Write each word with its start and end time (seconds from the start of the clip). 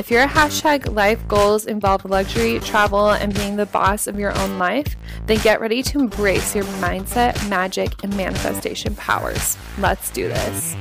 If 0.00 0.10
your 0.10 0.26
hashtag 0.26 0.94
life 0.94 1.28
goals 1.28 1.66
involve 1.66 2.06
luxury, 2.06 2.58
travel, 2.60 3.10
and 3.10 3.34
being 3.34 3.56
the 3.56 3.66
boss 3.66 4.06
of 4.06 4.18
your 4.18 4.34
own 4.38 4.58
life, 4.58 4.96
then 5.26 5.36
get 5.40 5.60
ready 5.60 5.82
to 5.82 5.98
embrace 5.98 6.54
your 6.54 6.64
mindset, 6.80 7.46
magic, 7.50 8.02
and 8.02 8.16
manifestation 8.16 8.94
powers. 8.94 9.58
Let's 9.76 10.08
do 10.08 10.26
this. 10.26 10.74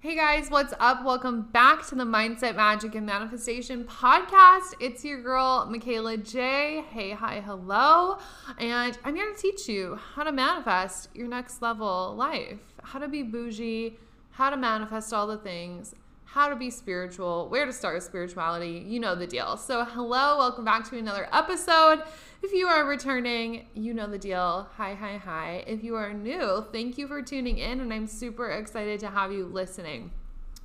Hey 0.00 0.16
guys, 0.16 0.50
what's 0.50 0.74
up? 0.80 1.04
Welcome 1.04 1.42
back 1.52 1.86
to 1.90 1.94
the 1.94 2.02
Mindset, 2.02 2.56
Magic, 2.56 2.96
and 2.96 3.06
Manifestation 3.06 3.84
podcast. 3.84 4.74
It's 4.80 5.04
your 5.04 5.22
girl, 5.22 5.68
Michaela 5.70 6.16
J. 6.16 6.82
Hey, 6.90 7.12
hi, 7.12 7.40
hello. 7.40 8.18
And 8.58 8.98
I'm 9.04 9.14
here 9.14 9.32
to 9.32 9.40
teach 9.40 9.68
you 9.68 9.96
how 10.14 10.24
to 10.24 10.32
manifest 10.32 11.10
your 11.14 11.28
next 11.28 11.62
level 11.62 12.16
life, 12.16 12.58
how 12.82 12.98
to 12.98 13.06
be 13.06 13.22
bougie 13.22 13.96
how 14.36 14.50
to 14.50 14.56
manifest 14.56 15.14
all 15.14 15.26
the 15.26 15.38
things, 15.38 15.94
how 16.26 16.50
to 16.50 16.56
be 16.56 16.68
spiritual, 16.68 17.48
where 17.48 17.64
to 17.64 17.72
start 17.72 17.94
with 17.94 18.04
spirituality. 18.04 18.84
You 18.86 19.00
know 19.00 19.14
the 19.14 19.26
deal. 19.26 19.56
So, 19.56 19.82
hello, 19.82 20.36
welcome 20.36 20.62
back 20.62 20.86
to 20.90 20.98
another 20.98 21.26
episode. 21.32 22.02
If 22.42 22.52
you 22.52 22.66
are 22.66 22.84
returning, 22.84 23.66
you 23.72 23.94
know 23.94 24.06
the 24.06 24.18
deal. 24.18 24.68
Hi, 24.76 24.92
hi, 24.92 25.16
hi. 25.16 25.64
If 25.66 25.82
you 25.82 25.94
are 25.94 26.12
new, 26.12 26.66
thank 26.70 26.98
you 26.98 27.08
for 27.08 27.22
tuning 27.22 27.56
in, 27.56 27.80
and 27.80 27.90
I'm 27.90 28.06
super 28.06 28.50
excited 28.50 29.00
to 29.00 29.08
have 29.08 29.32
you 29.32 29.46
listening. 29.46 30.10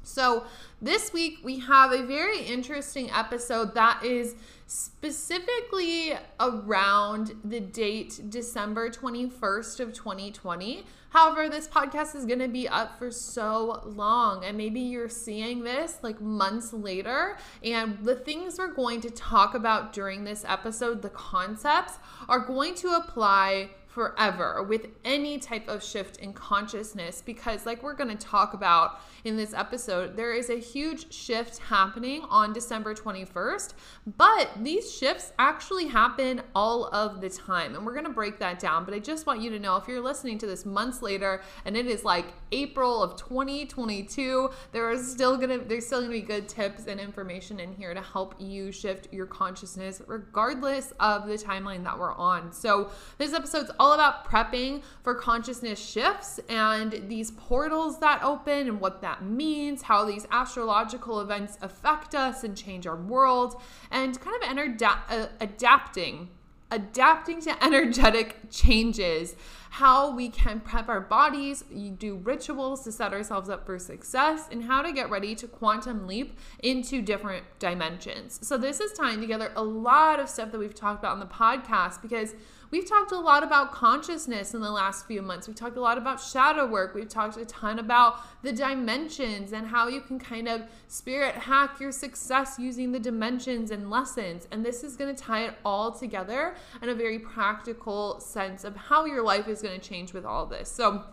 So, 0.03 0.45
this 0.81 1.13
week 1.13 1.39
we 1.43 1.59
have 1.59 1.91
a 1.91 2.03
very 2.03 2.39
interesting 2.39 3.11
episode 3.11 3.75
that 3.75 4.03
is 4.03 4.35
specifically 4.65 6.13
around 6.39 7.35
the 7.43 7.59
date 7.59 8.19
December 8.29 8.89
21st 8.89 9.79
of 9.79 9.93
2020. 9.93 10.85
However, 11.09 11.49
this 11.49 11.67
podcast 11.67 12.15
is 12.15 12.25
going 12.25 12.39
to 12.39 12.47
be 12.47 12.69
up 12.69 12.97
for 12.97 13.11
so 13.11 13.81
long 13.85 14.45
and 14.45 14.57
maybe 14.57 14.79
you're 14.79 15.09
seeing 15.09 15.63
this 15.63 15.99
like 16.01 16.21
months 16.21 16.71
later 16.71 17.37
and 17.63 17.99
the 18.03 18.15
things 18.15 18.57
we're 18.57 18.73
going 18.73 19.01
to 19.01 19.09
talk 19.11 19.53
about 19.53 19.91
during 19.91 20.23
this 20.23 20.45
episode, 20.47 21.01
the 21.01 21.09
concepts 21.09 21.95
are 22.29 22.39
going 22.39 22.73
to 22.75 22.95
apply 22.95 23.71
forever 23.93 24.63
with 24.63 24.87
any 25.03 25.37
type 25.37 25.67
of 25.67 25.83
shift 25.83 26.17
in 26.17 26.33
consciousness 26.33 27.21
because 27.25 27.65
like 27.65 27.83
we're 27.83 27.93
going 27.93 28.15
to 28.15 28.27
talk 28.27 28.53
about 28.53 29.01
in 29.23 29.35
this 29.35 29.53
episode 29.53 30.15
there 30.15 30.33
is 30.33 30.49
a 30.49 30.57
huge 30.57 31.11
shift 31.13 31.57
happening 31.59 32.21
on 32.29 32.53
December 32.53 32.93
21st 32.93 33.73
but 34.17 34.49
these 34.61 34.91
shifts 34.91 35.33
actually 35.39 35.87
happen 35.87 36.41
all 36.55 36.85
of 36.93 37.21
the 37.21 37.29
time 37.29 37.75
and 37.75 37.85
we're 37.85 37.93
going 37.93 38.05
to 38.05 38.11
break 38.11 38.39
that 38.39 38.59
down 38.59 38.85
but 38.85 38.93
I 38.93 38.99
just 38.99 39.25
want 39.25 39.41
you 39.41 39.49
to 39.49 39.59
know 39.59 39.75
if 39.75 39.87
you're 39.87 40.01
listening 40.01 40.37
to 40.39 40.47
this 40.47 40.65
months 40.65 41.01
later 41.01 41.41
and 41.65 41.75
it 41.75 41.87
is 41.87 42.05
like 42.05 42.27
April 42.51 43.03
of 43.03 43.17
2022 43.17 44.49
there 44.71 44.89
is 44.91 45.11
still 45.11 45.37
going 45.37 45.49
to 45.49 45.65
there's 45.65 45.85
still 45.85 45.99
going 45.99 46.11
to 46.11 46.19
be 46.19 46.25
good 46.25 46.47
tips 46.47 46.87
and 46.87 46.99
information 46.99 47.59
in 47.59 47.73
here 47.73 47.93
to 47.93 48.01
help 48.01 48.35
you 48.39 48.71
shift 48.71 49.11
your 49.11 49.25
consciousness 49.25 50.01
regardless 50.07 50.93
of 50.99 51.27
the 51.27 51.37
timeline 51.37 51.83
that 51.83 51.97
we're 51.97 52.13
on. 52.13 52.51
So 52.51 52.91
this 53.17 53.33
episode's 53.33 53.71
all 53.81 53.93
about 53.93 54.23
prepping 54.29 54.83
for 55.01 55.15
consciousness 55.15 55.83
shifts 55.83 56.39
and 56.47 57.03
these 57.07 57.31
portals 57.31 57.99
that 57.99 58.21
open 58.23 58.67
and 58.67 58.79
what 58.79 59.01
that 59.01 59.23
means, 59.23 59.81
how 59.81 60.05
these 60.05 60.27
astrological 60.29 61.19
events 61.19 61.57
affect 61.63 62.13
us 62.13 62.43
and 62.43 62.55
change 62.55 62.85
our 62.85 62.95
world, 62.95 63.59
and 63.89 64.21
kind 64.21 64.35
of 64.35 64.47
enter- 64.47 64.87
uh, 65.09 65.25
adapting 65.39 66.29
adapting 66.71 67.41
to 67.41 67.63
energetic 67.63 68.37
changes, 68.49 69.35
how 69.71 70.15
we 70.15 70.29
can 70.29 70.59
prep 70.59 70.87
our 70.87 71.01
bodies, 71.01 71.63
do 71.97 72.15
rituals 72.15 72.83
to 72.83 72.91
set 72.91 73.13
ourselves 73.13 73.49
up 73.49 73.65
for 73.65 73.77
success, 73.77 74.47
and 74.51 74.63
how 74.63 74.81
to 74.81 74.91
get 74.91 75.09
ready 75.09 75.35
to 75.35 75.47
quantum 75.47 76.07
leap 76.07 76.37
into 76.63 77.01
different 77.01 77.43
dimensions. 77.59 78.39
So, 78.41 78.57
this 78.57 78.79
is 78.79 78.93
tying 78.93 79.19
together 79.19 79.51
a 79.55 79.63
lot 79.63 80.19
of 80.19 80.29
stuff 80.29 80.51
that 80.51 80.59
we've 80.59 80.75
talked 80.75 80.99
about 80.99 81.13
on 81.13 81.19
the 81.19 81.25
podcast 81.25 82.01
because 82.01 82.35
We've 82.71 82.87
talked 82.87 83.11
a 83.11 83.19
lot 83.19 83.43
about 83.43 83.73
consciousness 83.73 84.53
in 84.53 84.61
the 84.61 84.71
last 84.71 85.05
few 85.05 85.21
months. 85.21 85.45
We've 85.45 85.57
talked 85.57 85.75
a 85.75 85.81
lot 85.81 85.97
about 85.97 86.21
shadow 86.21 86.65
work. 86.65 86.95
We've 86.95 87.09
talked 87.09 87.35
a 87.35 87.43
ton 87.43 87.79
about 87.79 88.21
the 88.43 88.53
dimensions 88.53 89.51
and 89.51 89.67
how 89.67 89.89
you 89.89 89.99
can 89.99 90.17
kind 90.17 90.47
of 90.47 90.63
spirit 90.87 91.35
hack 91.35 91.81
your 91.81 91.91
success 91.91 92.55
using 92.57 92.93
the 92.93 92.99
dimensions 92.99 93.71
and 93.71 93.89
lessons. 93.89 94.47
And 94.51 94.65
this 94.65 94.85
is 94.85 94.95
going 94.95 95.13
to 95.13 95.21
tie 95.21 95.47
it 95.47 95.55
all 95.65 95.91
together 95.91 96.55
in 96.81 96.87
a 96.87 96.95
very 96.95 97.19
practical 97.19 98.21
sense 98.21 98.63
of 98.63 98.77
how 98.77 99.03
your 99.03 99.21
life 99.21 99.49
is 99.49 99.61
going 99.61 99.77
to 99.77 99.85
change 99.85 100.13
with 100.13 100.23
all 100.23 100.45
this. 100.45 100.69
So, 100.71 101.03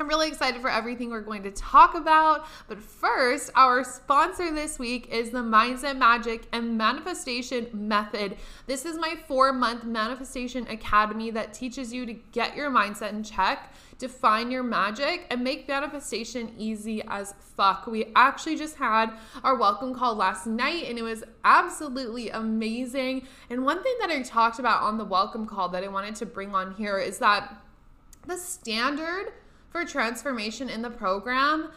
I'm 0.00 0.08
really 0.08 0.26
excited 0.26 0.60
for 0.60 0.70
everything 0.70 1.10
we're 1.10 1.20
going 1.20 1.44
to 1.44 1.52
talk 1.52 1.94
about. 1.94 2.46
But 2.66 2.80
first, 2.80 3.52
our 3.54 3.84
sponsor 3.84 4.52
this 4.52 4.76
week 4.76 5.08
is 5.08 5.30
the 5.30 5.38
Mindset 5.38 5.96
Magic 5.96 6.48
and 6.52 6.76
Manifestation 6.76 7.68
Method. 7.72 8.36
This 8.66 8.84
is 8.86 8.98
my 8.98 9.14
four 9.28 9.52
month 9.52 9.84
manifestation 9.84 10.66
academy 10.66 11.30
that 11.30 11.54
teaches 11.54 11.92
you 11.92 12.06
to 12.06 12.12
get 12.12 12.56
your 12.56 12.70
mindset 12.70 13.10
in 13.10 13.22
check, 13.22 13.72
define 13.98 14.50
your 14.50 14.64
magic, 14.64 15.28
and 15.30 15.44
make 15.44 15.68
manifestation 15.68 16.52
easy 16.58 17.00
as 17.06 17.34
fuck. 17.56 17.86
We 17.86 18.10
actually 18.16 18.56
just 18.56 18.74
had 18.74 19.12
our 19.44 19.54
welcome 19.54 19.94
call 19.94 20.16
last 20.16 20.44
night 20.44 20.86
and 20.88 20.98
it 20.98 21.02
was 21.02 21.22
absolutely 21.44 22.30
amazing. 22.30 23.28
And 23.48 23.64
one 23.64 23.80
thing 23.80 23.94
that 24.00 24.10
I 24.10 24.22
talked 24.22 24.58
about 24.58 24.82
on 24.82 24.98
the 24.98 25.04
welcome 25.04 25.46
call 25.46 25.68
that 25.68 25.84
I 25.84 25.88
wanted 25.88 26.16
to 26.16 26.26
bring 26.26 26.52
on 26.52 26.74
here 26.74 26.98
is 26.98 27.18
that 27.18 27.60
the 28.26 28.36
standard 28.36 29.32
for 29.74 29.84
transformation 29.84 30.70
in 30.70 30.82
the 30.82 30.90
program 30.90 31.68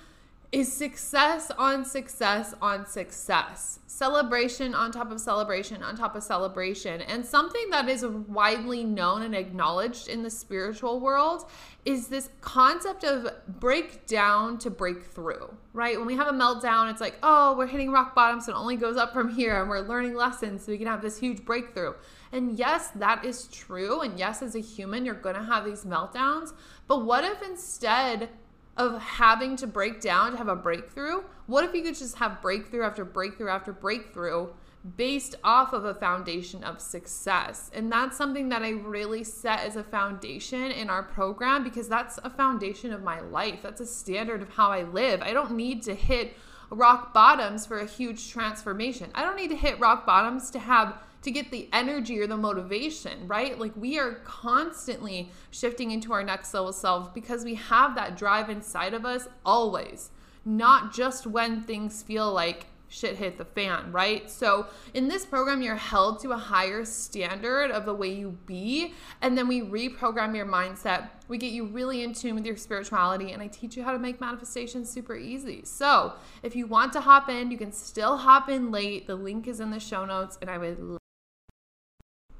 is 0.52 0.72
success 0.72 1.50
on 1.58 1.84
success 1.84 2.54
on 2.62 2.86
success. 2.86 3.80
Celebration 3.88 4.76
on 4.76 4.92
top 4.92 5.12
of 5.12 5.20
celebration 5.20 5.82
on 5.82 5.98
top 5.98 6.16
of 6.16 6.22
celebration. 6.22 7.02
And 7.02 7.26
something 7.26 7.72
that 7.72 7.90
is 7.90 8.06
widely 8.06 8.84
known 8.84 9.24
and 9.24 9.34
acknowledged 9.34 10.10
in 10.10 10.22
the 10.22 10.30
spiritual 10.30 11.00
world 11.00 11.50
is 11.86 12.08
this 12.08 12.30
concept 12.40 13.04
of 13.04 13.34
breakdown 13.60 14.60
to 14.60 14.70
breakthrough, 14.70 15.48
right? 15.74 15.98
When 15.98 16.06
we 16.06 16.16
have 16.18 16.28
a 16.28 16.34
meltdown, 16.34 16.92
it's 16.92 17.02
like, 17.02 17.18
oh, 17.24 17.58
we're 17.58 17.66
hitting 17.66 17.92
rock 17.92 18.14
bottom, 18.14 18.40
so 18.40 18.52
it 18.52 18.56
only 18.56 18.76
goes 18.76 18.96
up 18.96 19.12
from 19.12 19.34
here, 19.34 19.60
and 19.60 19.70
we're 19.70 19.80
learning 19.80 20.14
lessons 20.14 20.64
so 20.64 20.72
we 20.72 20.78
can 20.78 20.88
have 20.88 21.02
this 21.02 21.18
huge 21.18 21.44
breakthrough. 21.46 21.94
And 22.32 22.60
yes, 22.60 22.90
that 22.96 23.26
is 23.26 23.48
true. 23.48 24.02
And 24.02 24.20
yes, 24.20 24.42
as 24.42 24.56
a 24.56 24.60
human, 24.60 25.06
you're 25.06 25.16
to 25.16 25.44
have 25.44 25.66
these 25.66 25.86
meltdowns. 25.86 26.54
But 26.88 27.06
what 27.06 27.24
if 27.24 27.42
instead 27.42 28.30
of 28.78 29.02
having 29.02 29.56
to 29.58 29.68
break 29.68 30.00
down 30.00 30.32
to 30.32 30.38
have 30.38 30.48
a 30.48 30.56
breakthrough, 30.56 31.24
what 31.48 31.64
if 31.64 31.74
you 31.74 31.82
could 31.82 31.96
just 31.96 32.18
have 32.18 32.42
breakthrough 32.42 32.84
after 32.84 33.04
breakthrough 33.04 33.50
after 33.50 33.74
breakthrough 33.74 34.48
based 34.96 35.36
off 35.44 35.74
of 35.74 35.84
a 35.84 35.94
foundation 35.94 36.64
of 36.64 36.80
success? 36.80 37.72
And 37.74 37.92
that's 37.92 38.16
something 38.16 38.50
that 38.50 38.62
I 38.62 38.70
really 38.70 39.24
set 39.24 39.62
as 39.62 39.76
a 39.76 39.84
foundation 39.84 40.72
in 40.72 40.90
our 40.90 41.04
program 41.04 41.64
because 41.64 41.90
that's 41.90 42.20
a 42.24 42.30
foundation 42.30 42.94
of 42.94 43.04
my 43.04 43.20
life. 43.20 43.60
That's 43.64 43.82
a 43.82 43.86
standard 43.86 44.42
of 44.42 44.50
how 44.50 44.70
I 44.70 44.84
live. 44.84 45.22
I 45.22 45.34
don't 45.34 45.52
need 45.52 45.82
to 45.84 45.96
hit 45.96 46.38
rock 46.70 47.14
bottoms 47.14 47.66
for 47.66 47.80
a 47.80 47.86
huge 47.86 48.30
transformation. 48.30 49.10
I 49.16 49.24
don't 49.24 49.38
need 49.38 49.50
to 49.50 49.56
hit 49.56 49.80
rock 49.80 50.06
bottoms 50.06 50.50
to 50.52 50.60
have 50.60 51.00
to 51.24 51.32
get 51.32 51.52
the 51.52 51.68
energy 51.74 52.20
or 52.20 52.28
the 52.28 52.38
motivation, 52.38 53.28
right? 53.28 53.60
Like 53.60 53.74
we 53.76 54.00
are 54.00 54.16
constantly 54.24 55.32
shifting 55.52 55.92
into 55.92 56.14
our 56.14 56.24
next 56.24 56.54
level 56.54 56.72
self 56.74 57.14
because 57.14 57.44
we 57.44 57.56
have 57.56 57.96
that 57.96 58.18
drive 58.18 58.50
inside 58.50 58.94
of 58.94 59.06
us 59.06 59.28
always, 59.46 60.12
not 60.46 60.94
just 60.94 61.28
when 61.28 61.62
things 61.62 62.04
feel 62.04 62.32
like 62.32 62.68
shit 62.90 63.16
hit 63.18 63.38
the 63.38 63.46
fan, 63.46 63.92
right? 63.92 64.30
So 64.30 64.68
in 64.94 65.08
this 65.08 65.26
program, 65.26 65.62
you're 65.62 65.76
held 65.76 66.20
to 66.22 66.32
a 66.32 66.38
higher 66.38 66.86
standard 66.86 67.72
of 67.72 67.86
the 67.86 67.94
way 67.94 68.14
you 68.14 68.38
be, 68.46 68.94
and 69.22 69.38
then 69.38 69.48
we 69.48 69.62
reprogram 69.62 70.36
your 70.36 70.46
mindset. 70.46 71.10
We 71.28 71.38
get 71.38 71.52
you 71.52 71.66
really 71.66 72.04
in 72.04 72.14
tune 72.14 72.36
with 72.36 72.46
your 72.46 72.58
spirituality, 72.58 73.32
and 73.32 73.42
I 73.42 73.48
teach 73.48 73.76
you 73.76 73.84
how 73.84 73.92
to 73.92 74.00
make 74.00 74.22
manifestation 74.22 74.86
super 74.86 75.16
easy. 75.16 75.62
So 75.66 76.14
if 76.44 76.56
you 76.56 76.68
want 76.68 76.94
to 76.94 77.02
hop 77.02 77.30
in, 77.30 77.52
you 77.52 77.58
can 77.58 77.72
still 77.72 78.18
hop 78.18 78.50
in 78.50 78.72
late. 78.72 79.08
The 79.08 79.16
link 79.16 79.48
is 79.48 79.60
in 79.60 79.72
the 79.72 79.80
show 79.80 80.06
notes, 80.06 80.38
and 80.42 80.50
I 80.50 80.58
would 80.58 80.98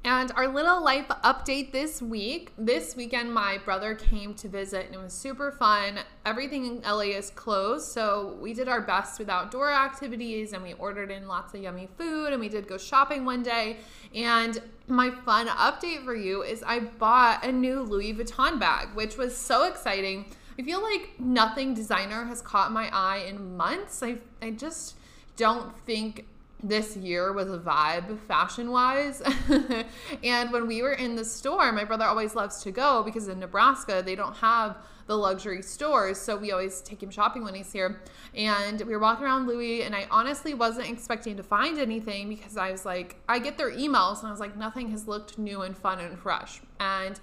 And 0.04 0.30
our 0.36 0.46
little 0.46 0.82
life 0.82 1.08
update 1.08 1.72
this 1.72 2.00
week. 2.00 2.52
This 2.56 2.94
weekend, 2.94 3.34
my 3.34 3.58
brother 3.58 3.94
came 3.94 4.32
to 4.34 4.48
visit 4.48 4.86
and 4.86 4.94
it 4.94 4.98
was 4.98 5.12
super 5.12 5.50
fun. 5.50 5.98
Everything 6.24 6.66
in 6.66 6.82
LA 6.82 7.16
is 7.16 7.30
closed, 7.30 7.88
so 7.88 8.38
we 8.40 8.54
did 8.54 8.68
our 8.68 8.80
best 8.80 9.18
with 9.18 9.28
outdoor 9.28 9.72
activities 9.72 10.52
and 10.52 10.62
we 10.62 10.74
ordered 10.74 11.10
in 11.10 11.26
lots 11.26 11.52
of 11.52 11.62
yummy 11.62 11.88
food 11.98 12.32
and 12.32 12.40
we 12.40 12.48
did 12.48 12.68
go 12.68 12.78
shopping 12.78 13.24
one 13.24 13.42
day. 13.42 13.78
And 14.14 14.62
my 14.86 15.10
fun 15.10 15.48
update 15.48 16.04
for 16.04 16.14
you 16.14 16.42
is 16.42 16.62
I 16.62 16.78
bought 16.78 17.44
a 17.44 17.50
new 17.50 17.82
Louis 17.82 18.14
Vuitton 18.14 18.60
bag, 18.60 18.94
which 18.94 19.16
was 19.18 19.36
so 19.36 19.64
exciting. 19.64 20.26
I 20.58 20.62
feel 20.62 20.82
like 20.82 21.18
nothing 21.18 21.74
designer 21.74 22.24
has 22.24 22.40
caught 22.40 22.72
my 22.72 22.88
eye 22.92 23.24
in 23.28 23.56
months. 23.56 24.02
I, 24.02 24.18
I 24.40 24.52
just 24.52 24.94
don't 25.36 25.76
think 25.86 26.24
this 26.62 26.96
year 26.96 27.32
was 27.32 27.48
a 27.48 27.58
vibe 27.58 28.18
fashion 28.26 28.70
wise. 28.70 29.22
and 30.24 30.52
when 30.52 30.66
we 30.66 30.82
were 30.82 30.94
in 30.94 31.14
the 31.14 31.24
store, 31.24 31.70
my 31.72 31.84
brother 31.84 32.04
always 32.04 32.34
loves 32.34 32.62
to 32.62 32.72
go 32.72 33.02
because 33.04 33.28
in 33.28 33.38
Nebraska, 33.38 34.02
they 34.04 34.16
don't 34.16 34.36
have 34.36 34.76
the 35.06 35.16
luxury 35.16 35.62
stores. 35.62 36.18
So 36.18 36.36
we 36.36 36.52
always 36.52 36.80
take 36.82 37.02
him 37.02 37.10
shopping 37.10 37.42
when 37.42 37.54
he's 37.54 37.72
here. 37.72 38.00
And 38.34 38.80
we 38.80 38.92
were 38.92 38.98
walking 38.98 39.24
around 39.24 39.46
Louis, 39.46 39.82
and 39.82 39.94
I 39.94 40.06
honestly 40.10 40.54
wasn't 40.54 40.88
expecting 40.90 41.36
to 41.36 41.42
find 41.42 41.78
anything 41.78 42.28
because 42.28 42.56
I 42.56 42.70
was 42.70 42.84
like, 42.84 43.16
I 43.28 43.38
get 43.38 43.56
their 43.56 43.70
emails, 43.70 44.18
and 44.20 44.28
I 44.28 44.30
was 44.30 44.40
like, 44.40 44.56
nothing 44.56 44.90
has 44.90 45.08
looked 45.08 45.38
new 45.38 45.62
and 45.62 45.76
fun 45.76 45.98
and 45.98 46.18
fresh. 46.18 46.60
And 46.78 47.18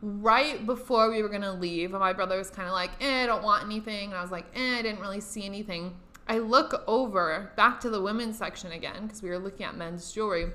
right 0.00 0.64
before 0.64 1.10
we 1.10 1.22
were 1.22 1.28
gonna 1.28 1.52
leave, 1.52 1.90
my 1.90 2.12
brother 2.12 2.38
was 2.38 2.50
kind 2.50 2.68
of 2.68 2.74
like, 2.74 2.90
eh, 3.00 3.24
I 3.24 3.26
don't 3.26 3.42
want 3.42 3.64
anything. 3.64 4.10
And 4.10 4.14
I 4.14 4.22
was 4.22 4.30
like, 4.30 4.46
eh, 4.54 4.78
I 4.78 4.82
didn't 4.82 5.00
really 5.00 5.20
see 5.20 5.44
anything. 5.44 5.94
I 6.28 6.38
look 6.38 6.82
over 6.86 7.52
back 7.56 7.80
to 7.80 7.90
the 7.90 8.00
women's 8.00 8.38
section 8.38 8.72
again 8.72 9.06
because 9.06 9.22
we 9.22 9.30
were 9.30 9.38
looking 9.38 9.64
at 9.64 9.76
men's 9.76 10.12
jewelry, 10.12 10.52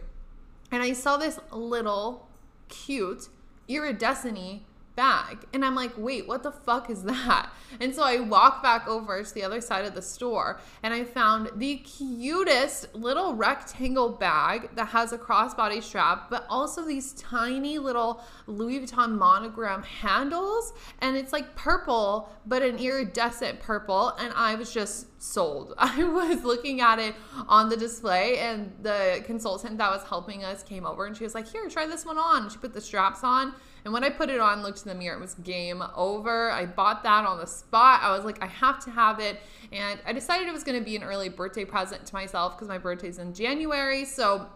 and 0.71 0.83
I 0.83 0.93
saw 0.93 1.17
this 1.17 1.39
little 1.51 2.27
cute 2.67 3.29
iridescent 3.67 4.63
bag. 4.95 5.39
And 5.53 5.63
I'm 5.63 5.75
like, 5.75 5.91
wait, 5.97 6.27
what 6.27 6.43
the 6.43 6.51
fuck 6.51 6.89
is 6.89 7.03
that? 7.03 7.49
And 7.79 7.95
so 7.95 8.03
I 8.03 8.19
walk 8.19 8.61
back 8.61 8.85
over 8.85 9.23
to 9.23 9.33
the 9.33 9.43
other 9.43 9.61
side 9.61 9.85
of 9.85 9.95
the 9.95 10.01
store 10.01 10.59
and 10.83 10.93
I 10.93 11.05
found 11.05 11.49
the 11.55 11.77
cutest 11.77 12.93
little 12.93 13.33
rectangle 13.33 14.09
bag 14.09 14.71
that 14.75 14.89
has 14.89 15.13
a 15.13 15.17
crossbody 15.17 15.81
strap, 15.81 16.29
but 16.29 16.45
also 16.49 16.85
these 16.85 17.13
tiny 17.13 17.79
little 17.79 18.21
Louis 18.45 18.81
Vuitton 18.81 19.17
monogram 19.17 19.83
handles. 19.83 20.73
And 20.99 21.15
it's 21.15 21.31
like 21.31 21.55
purple, 21.55 22.29
but 22.45 22.61
an 22.61 22.77
iridescent 22.77 23.61
purple. 23.61 24.09
And 24.19 24.33
I 24.35 24.55
was 24.55 24.73
just 24.73 25.07
sold. 25.21 25.73
I 25.77 26.03
was 26.03 26.43
looking 26.43 26.81
at 26.81 26.99
it 26.99 27.15
on 27.47 27.69
the 27.69 27.77
display, 27.77 28.39
and 28.39 28.71
the 28.81 29.23
consultant 29.25 29.77
that 29.77 29.91
was 29.91 30.03
helping 30.03 30.43
us 30.43 30.63
came 30.63 30.85
over 30.85 31.05
and 31.05 31.15
she 31.15 31.23
was 31.23 31.35
like, 31.35 31.47
Here, 31.47 31.67
try 31.69 31.85
this 31.85 32.05
one 32.05 32.17
on. 32.17 32.49
She 32.49 32.57
put 32.57 32.73
the 32.73 32.81
straps 32.81 33.23
on. 33.23 33.53
And 33.83 33.93
when 33.93 34.03
I 34.03 34.09
put 34.09 34.29
it 34.29 34.39
on, 34.39 34.61
looked 34.61 34.83
in 34.83 34.89
the 34.89 34.95
mirror, 34.95 35.17
it 35.17 35.21
was 35.21 35.33
game 35.35 35.83
over. 35.95 36.51
I 36.51 36.65
bought 36.65 37.03
that 37.03 37.25
on 37.25 37.39
the 37.39 37.47
spot. 37.47 38.01
I 38.03 38.15
was 38.15 38.25
like, 38.25 38.41
I 38.41 38.47
have 38.47 38.83
to 38.85 38.91
have 38.91 39.19
it. 39.19 39.39
And 39.71 39.99
I 40.05 40.13
decided 40.13 40.47
it 40.47 40.53
was 40.53 40.63
going 40.63 40.77
to 40.77 40.85
be 40.85 40.95
an 40.95 41.03
early 41.03 41.29
birthday 41.29 41.65
present 41.65 42.05
to 42.05 42.13
myself 42.13 42.55
because 42.55 42.67
my 42.67 42.77
birthday's 42.77 43.17
in 43.17 43.33
January. 43.33 44.05
So 44.05 44.47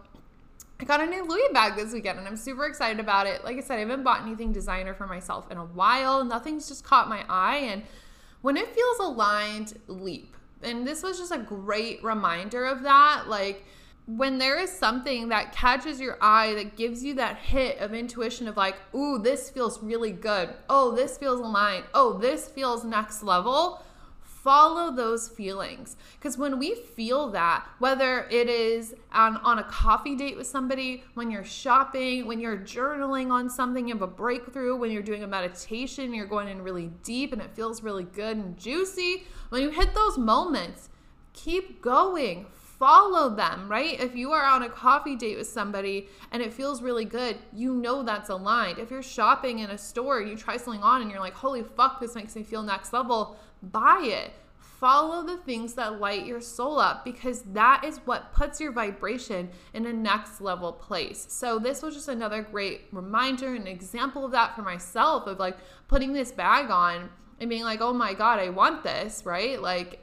I 0.78 0.84
got 0.84 1.00
a 1.00 1.06
new 1.06 1.24
Louis 1.24 1.48
bag 1.52 1.74
this 1.74 1.92
weekend 1.92 2.18
and 2.18 2.28
I'm 2.28 2.36
super 2.36 2.66
excited 2.66 3.00
about 3.00 3.26
it. 3.26 3.44
Like 3.44 3.56
I 3.56 3.60
said, 3.60 3.76
I 3.76 3.80
haven't 3.80 4.04
bought 4.04 4.22
anything 4.22 4.52
designer 4.52 4.94
for 4.94 5.06
myself 5.06 5.50
in 5.50 5.56
a 5.56 5.64
while. 5.64 6.24
Nothing's 6.24 6.68
just 6.68 6.84
caught 6.84 7.08
my 7.08 7.24
eye. 7.28 7.56
And 7.56 7.82
when 8.42 8.56
it 8.56 8.74
feels 8.74 8.98
aligned, 9.00 9.78
leap. 9.88 10.36
And 10.62 10.86
this 10.86 11.02
was 11.02 11.18
just 11.18 11.32
a 11.32 11.38
great 11.38 12.02
reminder 12.04 12.64
of 12.64 12.82
that. 12.82 13.24
Like, 13.26 13.64
when 14.06 14.38
there 14.38 14.58
is 14.58 14.70
something 14.70 15.28
that 15.28 15.52
catches 15.52 16.00
your 16.00 16.16
eye 16.20 16.54
that 16.54 16.76
gives 16.76 17.02
you 17.02 17.14
that 17.14 17.36
hit 17.36 17.78
of 17.78 17.92
intuition 17.92 18.46
of 18.46 18.56
like, 18.56 18.76
ooh, 18.94 19.18
this 19.18 19.50
feels 19.50 19.82
really 19.82 20.12
good. 20.12 20.50
Oh, 20.70 20.94
this 20.94 21.18
feels 21.18 21.40
aligned. 21.40 21.84
Oh, 21.92 22.16
this 22.16 22.46
feels 22.46 22.84
next 22.84 23.24
level. 23.24 23.82
Follow 24.22 24.94
those 24.94 25.26
feelings. 25.28 25.96
Because 26.14 26.38
when 26.38 26.60
we 26.60 26.76
feel 26.76 27.30
that, 27.30 27.66
whether 27.80 28.28
it 28.30 28.48
is 28.48 28.94
on, 29.10 29.38
on 29.38 29.58
a 29.58 29.64
coffee 29.64 30.14
date 30.14 30.36
with 30.36 30.46
somebody, 30.46 31.02
when 31.14 31.28
you're 31.32 31.42
shopping, 31.42 32.26
when 32.26 32.38
you're 32.38 32.58
journaling 32.58 33.32
on 33.32 33.50
something, 33.50 33.88
you 33.88 33.94
have 33.94 34.02
a 34.02 34.06
breakthrough, 34.06 34.76
when 34.76 34.92
you're 34.92 35.02
doing 35.02 35.24
a 35.24 35.26
meditation, 35.26 36.14
you're 36.14 36.26
going 36.26 36.46
in 36.46 36.62
really 36.62 36.92
deep 37.02 37.32
and 37.32 37.42
it 37.42 37.50
feels 37.56 37.82
really 37.82 38.04
good 38.04 38.36
and 38.36 38.56
juicy, 38.56 39.24
when 39.48 39.62
you 39.62 39.70
hit 39.70 39.96
those 39.96 40.16
moments, 40.16 40.90
keep 41.32 41.82
going 41.82 42.46
follow 42.78 43.34
them, 43.34 43.68
right? 43.68 43.98
If 43.98 44.14
you 44.14 44.32
are 44.32 44.44
on 44.44 44.62
a 44.62 44.68
coffee 44.68 45.16
date 45.16 45.38
with 45.38 45.48
somebody 45.48 46.08
and 46.30 46.42
it 46.42 46.52
feels 46.52 46.82
really 46.82 47.04
good, 47.04 47.36
you 47.52 47.74
know 47.74 48.02
that's 48.02 48.28
aligned. 48.28 48.78
If 48.78 48.90
you're 48.90 49.02
shopping 49.02 49.60
in 49.60 49.70
a 49.70 49.78
store, 49.78 50.20
you 50.20 50.36
try 50.36 50.56
something 50.56 50.82
on 50.82 51.02
and 51.02 51.10
you're 51.10 51.20
like, 51.20 51.34
holy 51.34 51.62
fuck, 51.62 52.00
this 52.00 52.14
makes 52.14 52.36
me 52.36 52.42
feel 52.42 52.62
next 52.62 52.92
level, 52.92 53.36
buy 53.62 54.00
it. 54.04 54.32
Follow 54.60 55.22
the 55.22 55.38
things 55.38 55.72
that 55.74 56.00
light 56.00 56.26
your 56.26 56.40
soul 56.40 56.78
up 56.78 57.02
because 57.02 57.40
that 57.54 57.82
is 57.82 57.96
what 58.04 58.34
puts 58.34 58.60
your 58.60 58.72
vibration 58.72 59.48
in 59.72 59.86
a 59.86 59.92
next 59.92 60.42
level 60.42 60.70
place. 60.70 61.24
So, 61.30 61.58
this 61.58 61.80
was 61.80 61.94
just 61.94 62.08
another 62.08 62.42
great 62.42 62.82
reminder 62.92 63.54
and 63.54 63.66
example 63.66 64.26
of 64.26 64.32
that 64.32 64.54
for 64.54 64.60
myself 64.60 65.26
of 65.26 65.38
like 65.38 65.56
putting 65.88 66.12
this 66.12 66.30
bag 66.30 66.70
on 66.70 67.08
and 67.40 67.48
being 67.48 67.62
like, 67.62 67.80
oh 67.80 67.94
my 67.94 68.12
God, 68.12 68.38
I 68.38 68.50
want 68.50 68.82
this, 68.82 69.22
right? 69.24 69.60
Like, 69.60 70.02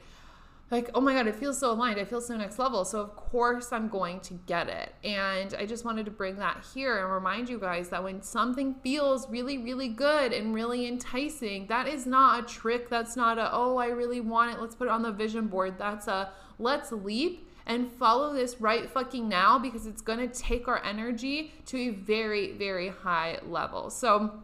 like, 0.74 0.90
oh 0.92 1.00
my 1.00 1.14
God, 1.14 1.28
it 1.28 1.36
feels 1.36 1.56
so 1.56 1.70
aligned. 1.70 2.00
I 2.00 2.04
feel 2.04 2.20
so 2.20 2.36
next 2.36 2.58
level. 2.58 2.84
So, 2.84 3.00
of 3.00 3.14
course, 3.14 3.72
I'm 3.72 3.86
going 3.86 4.18
to 4.20 4.34
get 4.46 4.68
it. 4.68 4.92
And 5.04 5.54
I 5.54 5.66
just 5.66 5.84
wanted 5.84 6.04
to 6.06 6.10
bring 6.10 6.34
that 6.38 6.66
here 6.74 6.98
and 6.98 7.12
remind 7.12 7.48
you 7.48 7.60
guys 7.60 7.90
that 7.90 8.02
when 8.02 8.20
something 8.22 8.74
feels 8.82 9.30
really, 9.30 9.56
really 9.56 9.86
good 9.86 10.32
and 10.32 10.52
really 10.52 10.88
enticing, 10.88 11.68
that 11.68 11.86
is 11.86 12.06
not 12.06 12.42
a 12.42 12.46
trick. 12.46 12.90
That's 12.90 13.14
not 13.14 13.38
a, 13.38 13.50
oh, 13.52 13.76
I 13.76 13.86
really 13.86 14.20
want 14.20 14.52
it. 14.52 14.60
Let's 14.60 14.74
put 14.74 14.88
it 14.88 14.90
on 14.90 15.02
the 15.02 15.12
vision 15.12 15.46
board. 15.46 15.78
That's 15.78 16.08
a, 16.08 16.32
let's 16.58 16.90
leap 16.90 17.48
and 17.66 17.88
follow 17.92 18.34
this 18.34 18.60
right 18.60 18.90
fucking 18.90 19.28
now 19.28 19.60
because 19.60 19.86
it's 19.86 20.02
going 20.02 20.18
to 20.18 20.28
take 20.28 20.66
our 20.66 20.82
energy 20.84 21.54
to 21.66 21.78
a 21.78 21.90
very, 21.90 22.50
very 22.50 22.88
high 22.88 23.38
level. 23.46 23.90
So, 23.90 24.42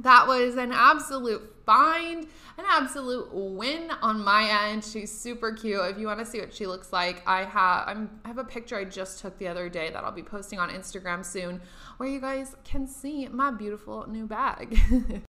that 0.00 0.26
was 0.26 0.56
an 0.56 0.72
absolute 0.72 1.51
find, 1.64 2.26
an 2.58 2.64
absolute 2.68 3.28
win 3.32 3.90
on 4.02 4.22
my 4.24 4.68
end. 4.68 4.84
She's 4.84 5.10
super 5.10 5.52
cute. 5.52 5.80
If 5.82 5.98
you 5.98 6.06
want 6.06 6.20
to 6.20 6.26
see 6.26 6.40
what 6.40 6.54
she 6.54 6.66
looks 6.66 6.92
like, 6.92 7.22
I 7.26 7.44
have 7.44 7.88
I'm, 7.88 8.20
I 8.24 8.28
have 8.28 8.38
a 8.38 8.44
picture 8.44 8.76
I 8.76 8.84
just 8.84 9.20
took 9.20 9.38
the 9.38 9.48
other 9.48 9.68
day 9.68 9.90
that 9.90 10.04
I'll 10.04 10.12
be 10.12 10.22
posting 10.22 10.58
on 10.58 10.70
Instagram 10.70 11.24
soon, 11.24 11.60
where 11.96 12.08
you 12.08 12.20
guys 12.20 12.56
can 12.64 12.86
see 12.86 13.28
my 13.28 13.50
beautiful 13.50 14.06
new 14.08 14.26
bag. 14.26 14.78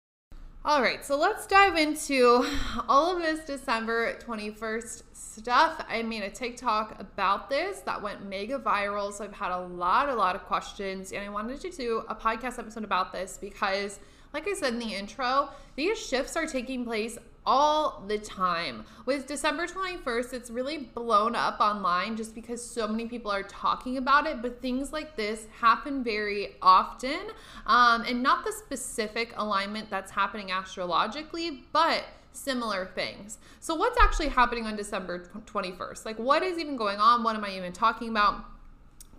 All 0.64 0.84
right, 0.84 1.04
so 1.04 1.18
let's 1.18 1.48
dive 1.48 1.76
into 1.76 2.46
all 2.88 3.16
of 3.16 3.24
this 3.24 3.40
December 3.46 4.14
21st 4.20 5.02
stuff. 5.12 5.84
I 5.90 6.04
made 6.04 6.22
a 6.22 6.30
TikTok 6.30 7.00
about 7.00 7.50
this 7.50 7.80
that 7.80 8.00
went 8.00 8.30
mega 8.30 8.60
viral. 8.60 9.12
So 9.12 9.24
I've 9.24 9.34
had 9.34 9.52
a 9.52 9.66
lot, 9.66 10.08
a 10.08 10.14
lot 10.14 10.36
of 10.36 10.44
questions, 10.44 11.14
and 11.14 11.24
I 11.24 11.30
wanted 11.30 11.62
to 11.62 11.72
do 11.72 12.04
a 12.08 12.14
podcast 12.14 12.60
episode 12.60 12.84
about 12.84 13.12
this 13.12 13.40
because 13.42 14.00
like 14.34 14.48
I 14.48 14.54
said 14.54 14.74
in 14.74 14.80
the 14.80 14.94
intro, 14.94 15.50
these 15.76 15.98
shifts 15.98 16.36
are 16.36 16.46
taking 16.46 16.86
place 16.86 17.18
all 17.46 18.04
the 18.08 18.18
time. 18.18 18.86
With 19.06 19.28
December 19.28 19.66
21st, 19.66 20.34
it's 20.34 20.50
really 20.50 20.78
blown 20.78 21.36
up 21.36 21.60
online 21.60 22.16
just 22.16 22.36
because 22.36 22.64
so 22.64 22.88
many 22.88 23.08
people 23.08 23.32
are 23.32 23.44
talking 23.44 23.98
about 23.98 24.28
it. 24.28 24.42
But 24.42 24.62
things 24.62 24.94
like 24.94 25.16
this 25.16 25.48
happen 25.60 26.04
very 26.04 26.56
often, 26.62 27.20
um, 27.66 28.04
and 28.08 28.22
not 28.22 28.46
the 28.46 28.52
specific 28.52 29.34
alignment 29.38 29.90
that's 29.90 30.12
happening 30.12 30.52
astrologically, 30.52 31.64
but 31.72 32.04
similar 32.34 32.86
things. 32.86 33.38
So, 33.60 33.76
what's 33.76 34.00
actually 34.00 34.30
happening 34.30 34.66
on 34.66 34.76
December 34.76 35.30
21st? 35.46 36.06
Like, 36.06 36.20
what 36.20 36.44
is 36.44 36.58
even 36.58 36.78
going 36.78 37.00
on? 37.00 37.24
What 37.24 37.36
am 37.36 37.44
I 37.44 37.56
even 37.56 37.74
talking 37.74 38.10
about? 38.10 38.46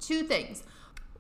Two 0.01 0.23
things. 0.23 0.65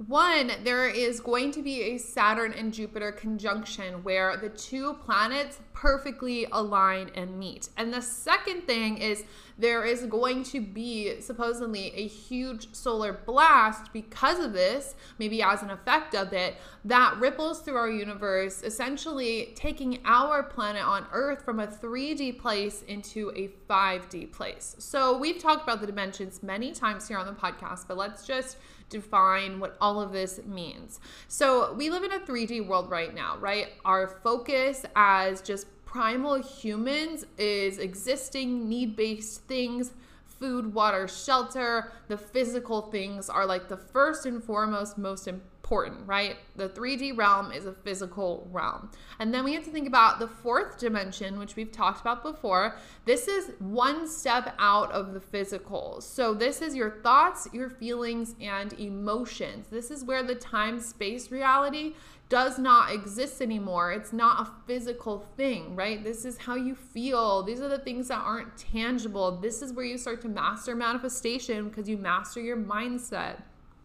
One, 0.06 0.52
there 0.64 0.88
is 0.88 1.20
going 1.20 1.52
to 1.52 1.62
be 1.62 1.82
a 1.82 1.98
Saturn 1.98 2.52
and 2.54 2.72
Jupiter 2.72 3.12
conjunction 3.12 4.02
where 4.02 4.36
the 4.36 4.48
two 4.48 4.94
planets 4.94 5.60
perfectly 5.74 6.46
align 6.50 7.10
and 7.14 7.38
meet. 7.38 7.68
And 7.76 7.92
the 7.92 8.00
second 8.00 8.62
thing 8.62 8.98
is 8.98 9.24
there 9.58 9.84
is 9.84 10.06
going 10.06 10.44
to 10.44 10.60
be 10.60 11.20
supposedly 11.20 11.92
a 11.94 12.06
huge 12.06 12.74
solar 12.74 13.12
blast 13.12 13.92
because 13.92 14.38
of 14.38 14.52
this, 14.52 14.94
maybe 15.18 15.42
as 15.42 15.62
an 15.62 15.70
effect 15.70 16.14
of 16.14 16.32
it, 16.32 16.56
that 16.84 17.16
ripples 17.18 17.60
through 17.60 17.76
our 17.76 17.90
universe, 17.90 18.62
essentially 18.62 19.52
taking 19.54 20.00
our 20.04 20.42
planet 20.42 20.84
on 20.84 21.06
Earth 21.12 21.44
from 21.44 21.60
a 21.60 21.66
3D 21.66 22.38
place 22.38 22.82
into 22.88 23.30
a 23.36 23.48
5D 23.70 24.32
place. 24.32 24.74
So 24.78 25.16
we've 25.18 25.38
talked 25.38 25.62
about 25.62 25.80
the 25.80 25.86
dimensions 25.86 26.42
many 26.42 26.72
times 26.72 27.06
here 27.06 27.18
on 27.18 27.26
the 27.26 27.32
podcast, 27.32 27.86
but 27.86 27.96
let's 27.96 28.26
just 28.26 28.56
define 28.92 29.58
what 29.58 29.76
all 29.80 30.00
of 30.00 30.12
this 30.12 30.40
means. 30.44 31.00
So, 31.28 31.72
we 31.74 31.90
live 31.90 32.04
in 32.04 32.12
a 32.12 32.20
3D 32.20 32.66
world 32.66 32.90
right 32.90 33.14
now, 33.14 33.36
right? 33.38 33.68
Our 33.84 34.06
focus 34.06 34.84
as 34.94 35.40
just 35.40 35.66
primal 35.84 36.40
humans 36.40 37.26
is 37.38 37.78
existing 37.78 38.68
need 38.68 38.96
based 38.96 39.42
things. 39.42 39.92
Food, 40.24 40.74
water, 40.74 41.06
shelter, 41.06 41.92
the 42.08 42.16
physical 42.16 42.82
things 42.90 43.28
are 43.28 43.46
like 43.46 43.68
the 43.68 43.76
first 43.76 44.26
and 44.26 44.42
foremost, 44.42 44.98
most 44.98 45.28
important 45.28 45.51
important, 45.72 46.06
right? 46.06 46.36
The 46.56 46.68
3D 46.68 47.16
realm 47.16 47.50
is 47.50 47.64
a 47.64 47.72
physical 47.72 48.46
realm. 48.52 48.90
And 49.18 49.32
then 49.32 49.42
we 49.42 49.54
have 49.54 49.64
to 49.64 49.70
think 49.70 49.88
about 49.88 50.18
the 50.18 50.28
fourth 50.28 50.78
dimension, 50.78 51.38
which 51.38 51.56
we've 51.56 51.72
talked 51.72 52.02
about 52.02 52.22
before. 52.22 52.76
This 53.06 53.26
is 53.26 53.52
one 53.58 54.06
step 54.06 54.54
out 54.58 54.92
of 54.92 55.14
the 55.14 55.20
physical. 55.20 56.02
So 56.02 56.34
this 56.34 56.60
is 56.60 56.74
your 56.74 56.90
thoughts, 57.02 57.48
your 57.54 57.70
feelings, 57.70 58.34
and 58.38 58.74
emotions. 58.74 59.68
This 59.70 59.90
is 59.90 60.04
where 60.04 60.22
the 60.22 60.34
time 60.34 60.78
space 60.78 61.30
reality 61.30 61.94
does 62.28 62.58
not 62.58 62.92
exist 62.92 63.40
anymore. 63.40 63.92
It's 63.92 64.12
not 64.12 64.46
a 64.46 64.50
physical 64.66 65.26
thing, 65.38 65.74
right? 65.74 66.04
This 66.04 66.26
is 66.26 66.36
how 66.36 66.54
you 66.54 66.74
feel. 66.74 67.42
These 67.44 67.62
are 67.62 67.68
the 67.68 67.78
things 67.78 68.08
that 68.08 68.20
aren't 68.20 68.58
tangible. 68.58 69.38
This 69.40 69.62
is 69.62 69.72
where 69.72 69.86
you 69.86 69.96
start 69.96 70.20
to 70.22 70.28
master 70.28 70.76
manifestation 70.76 71.70
because 71.70 71.88
you 71.88 71.96
master 71.96 72.42
your 72.42 72.58
mindset. 72.58 73.36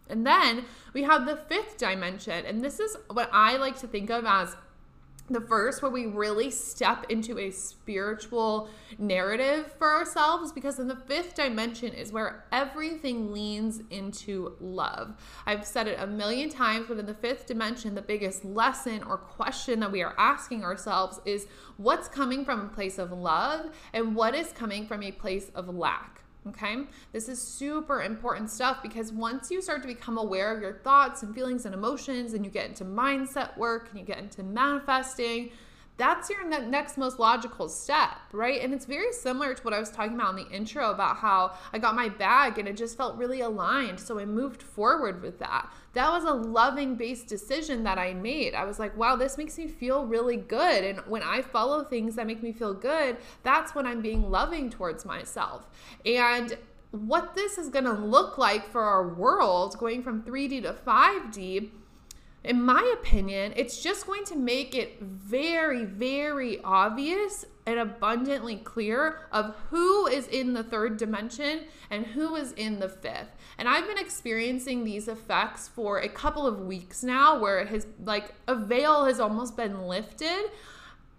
And 0.08 0.26
then 0.26 0.64
we 0.94 1.02
have 1.02 1.26
the 1.26 1.36
fifth 1.36 1.78
dimension, 1.78 2.46
and 2.46 2.62
this 2.62 2.80
is 2.80 2.96
what 3.10 3.28
I 3.32 3.56
like 3.56 3.78
to 3.80 3.86
think 3.86 4.10
of 4.10 4.24
as 4.24 4.56
the 5.30 5.40
first 5.40 5.82
where 5.82 5.90
we 5.90 6.06
really 6.06 6.50
step 6.50 7.04
into 7.10 7.38
a 7.38 7.50
spiritual 7.50 8.68
narrative 8.98 9.74
for 9.78 9.92
ourselves 9.92 10.52
because 10.52 10.78
in 10.78 10.88
the 10.88 10.96
fifth 10.96 11.34
dimension 11.34 11.92
is 11.92 12.12
where 12.12 12.46
everything 12.50 13.32
leans 13.32 13.82
into 13.90 14.56
love. 14.60 15.14
I've 15.46 15.66
said 15.66 15.86
it 15.86 15.98
a 16.00 16.06
million 16.06 16.48
times, 16.48 16.86
but 16.88 16.98
in 16.98 17.06
the 17.06 17.14
fifth 17.14 17.46
dimension, 17.46 17.94
the 17.94 18.02
biggest 18.02 18.44
lesson 18.44 19.02
or 19.02 19.18
question 19.18 19.80
that 19.80 19.92
we 19.92 20.02
are 20.02 20.14
asking 20.18 20.64
ourselves 20.64 21.20
is 21.24 21.46
what's 21.76 22.08
coming 22.08 22.44
from 22.44 22.60
a 22.62 22.68
place 22.68 22.98
of 22.98 23.12
love 23.12 23.70
and 23.92 24.14
what 24.14 24.34
is 24.34 24.52
coming 24.52 24.86
from 24.86 25.02
a 25.02 25.12
place 25.12 25.50
of 25.54 25.68
lack. 25.68 26.17
Okay, 26.46 26.84
this 27.12 27.28
is 27.28 27.42
super 27.42 28.02
important 28.02 28.48
stuff 28.48 28.78
because 28.82 29.12
once 29.12 29.50
you 29.50 29.60
start 29.60 29.82
to 29.82 29.88
become 29.88 30.16
aware 30.16 30.54
of 30.54 30.62
your 30.62 30.74
thoughts 30.84 31.22
and 31.22 31.34
feelings 31.34 31.66
and 31.66 31.74
emotions, 31.74 32.32
and 32.32 32.44
you 32.44 32.50
get 32.50 32.66
into 32.66 32.84
mindset 32.84 33.56
work 33.58 33.88
and 33.90 33.98
you 33.98 34.04
get 34.04 34.18
into 34.18 34.42
manifesting, 34.42 35.50
that's 35.98 36.30
your 36.30 36.48
ne- 36.48 36.66
next 36.66 36.96
most 36.96 37.18
logical 37.18 37.68
step, 37.68 38.16
right? 38.32 38.62
And 38.62 38.72
it's 38.72 38.86
very 38.86 39.12
similar 39.12 39.52
to 39.52 39.62
what 39.62 39.74
I 39.74 39.80
was 39.80 39.90
talking 39.90 40.14
about 40.14 40.38
in 40.38 40.44
the 40.44 40.50
intro 40.50 40.90
about 40.90 41.16
how 41.16 41.54
I 41.72 41.78
got 41.78 41.96
my 41.96 42.08
bag 42.08 42.58
and 42.58 42.68
it 42.68 42.76
just 42.76 42.96
felt 42.96 43.18
really 43.18 43.40
aligned. 43.40 43.98
So 43.98 44.18
I 44.18 44.24
moved 44.24 44.62
forward 44.62 45.20
with 45.20 45.40
that. 45.40 45.70
That 45.94 46.10
was 46.12 46.22
a 46.22 46.32
loving 46.32 46.94
based 46.94 47.26
decision 47.26 47.82
that 47.82 47.98
I 47.98 48.14
made. 48.14 48.54
I 48.54 48.64
was 48.64 48.78
like, 48.78 48.96
wow, 48.96 49.16
this 49.16 49.36
makes 49.36 49.58
me 49.58 49.66
feel 49.66 50.06
really 50.06 50.36
good. 50.36 50.84
And 50.84 51.00
when 51.00 51.24
I 51.24 51.42
follow 51.42 51.82
things 51.82 52.14
that 52.14 52.28
make 52.28 52.42
me 52.44 52.52
feel 52.52 52.74
good, 52.74 53.16
that's 53.42 53.74
when 53.74 53.86
I'm 53.86 54.00
being 54.00 54.30
loving 54.30 54.70
towards 54.70 55.04
myself. 55.04 55.66
And 56.06 56.56
what 56.92 57.34
this 57.34 57.58
is 57.58 57.68
going 57.68 57.84
to 57.84 57.92
look 57.92 58.38
like 58.38 58.70
for 58.70 58.82
our 58.82 59.08
world 59.08 59.76
going 59.78 60.02
from 60.02 60.22
3D 60.22 60.62
to 60.62 60.72
5D 60.72 61.70
in 62.44 62.62
my 62.62 62.94
opinion, 63.00 63.52
it's 63.56 63.82
just 63.82 64.06
going 64.06 64.24
to 64.24 64.36
make 64.36 64.74
it 64.74 65.00
very, 65.00 65.84
very 65.84 66.62
obvious 66.62 67.44
and 67.66 67.78
abundantly 67.78 68.56
clear 68.56 69.20
of 69.32 69.54
who 69.70 70.06
is 70.06 70.26
in 70.28 70.54
the 70.54 70.62
third 70.62 70.96
dimension 70.96 71.64
and 71.90 72.06
who 72.06 72.36
is 72.36 72.52
in 72.52 72.78
the 72.78 72.88
fifth. 72.88 73.28
And 73.58 73.68
I've 73.68 73.86
been 73.86 73.98
experiencing 73.98 74.84
these 74.84 75.08
effects 75.08 75.68
for 75.68 75.98
a 75.98 76.08
couple 76.08 76.46
of 76.46 76.60
weeks 76.60 77.02
now 77.02 77.38
where 77.38 77.58
it 77.58 77.68
has 77.68 77.86
like 78.04 78.34
a 78.46 78.54
veil 78.54 79.04
has 79.04 79.20
almost 79.20 79.56
been 79.56 79.86
lifted. 79.86 80.50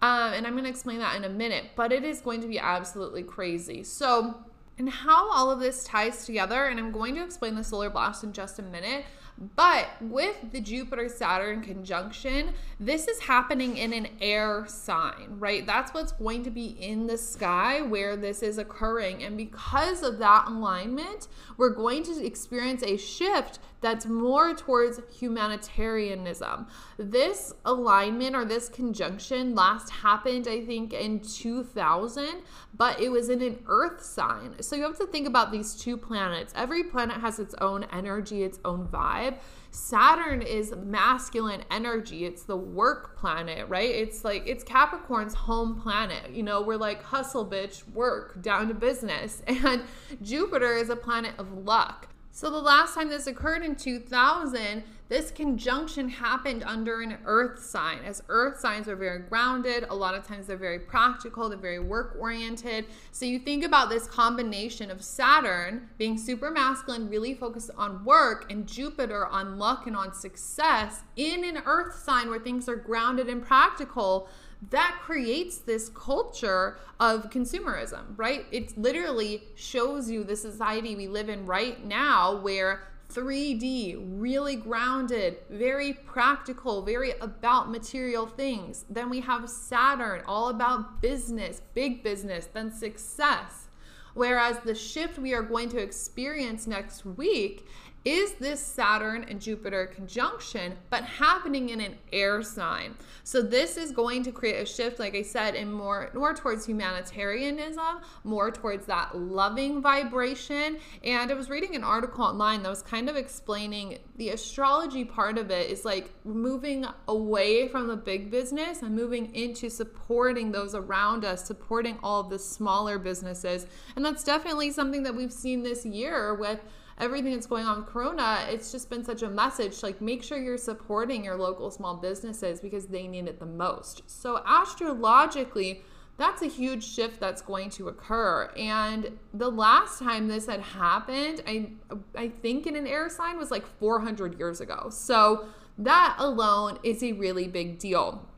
Um, 0.02 0.32
and 0.32 0.46
I'm 0.46 0.54
going 0.54 0.64
to 0.64 0.70
explain 0.70 0.98
that 1.00 1.14
in 1.16 1.24
a 1.24 1.28
minute, 1.28 1.66
but 1.76 1.92
it 1.92 2.04
is 2.04 2.22
going 2.22 2.40
to 2.40 2.48
be 2.48 2.58
absolutely 2.58 3.22
crazy. 3.22 3.84
So, 3.84 4.34
and 4.78 4.88
how 4.88 5.30
all 5.30 5.50
of 5.50 5.60
this 5.60 5.84
ties 5.84 6.24
together, 6.24 6.64
and 6.66 6.80
I'm 6.80 6.90
going 6.90 7.14
to 7.16 7.22
explain 7.22 7.54
the 7.54 7.62
solar 7.62 7.90
blast 7.90 8.24
in 8.24 8.32
just 8.32 8.58
a 8.58 8.62
minute. 8.62 9.04
But 9.40 9.88
with 10.02 10.52
the 10.52 10.60
Jupiter 10.60 11.08
Saturn 11.08 11.62
conjunction, 11.62 12.52
this 12.78 13.08
is 13.08 13.20
happening 13.20 13.78
in 13.78 13.94
an 13.94 14.08
air 14.20 14.66
sign, 14.68 15.36
right? 15.38 15.66
That's 15.66 15.94
what's 15.94 16.12
going 16.12 16.44
to 16.44 16.50
be 16.50 16.66
in 16.78 17.06
the 17.06 17.16
sky 17.16 17.80
where 17.80 18.16
this 18.16 18.42
is 18.42 18.58
occurring. 18.58 19.22
And 19.22 19.38
because 19.38 20.02
of 20.02 20.18
that 20.18 20.48
alignment, 20.48 21.28
we're 21.56 21.70
going 21.70 22.02
to 22.04 22.24
experience 22.24 22.82
a 22.82 22.98
shift 22.98 23.60
that's 23.80 24.04
more 24.04 24.54
towards 24.54 25.00
humanitarianism. 25.10 26.66
This 27.02 27.54
alignment 27.64 28.36
or 28.36 28.44
this 28.44 28.68
conjunction 28.68 29.54
last 29.54 29.88
happened, 29.88 30.46
I 30.46 30.66
think, 30.66 30.92
in 30.92 31.20
2000, 31.20 32.42
but 32.74 33.00
it 33.00 33.08
was 33.08 33.30
in 33.30 33.40
an 33.40 33.58
earth 33.68 34.04
sign. 34.04 34.60
So 34.60 34.76
you 34.76 34.82
have 34.82 34.98
to 34.98 35.06
think 35.06 35.26
about 35.26 35.50
these 35.50 35.74
two 35.74 35.96
planets. 35.96 36.52
Every 36.54 36.84
planet 36.84 37.16
has 37.16 37.38
its 37.38 37.54
own 37.54 37.86
energy, 37.90 38.42
its 38.42 38.58
own 38.66 38.86
vibe. 38.86 39.38
Saturn 39.70 40.42
is 40.42 40.74
masculine 40.76 41.64
energy. 41.70 42.26
It's 42.26 42.42
the 42.42 42.58
work 42.58 43.16
planet, 43.16 43.66
right? 43.70 43.88
It's 43.88 44.22
like 44.22 44.42
it's 44.46 44.62
Capricorn's 44.62 45.32
home 45.32 45.80
planet. 45.80 46.32
You 46.32 46.42
know, 46.42 46.60
we're 46.60 46.76
like 46.76 47.02
hustle 47.02 47.46
bitch, 47.46 47.88
work, 47.94 48.42
down 48.42 48.68
to 48.68 48.74
business. 48.74 49.42
And 49.70 49.84
Jupiter 50.20 50.74
is 50.74 50.90
a 50.90 50.96
planet 50.96 51.32
of 51.38 51.50
luck. 51.64 52.08
So 52.30 52.50
the 52.50 52.58
last 52.58 52.94
time 52.94 53.08
this 53.08 53.26
occurred 53.26 53.62
in 53.62 53.74
2000, 53.74 54.82
this 55.10 55.32
conjunction 55.32 56.08
happened 56.08 56.62
under 56.62 57.00
an 57.00 57.18
earth 57.24 57.58
sign. 57.58 57.98
As 58.06 58.22
earth 58.28 58.60
signs 58.60 58.88
are 58.88 58.94
very 58.94 59.18
grounded, 59.18 59.84
a 59.90 59.94
lot 59.94 60.14
of 60.14 60.24
times 60.24 60.46
they're 60.46 60.56
very 60.56 60.78
practical, 60.78 61.48
they're 61.48 61.58
very 61.58 61.80
work 61.80 62.16
oriented. 62.18 62.86
So 63.10 63.26
you 63.26 63.40
think 63.40 63.64
about 63.64 63.90
this 63.90 64.06
combination 64.06 64.88
of 64.88 65.02
Saturn 65.02 65.88
being 65.98 66.16
super 66.16 66.52
masculine, 66.52 67.10
really 67.10 67.34
focused 67.34 67.72
on 67.76 68.04
work, 68.04 68.52
and 68.52 68.68
Jupiter 68.68 69.26
on 69.26 69.58
luck 69.58 69.88
and 69.88 69.96
on 69.96 70.14
success 70.14 71.02
in 71.16 71.44
an 71.44 71.60
earth 71.66 71.96
sign 71.96 72.30
where 72.30 72.38
things 72.38 72.68
are 72.68 72.76
grounded 72.76 73.28
and 73.28 73.44
practical 73.44 74.28
that 74.68 74.98
creates 75.02 75.58
this 75.58 75.88
culture 75.88 76.76
of 77.00 77.30
consumerism, 77.30 78.02
right? 78.16 78.44
It 78.52 78.76
literally 78.76 79.44
shows 79.54 80.10
you 80.10 80.22
the 80.22 80.36
society 80.36 80.94
we 80.94 81.08
live 81.08 81.30
in 81.30 81.46
right 81.46 81.82
now 81.84 82.36
where 82.36 82.89
3D, 83.10 83.98
really 84.18 84.56
grounded, 84.56 85.38
very 85.50 85.92
practical, 85.92 86.82
very 86.82 87.12
about 87.20 87.70
material 87.70 88.26
things. 88.26 88.84
Then 88.88 89.10
we 89.10 89.20
have 89.20 89.48
Saturn, 89.50 90.22
all 90.26 90.48
about 90.48 91.02
business, 91.02 91.60
big 91.74 92.02
business, 92.02 92.46
then 92.46 92.72
success. 92.72 93.68
Whereas 94.14 94.58
the 94.60 94.74
shift 94.74 95.18
we 95.18 95.34
are 95.34 95.42
going 95.42 95.68
to 95.70 95.78
experience 95.78 96.66
next 96.66 97.04
week 97.04 97.66
is 98.04 98.32
this 98.34 98.60
Saturn 98.60 99.26
and 99.28 99.40
Jupiter 99.40 99.86
conjunction, 99.86 100.74
but 100.88 101.04
happening 101.04 101.68
in 101.68 101.80
an 101.80 101.96
air 102.12 102.42
sign. 102.42 102.94
So 103.24 103.42
this 103.42 103.76
is 103.76 103.92
going 103.92 104.22
to 104.22 104.32
create 104.32 104.60
a 104.60 104.66
shift, 104.66 104.98
like 104.98 105.14
I 105.14 105.22
said, 105.22 105.54
in 105.54 105.70
more 105.70 106.10
more 106.14 106.34
towards 106.34 106.64
humanitarianism, 106.64 108.00
more 108.24 108.50
towards 108.50 108.86
that 108.86 109.16
loving 109.16 109.82
vibration. 109.82 110.78
And 111.04 111.30
I 111.30 111.34
was 111.34 111.50
reading 111.50 111.76
an 111.76 111.84
article 111.84 112.24
online 112.24 112.62
that 112.62 112.70
was 112.70 112.82
kind 112.82 113.10
of 113.10 113.16
explaining 113.16 113.98
the 114.16 114.30
astrology 114.30 115.04
part 115.04 115.36
of 115.36 115.50
it 115.50 115.70
is 115.70 115.84
like 115.84 116.10
moving 116.24 116.86
away 117.06 117.68
from 117.68 117.86
the 117.86 117.96
big 117.96 118.30
business 118.30 118.82
and 118.82 118.94
moving 118.94 119.34
into 119.34 119.68
supporting 119.68 120.52
those 120.52 120.74
around 120.74 121.24
us, 121.24 121.44
supporting 121.44 121.98
all 122.02 122.20
of 122.20 122.30
the 122.30 122.38
smaller 122.38 122.98
businesses. 122.98 123.66
And 123.94 124.04
that's 124.04 124.24
definitely 124.24 124.70
something 124.70 125.02
that 125.02 125.14
we've 125.14 125.32
seen 125.32 125.62
this 125.62 125.84
year 125.84 126.34
with 126.34 126.60
everything 127.00 127.32
that's 127.32 127.46
going 127.46 127.66
on 127.66 127.84
Corona, 127.84 128.46
it's 128.48 128.70
just 128.70 128.90
been 128.90 129.04
such 129.04 129.22
a 129.22 129.30
message. 129.30 129.82
Like, 129.82 130.00
make 130.00 130.22
sure 130.22 130.38
you're 130.38 130.58
supporting 130.58 131.24
your 131.24 131.36
local 131.36 131.70
small 131.70 131.96
businesses 131.96 132.60
because 132.60 132.86
they 132.86 133.06
need 133.06 133.26
it 133.26 133.40
the 133.40 133.46
most. 133.46 134.02
So, 134.06 134.42
astrologically, 134.46 135.82
that's 136.20 136.42
a 136.42 136.46
huge 136.46 136.84
shift 136.84 137.18
that's 137.18 137.40
going 137.40 137.70
to 137.70 137.88
occur. 137.88 138.50
And 138.54 139.18
the 139.32 139.50
last 139.50 139.98
time 139.98 140.28
this 140.28 140.46
had 140.46 140.60
happened, 140.60 141.42
I 141.46 141.70
I 142.14 142.28
think 142.28 142.66
in 142.66 142.76
an 142.76 142.86
air 142.86 143.08
sign 143.08 143.38
was 143.38 143.50
like 143.50 143.66
400 143.78 144.38
years 144.38 144.60
ago. 144.60 144.90
So 144.90 145.46
that 145.78 146.16
alone 146.18 146.78
is 146.84 147.02
a 147.02 147.12
really 147.12 147.48
big 147.48 147.78
deal. 147.78 148.28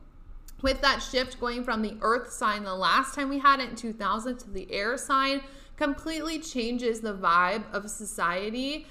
With 0.61 0.79
that 0.79 0.99
shift 0.99 1.41
going 1.41 1.65
from 1.65 1.81
the 1.81 1.97
earth 2.01 2.31
sign 2.31 2.63
the 2.63 2.73
last 2.73 3.15
time 3.15 3.27
we 3.27 3.39
had 3.39 3.59
it 3.59 3.71
in 3.71 3.75
2000 3.75 4.37
to 4.39 4.49
the 4.49 4.71
air 4.71 4.97
sign, 4.97 5.41
completely 5.77 6.39
changes 6.39 7.01
the 7.01 7.13
vibe 7.13 7.63
of 7.73 7.89
society 7.89 8.87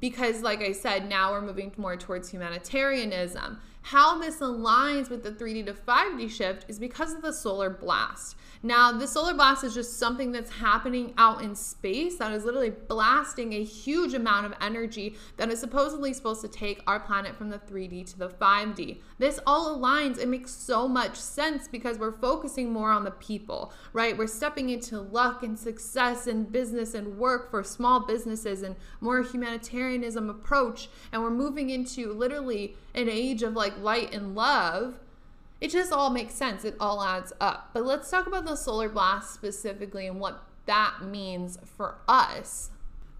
because 0.00 0.42
like 0.42 0.60
i 0.60 0.72
said 0.72 1.08
now 1.08 1.32
we're 1.32 1.42
moving 1.42 1.72
more 1.76 1.96
towards 1.96 2.30
humanitarianism 2.30 3.60
how 3.82 4.18
this 4.18 4.38
aligns 4.38 5.10
with 5.10 5.22
the 5.22 5.30
3d 5.30 5.66
to 5.66 5.74
5d 5.74 6.30
shift 6.30 6.64
is 6.68 6.78
because 6.78 7.12
of 7.12 7.22
the 7.22 7.32
solar 7.32 7.70
blast 7.70 8.36
now, 8.64 8.92
the 8.92 9.08
solar 9.08 9.34
blast 9.34 9.64
is 9.64 9.74
just 9.74 9.98
something 9.98 10.30
that's 10.30 10.50
happening 10.50 11.14
out 11.18 11.42
in 11.42 11.56
space 11.56 12.18
that 12.18 12.30
is 12.30 12.44
literally 12.44 12.70
blasting 12.70 13.54
a 13.54 13.64
huge 13.64 14.14
amount 14.14 14.46
of 14.46 14.54
energy 14.60 15.16
that 15.36 15.50
is 15.50 15.58
supposedly 15.58 16.12
supposed 16.12 16.42
to 16.42 16.48
take 16.48 16.80
our 16.86 17.00
planet 17.00 17.34
from 17.34 17.50
the 17.50 17.58
3D 17.58 18.08
to 18.12 18.18
the 18.20 18.28
5D. 18.28 19.00
This 19.18 19.40
all 19.48 19.76
aligns. 19.76 20.18
It 20.18 20.28
makes 20.28 20.52
so 20.52 20.86
much 20.86 21.16
sense 21.16 21.66
because 21.66 21.98
we're 21.98 22.12
focusing 22.12 22.72
more 22.72 22.92
on 22.92 23.02
the 23.02 23.10
people, 23.10 23.72
right? 23.92 24.16
We're 24.16 24.28
stepping 24.28 24.70
into 24.70 25.00
luck 25.00 25.42
and 25.42 25.58
success 25.58 26.28
and 26.28 26.50
business 26.50 26.94
and 26.94 27.18
work 27.18 27.50
for 27.50 27.64
small 27.64 28.06
businesses 28.06 28.62
and 28.62 28.76
more 29.00 29.22
humanitarianism 29.22 30.30
approach. 30.30 30.88
And 31.10 31.20
we're 31.20 31.30
moving 31.30 31.70
into 31.70 32.12
literally 32.12 32.76
an 32.94 33.08
age 33.08 33.42
of 33.42 33.54
like 33.54 33.78
light 33.78 34.14
and 34.14 34.34
love, 34.34 34.98
it 35.60 35.70
just 35.70 35.92
all 35.92 36.10
makes 36.10 36.34
sense. 36.34 36.64
It 36.64 36.76
all 36.80 37.02
adds 37.02 37.32
up. 37.40 37.70
But 37.72 37.84
let's 37.84 38.10
talk 38.10 38.26
about 38.26 38.44
the 38.44 38.56
solar 38.56 38.88
blast 38.88 39.32
specifically 39.32 40.06
and 40.06 40.18
what 40.18 40.42
that 40.66 40.98
means 41.02 41.58
for 41.64 41.98
us. 42.08 42.70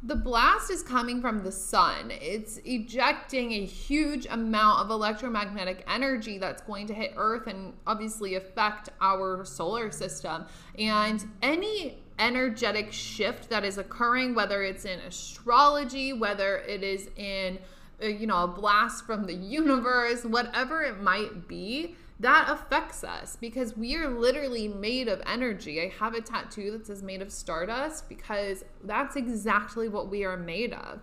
The 0.04 0.16
blast 0.16 0.68
is 0.68 0.82
coming 0.82 1.20
from 1.20 1.44
the 1.44 1.52
sun. 1.52 2.10
It's 2.10 2.58
ejecting 2.64 3.52
a 3.52 3.64
huge 3.64 4.26
amount 4.28 4.80
of 4.80 4.90
electromagnetic 4.90 5.84
energy 5.86 6.38
that's 6.38 6.60
going 6.62 6.88
to 6.88 6.94
hit 6.94 7.12
Earth 7.16 7.46
and 7.46 7.74
obviously 7.86 8.34
affect 8.34 8.88
our 9.00 9.44
solar 9.44 9.92
system. 9.92 10.46
And 10.76 11.24
any 11.40 12.02
energetic 12.18 12.92
shift 12.92 13.48
that 13.50 13.64
is 13.64 13.78
occurring, 13.78 14.34
whether 14.34 14.64
it's 14.64 14.84
in 14.84 14.98
astrology, 15.00 16.12
whether 16.12 16.58
it 16.58 16.82
is 16.82 17.08
in, 17.16 17.60
Uh, 18.02 18.06
you 18.06 18.26
know, 18.26 18.44
a 18.44 18.48
blast 18.48 19.06
from 19.06 19.24
the 19.24 19.34
universe, 19.34 20.24
whatever 20.24 20.82
it 20.82 21.00
might 21.00 21.46
be, 21.46 21.94
that 22.20 22.46
affects 22.48 23.02
us 23.02 23.36
because 23.40 23.76
we 23.76 23.96
are 23.96 24.08
literally 24.08 24.68
made 24.68 25.08
of 25.08 25.20
energy. 25.26 25.80
I 25.80 25.92
have 25.98 26.14
a 26.14 26.20
tattoo 26.20 26.70
that 26.72 26.86
says 26.86 27.02
made 27.02 27.20
of 27.20 27.32
stardust 27.32 28.08
because 28.08 28.64
that's 28.84 29.16
exactly 29.16 29.88
what 29.88 30.08
we 30.08 30.24
are 30.24 30.36
made 30.36 30.72
of. 30.72 31.00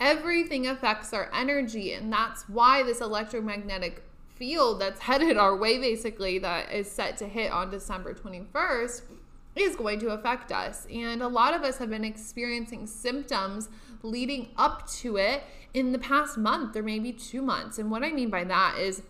Everything 0.00 0.66
affects 0.66 1.12
our 1.12 1.30
energy, 1.34 1.92
and 1.92 2.12
that's 2.12 2.48
why 2.48 2.82
this 2.82 3.00
electromagnetic 3.00 4.02
field 4.34 4.80
that's 4.80 5.00
headed 5.00 5.36
our 5.36 5.56
way, 5.56 5.78
basically, 5.78 6.38
that 6.38 6.72
is 6.72 6.90
set 6.90 7.16
to 7.18 7.28
hit 7.28 7.52
on 7.52 7.70
December 7.70 8.14
21st, 8.14 9.02
is 9.54 9.76
going 9.76 9.98
to 10.00 10.08
affect 10.08 10.50
us. 10.50 10.86
And 10.92 11.22
a 11.22 11.28
lot 11.28 11.54
of 11.54 11.62
us 11.62 11.78
have 11.78 11.90
been 11.90 12.04
experiencing 12.04 12.86
symptoms 12.86 13.68
leading 14.02 14.48
up 14.56 14.88
to 14.88 15.16
it 15.16 15.44
in 15.74 15.92
the 15.92 15.98
past 15.98 16.36
month 16.38 16.76
or 16.76 16.82
maybe 16.82 17.12
two 17.12 17.42
months. 17.42 17.78
And 17.78 17.90
what 17.90 18.02
I 18.02 18.12
mean 18.12 18.30
by 18.30 18.44
that 18.44 18.78
is, 18.78 19.02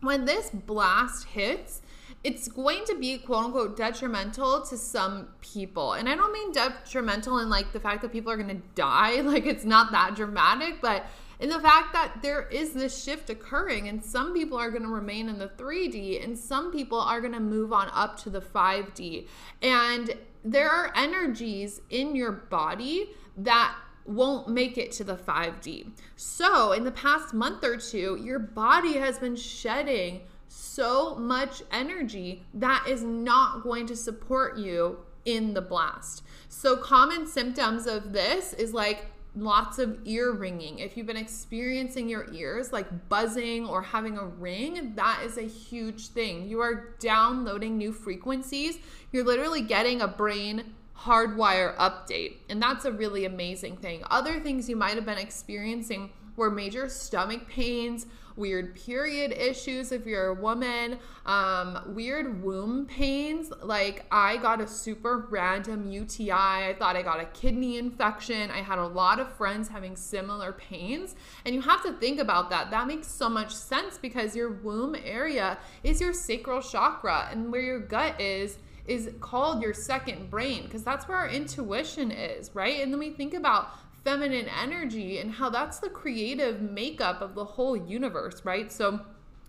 when 0.00 0.26
this 0.26 0.50
blast 0.50 1.28
hits, 1.28 1.82
it's 2.24 2.48
going 2.48 2.84
to 2.86 2.96
be 2.96 3.18
quote 3.18 3.46
unquote 3.46 3.76
detrimental 3.76 4.62
to 4.62 4.76
some 4.76 5.28
people. 5.40 5.92
And 5.92 6.08
I 6.08 6.14
don't 6.14 6.32
mean 6.32 6.52
detrimental 6.52 7.38
in 7.38 7.48
like 7.48 7.72
the 7.72 7.80
fact 7.80 8.02
that 8.02 8.12
people 8.12 8.32
are 8.32 8.36
going 8.36 8.48
to 8.48 8.62
die, 8.74 9.20
like 9.22 9.46
it's 9.46 9.64
not 9.64 9.92
that 9.92 10.14
dramatic, 10.14 10.80
but 10.80 11.06
in 11.40 11.48
the 11.48 11.60
fact 11.60 11.92
that 11.92 12.20
there 12.22 12.48
is 12.48 12.72
this 12.72 13.02
shift 13.02 13.30
occurring 13.30 13.88
and 13.88 14.04
some 14.04 14.34
people 14.34 14.58
are 14.58 14.70
going 14.70 14.82
to 14.82 14.88
remain 14.88 15.28
in 15.28 15.38
the 15.38 15.48
3D 15.48 16.22
and 16.22 16.36
some 16.36 16.72
people 16.72 17.00
are 17.00 17.20
going 17.20 17.32
to 17.32 17.40
move 17.40 17.72
on 17.72 17.90
up 17.92 18.18
to 18.22 18.30
the 18.30 18.40
5D. 18.40 19.26
And 19.62 20.14
there 20.44 20.70
are 20.70 20.92
energies 20.96 21.80
in 21.90 22.16
your 22.16 22.32
body 22.32 23.10
that 23.36 23.76
won't 24.04 24.48
make 24.48 24.78
it 24.78 24.90
to 24.92 25.04
the 25.04 25.16
5D. 25.16 25.90
So, 26.16 26.72
in 26.72 26.84
the 26.84 26.90
past 26.90 27.34
month 27.34 27.62
or 27.62 27.76
two, 27.76 28.18
your 28.22 28.38
body 28.38 28.94
has 28.94 29.18
been 29.18 29.36
shedding 29.36 30.22
so 30.48 31.14
much 31.14 31.62
energy 31.70 32.42
that 32.54 32.86
is 32.88 33.02
not 33.02 33.62
going 33.62 33.86
to 33.86 33.94
support 33.94 34.56
you 34.56 35.00
in 35.26 35.52
the 35.52 35.60
blast. 35.60 36.22
So, 36.48 36.76
common 36.76 37.26
symptoms 37.26 37.86
of 37.86 38.12
this 38.12 38.54
is 38.54 38.72
like 38.72 39.06
lots 39.40 39.78
of 39.78 39.98
ear 40.04 40.32
ringing. 40.32 40.78
If 40.78 40.96
you've 40.96 41.06
been 41.06 41.16
experiencing 41.16 42.08
your 42.08 42.32
ears 42.32 42.72
like 42.72 43.08
buzzing 43.08 43.66
or 43.66 43.82
having 43.82 44.18
a 44.18 44.24
ring, 44.24 44.94
that 44.96 45.22
is 45.24 45.38
a 45.38 45.42
huge 45.42 46.08
thing. 46.08 46.48
You 46.48 46.60
are 46.60 46.96
downloading 46.98 47.76
new 47.76 47.92
frequencies. 47.92 48.78
You're 49.12 49.24
literally 49.24 49.62
getting 49.62 50.00
a 50.00 50.08
brain 50.08 50.74
hardwire 50.96 51.76
update. 51.76 52.38
And 52.48 52.60
that's 52.60 52.84
a 52.84 52.92
really 52.92 53.24
amazing 53.24 53.76
thing. 53.76 54.02
Other 54.10 54.40
things 54.40 54.68
you 54.68 54.76
might 54.76 54.94
have 54.94 55.06
been 55.06 55.18
experiencing 55.18 56.10
were 56.36 56.50
major 56.50 56.88
stomach 56.88 57.48
pains, 57.48 58.06
weird 58.38 58.74
period 58.74 59.32
issues 59.32 59.92
if 59.92 60.06
you're 60.06 60.28
a 60.28 60.34
woman, 60.34 60.98
um, 61.26 61.80
weird 61.88 62.42
womb 62.42 62.86
pains. 62.86 63.52
Like 63.62 64.06
I 64.10 64.36
got 64.38 64.60
a 64.60 64.66
super 64.66 65.26
random 65.30 65.90
UTI. 65.90 66.30
I 66.30 66.76
thought 66.78 66.96
I 66.96 67.02
got 67.02 67.20
a 67.20 67.26
kidney 67.26 67.76
infection. 67.76 68.50
I 68.50 68.62
had 68.62 68.78
a 68.78 68.86
lot 68.86 69.18
of 69.18 69.30
friends 69.34 69.68
having 69.68 69.96
similar 69.96 70.52
pains. 70.52 71.16
And 71.44 71.54
you 71.54 71.60
have 71.62 71.82
to 71.82 71.92
think 71.94 72.20
about 72.20 72.48
that. 72.50 72.70
That 72.70 72.86
makes 72.86 73.08
so 73.08 73.28
much 73.28 73.54
sense 73.54 73.98
because 73.98 74.34
your 74.34 74.50
womb 74.50 74.94
area 74.94 75.58
is 75.82 76.00
your 76.00 76.12
sacral 76.12 76.62
chakra 76.62 77.28
and 77.30 77.52
where 77.52 77.60
your 77.60 77.80
gut 77.80 78.20
is 78.20 78.58
is 78.88 79.10
called 79.20 79.62
your 79.62 79.74
second 79.74 80.30
brain 80.30 80.64
because 80.64 80.82
that's 80.82 81.06
where 81.06 81.18
our 81.18 81.28
intuition 81.28 82.10
is, 82.10 82.50
right? 82.54 82.80
And 82.80 82.90
then 82.90 82.98
we 82.98 83.10
think 83.10 83.34
about 83.34 83.68
feminine 84.08 84.48
energy 84.62 85.18
and 85.18 85.30
how 85.30 85.50
that's 85.50 85.80
the 85.80 85.90
creative 85.90 86.62
makeup 86.62 87.20
of 87.20 87.34
the 87.34 87.44
whole 87.44 87.76
universe, 87.76 88.40
right? 88.42 88.72
So 88.72 89.00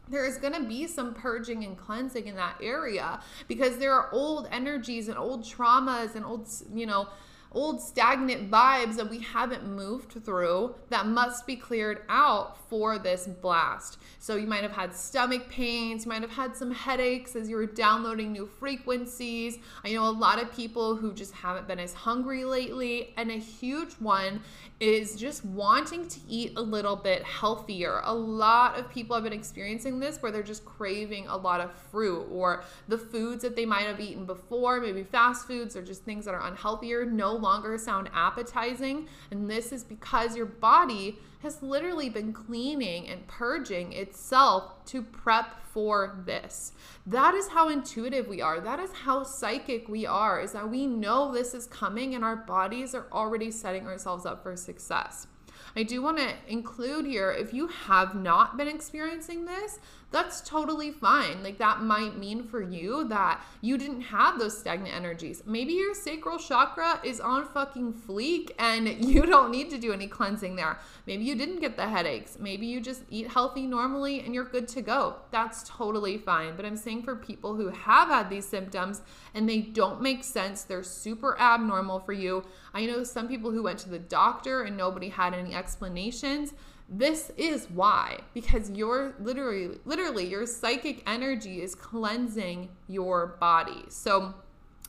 there 0.09 0.25
is 0.25 0.35
going 0.35 0.51
to 0.51 0.67
be 0.67 0.85
some 0.85 1.13
purging 1.13 1.63
and 1.63 1.77
cleansing 1.77 2.27
in 2.27 2.35
that 2.35 2.57
area 2.61 3.21
because 3.47 3.77
there 3.77 3.93
are 3.93 4.09
old 4.11 4.49
energies 4.51 5.07
and 5.07 5.17
old 5.17 5.43
traumas 5.43 6.15
and 6.15 6.25
old, 6.25 6.49
you 6.73 6.85
know, 6.85 7.07
old 7.51 7.81
stagnant 7.81 8.49
vibes 8.51 8.95
that 8.95 9.09
we 9.09 9.19
haven't 9.19 9.67
moved 9.67 10.23
through 10.23 10.75
that 10.89 11.07
must 11.07 11.47
be 11.47 11.55
cleared 11.55 12.01
out 12.09 12.57
for 12.69 12.99
this 12.99 13.25
blast. 13.27 13.97
So 14.19 14.35
you 14.35 14.45
might 14.45 14.61
have 14.61 14.71
had 14.71 14.93
stomach 14.93 15.49
pains, 15.49 16.05
you 16.05 16.09
might 16.09 16.21
have 16.21 16.31
had 16.31 16.55
some 16.55 16.71
headaches 16.71 17.35
as 17.35 17.49
you 17.49 17.55
were 17.55 17.65
downloading 17.65 18.31
new 18.31 18.45
frequencies. 18.45 19.57
I 19.83 19.93
know 19.93 20.07
a 20.07 20.11
lot 20.11 20.41
of 20.41 20.53
people 20.53 20.95
who 20.95 21.13
just 21.13 21.33
haven't 21.33 21.67
been 21.67 21.79
as 21.79 21.93
hungry 21.93 22.43
lately, 22.43 23.13
and 23.17 23.31
a 23.31 23.37
huge 23.37 23.93
one 23.93 24.41
is 24.79 25.15
just 25.15 25.43
wanting 25.43 26.07
to 26.07 26.19
eat 26.29 26.53
a 26.55 26.61
little 26.61 26.95
bit 26.95 27.23
healthier. 27.23 28.01
A 28.05 28.13
lot 28.13 28.77
of 28.79 28.89
people 28.89 29.15
have 29.15 29.23
been 29.23 29.33
experiencing 29.33 29.99
this 29.99 30.21
where 30.21 30.31
they're 30.31 30.43
just 30.43 30.63
craving 30.63 31.27
a 31.27 31.35
lot 31.35 31.59
of 31.59 31.71
fruit 31.91 32.27
or 32.31 32.63
the 32.87 32.97
foods 32.97 33.41
that 33.41 33.55
they 33.55 33.65
might 33.65 33.87
have 33.87 33.99
eaten 33.99 34.25
before, 34.25 34.79
maybe 34.79 35.03
fast 35.03 35.47
foods 35.47 35.75
or 35.75 35.81
just 35.81 36.03
things 36.03 36.25
that 36.25 36.33
are 36.33 36.49
unhealthier, 36.49 37.09
no 37.09 37.38
longer 37.39 37.77
sound 37.77 38.09
appetizing. 38.13 39.07
And 39.31 39.49
this 39.49 39.71
is 39.71 39.83
because 39.83 40.35
your 40.35 40.45
body 40.45 41.19
has 41.41 41.61
literally 41.63 42.09
been 42.09 42.33
cleaning 42.33 43.07
and 43.07 43.25
purging 43.27 43.93
itself 43.93 44.85
to 44.85 45.01
prep 45.01 45.63
for 45.63 46.21
this. 46.25 46.73
That 47.05 47.33
is 47.33 47.47
how 47.47 47.69
intuitive 47.69 48.27
we 48.27 48.41
are. 48.41 48.59
That 48.59 48.79
is 48.79 48.91
how 48.91 49.23
psychic 49.23 49.87
we 49.87 50.05
are, 50.05 50.41
is 50.41 50.51
that 50.51 50.69
we 50.69 50.85
know 50.85 51.31
this 51.31 51.53
is 51.53 51.67
coming 51.67 52.15
and 52.15 52.23
our 52.23 52.35
bodies 52.35 52.93
are 52.93 53.07
already 53.11 53.51
setting 53.51 53.87
ourselves 53.87 54.25
up 54.25 54.43
for 54.43 54.55
success. 54.55 55.27
I 55.75 55.83
do 55.83 56.01
want 56.01 56.17
to 56.17 56.33
include 56.47 57.05
here 57.05 57.31
if 57.31 57.53
you 57.53 57.67
have 57.67 58.15
not 58.15 58.57
been 58.57 58.67
experiencing 58.67 59.45
this, 59.45 59.79
that's 60.11 60.41
totally 60.41 60.91
fine. 60.91 61.43
Like 61.43 61.59
that 61.59 61.81
might 61.81 62.17
mean 62.17 62.43
for 62.43 62.61
you 62.61 63.07
that 63.09 63.43
you 63.61 63.77
didn't 63.77 64.01
have 64.01 64.39
those 64.39 64.57
stagnant 64.57 64.95
energies. 64.95 65.43
Maybe 65.45 65.73
your 65.73 65.93
sacral 65.93 66.39
chakra 66.39 66.99
is 67.03 67.19
on 67.19 67.47
fucking 67.47 67.93
fleek 67.93 68.51
and 68.57 68.87
you 69.05 69.25
don't 69.25 69.51
need 69.51 69.69
to 69.69 69.77
do 69.77 69.93
any 69.93 70.07
cleansing 70.07 70.55
there. 70.55 70.79
Maybe 71.05 71.25
you 71.25 71.35
didn't 71.35 71.59
get 71.59 71.77
the 71.77 71.87
headaches. 71.87 72.37
Maybe 72.39 72.65
you 72.65 72.81
just 72.81 73.03
eat 73.09 73.27
healthy 73.27 73.67
normally 73.67 74.21
and 74.21 74.33
you're 74.33 74.45
good 74.45 74.67
to 74.69 74.81
go. 74.81 75.17
That's 75.31 75.63
totally 75.67 76.17
fine. 76.17 76.55
But 76.55 76.65
I'm 76.65 76.77
saying 76.77 77.03
for 77.03 77.15
people 77.15 77.55
who 77.55 77.69
have 77.69 78.09
had 78.09 78.29
these 78.29 78.47
symptoms 78.47 79.01
and 79.35 79.47
they 79.47 79.59
don't 79.59 80.01
make 80.01 80.23
sense, 80.23 80.63
they're 80.63 80.83
super 80.83 81.39
abnormal 81.39 81.99
for 81.99 82.13
you. 82.13 82.45
I 82.73 82.85
know 82.85 83.03
some 83.03 83.27
people 83.27 83.51
who 83.51 83.63
went 83.63 83.79
to 83.79 83.89
the 83.89 83.99
doctor 83.99 84.63
and 84.63 84.77
nobody 84.77 85.09
had 85.09 85.33
any 85.33 85.53
explanations. 85.53 86.53
This 86.87 87.31
is 87.37 87.67
why 87.69 88.19
because 88.33 88.71
your 88.71 89.13
literally 89.19 89.79
literally 89.85 90.25
your 90.25 90.45
psychic 90.47 91.03
energy 91.07 91.61
is 91.61 91.75
cleansing 91.75 92.69
your 92.87 93.37
body. 93.39 93.85
So 93.89 94.33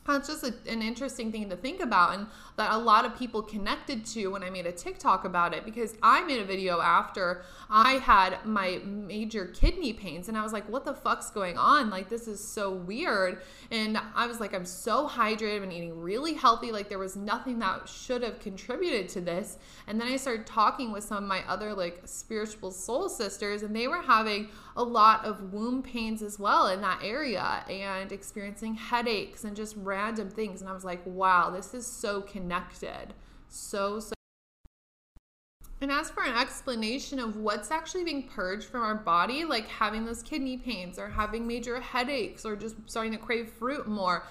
that's 0.05 0.27
just 0.27 0.43
a, 0.43 0.53
an 0.67 0.81
interesting 0.81 1.31
thing 1.31 1.49
to 1.49 1.55
think 1.55 1.79
about 1.79 2.15
and 2.15 2.27
that 2.57 2.73
a 2.73 2.77
lot 2.77 3.05
of 3.05 3.17
people 3.17 3.41
connected 3.41 4.05
to 4.05 4.27
when 4.27 4.43
I 4.43 4.49
made 4.49 4.65
a 4.65 4.71
TikTok 4.71 5.25
about 5.25 5.53
it 5.53 5.63
because 5.63 5.95
I 6.01 6.23
made 6.23 6.39
a 6.39 6.45
video 6.45 6.81
after 6.81 7.43
I 7.69 7.93
had 7.93 8.43
my 8.43 8.81
major 8.83 9.45
kidney 9.45 9.93
pains 9.93 10.27
and 10.27 10.37
I 10.37 10.43
was 10.43 10.53
like, 10.53 10.67
what 10.67 10.85
the 10.85 10.93
fuck's 10.93 11.29
going 11.29 11.57
on? 11.57 11.89
Like, 11.89 12.09
this 12.09 12.27
is 12.27 12.43
so 12.43 12.71
weird. 12.71 13.41
And 13.69 13.99
I 14.15 14.25
was 14.25 14.39
like, 14.39 14.53
I'm 14.53 14.65
so 14.65 15.07
hydrated 15.07 15.63
and 15.63 15.71
eating 15.71 15.99
really 15.99 16.33
healthy. 16.33 16.71
Like, 16.71 16.89
there 16.89 16.99
was 16.99 17.15
nothing 17.15 17.59
that 17.59 17.87
should 17.87 18.23
have 18.23 18.39
contributed 18.39 19.07
to 19.09 19.21
this. 19.21 19.57
And 19.87 20.01
then 20.01 20.07
I 20.07 20.17
started 20.17 20.47
talking 20.47 20.91
with 20.91 21.03
some 21.03 21.17
of 21.17 21.23
my 21.23 21.43
other 21.47 21.73
like 21.73 22.01
spiritual 22.05 22.71
soul 22.71 23.07
sisters 23.07 23.63
and 23.63 23.75
they 23.75 23.87
were 23.87 24.01
having 24.01 24.49
a 24.75 24.83
lot 24.83 25.25
of 25.25 25.53
womb 25.53 25.83
pains 25.83 26.21
as 26.21 26.39
well 26.39 26.67
in 26.67 26.81
that 26.81 27.01
area 27.03 27.63
and 27.69 28.11
experiencing 28.11 28.75
headaches 28.75 29.43
and 29.43 29.55
just 29.55 29.75
random 29.77 30.29
things. 30.29 30.61
And 30.61 30.69
I 30.69 30.73
was 30.73 30.85
like, 30.85 31.01
wow, 31.05 31.49
this 31.49 31.73
is 31.73 31.85
so 31.85 32.21
connected. 32.21 33.13
So, 33.49 33.99
so. 33.99 34.13
And 35.81 35.91
as 35.91 36.09
for 36.11 36.23
an 36.23 36.37
explanation 36.37 37.19
of 37.19 37.37
what's 37.37 37.71
actually 37.71 38.03
being 38.03 38.27
purged 38.27 38.65
from 38.65 38.81
our 38.83 38.95
body, 38.95 39.43
like 39.43 39.67
having 39.67 40.05
those 40.05 40.21
kidney 40.21 40.57
pains 40.57 40.99
or 40.99 41.09
having 41.09 41.47
major 41.47 41.81
headaches 41.81 42.45
or 42.45 42.55
just 42.55 42.75
starting 42.85 43.11
to 43.13 43.17
crave 43.17 43.49
fruit 43.49 43.87
more, 43.87 44.23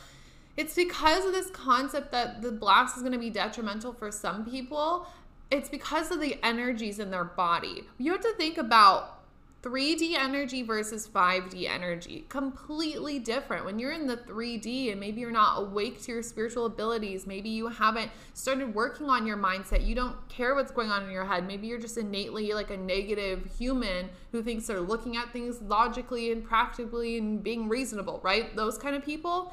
it's 0.57 0.75
because 0.75 1.25
of 1.25 1.33
this 1.33 1.51
concept 1.51 2.13
that 2.13 2.41
the 2.41 2.53
blast 2.53 2.97
is 2.97 3.03
going 3.03 3.13
to 3.13 3.19
be 3.19 3.31
detrimental 3.31 3.93
for 3.93 4.11
some 4.11 4.45
people. 4.45 5.07
It's 5.51 5.69
because 5.69 6.13
of 6.13 6.21
the 6.21 6.39
energies 6.45 7.01
in 7.01 7.11
their 7.11 7.25
body. 7.25 7.83
You 7.99 8.13
have 8.13 8.21
to 8.21 8.33
think 8.35 8.57
about 8.57 9.20
3D 9.63 10.15
energy 10.15 10.63
versus 10.63 11.07
5D 11.07 11.69
energy, 11.69 12.25
completely 12.31 13.19
different. 13.19 13.67
When 13.67 13.79
you're 13.79 13.93
in 13.93 14.07
the 14.07 14.17
3D 14.17 14.91
and 14.91 14.99
maybe 14.99 15.21
you're 15.21 15.31
not 15.31 15.61
awake 15.61 16.01
to 16.03 16.13
your 16.13 16.23
spiritual 16.23 16.65
abilities, 16.65 17.27
maybe 17.27 17.51
you 17.51 17.69
haven't 17.69 18.11
started 18.33 18.75
working 18.75 19.11
on 19.11 19.27
your 19.27 19.37
mindset, 19.37 19.87
you 19.87 19.95
don't 19.95 20.17
care 20.31 20.55
what's 20.55 20.73
going 20.73 20.91
on 20.91 21.05
in 21.05 21.11
your 21.11 21.27
head, 21.27 21.47
maybe 21.47 21.67
you're 21.67 21.79
just 21.79 21.99
innately 21.99 22.55
like 22.55 22.71
a 22.71 22.77
negative 22.77 23.51
human 23.59 24.09
who 24.33 24.43
thinks 24.43 24.67
they're 24.67 24.81
looking 24.81 25.19
at 25.19 25.31
things 25.31 25.61
logically 25.61 26.33
and 26.33 26.43
practically 26.43 27.19
and 27.19 27.43
being 27.43 27.69
reasonable, 27.69 28.19
right? 28.23 28.57
Those 28.57 28.79
kind 28.79 28.97
of 28.97 29.05
people 29.05 29.53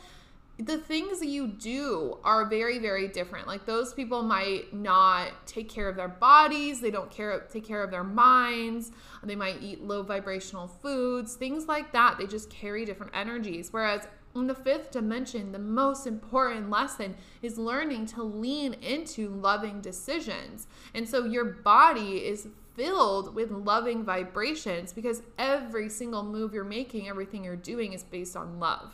the 0.60 0.78
things 0.80 1.24
you 1.24 1.48
do 1.48 2.18
are 2.24 2.46
very 2.46 2.80
very 2.80 3.08
different. 3.08 3.48
Like 3.48 3.66
those 3.66 3.94
people 3.94 4.24
might 4.24 4.74
not 4.74 5.46
take 5.46 5.70
care 5.70 5.88
of 5.88 5.96
their 5.96 6.08
bodies 6.08 6.82
they 6.82 6.90
don't 6.90 7.12
care 7.12 7.46
take 7.52 7.66
care 7.66 7.84
of 7.84 7.92
their 7.92 8.04
minds 8.04 8.92
they 9.24 9.36
might 9.36 9.62
eat 9.62 9.84
low 9.84 10.04
vibrational 10.04 10.68
foods 10.68 11.36
things 11.36 11.68
like 11.68 11.92
that. 11.92 12.18
They 12.18 12.26
just 12.26 12.50
carry 12.50 12.86
different 12.86 13.14
energies. 13.16 13.72
Whereas 13.72 14.08
in 14.36 14.48
the 14.48 14.56
fifth 14.56 14.92
dimension 14.92 15.52
the 15.52 15.60
most 15.60 16.08
important 16.08 16.72
lesson 16.72 17.16
is 17.44 17.60
learning 17.60 18.08
to 18.08 18.24
lean 18.24 18.74
into 18.76 19.30
loving 19.30 19.80
decisions. 19.80 20.68
And 20.96 21.08
so 21.08 21.26
your 21.26 21.46
body 21.46 22.26
is 22.26 22.48
filled 22.76 23.36
with 23.36 23.52
loving 23.52 24.04
vibrations 24.04 24.92
because 24.94 25.22
every 25.38 25.90
single 25.90 26.24
move 26.24 26.54
you're 26.54 26.64
making 26.64 27.08
everything 27.10 27.44
you're 27.44 27.56
doing 27.56 27.94
is 27.94 28.04
based 28.04 28.36
on 28.36 28.60
love 28.60 28.94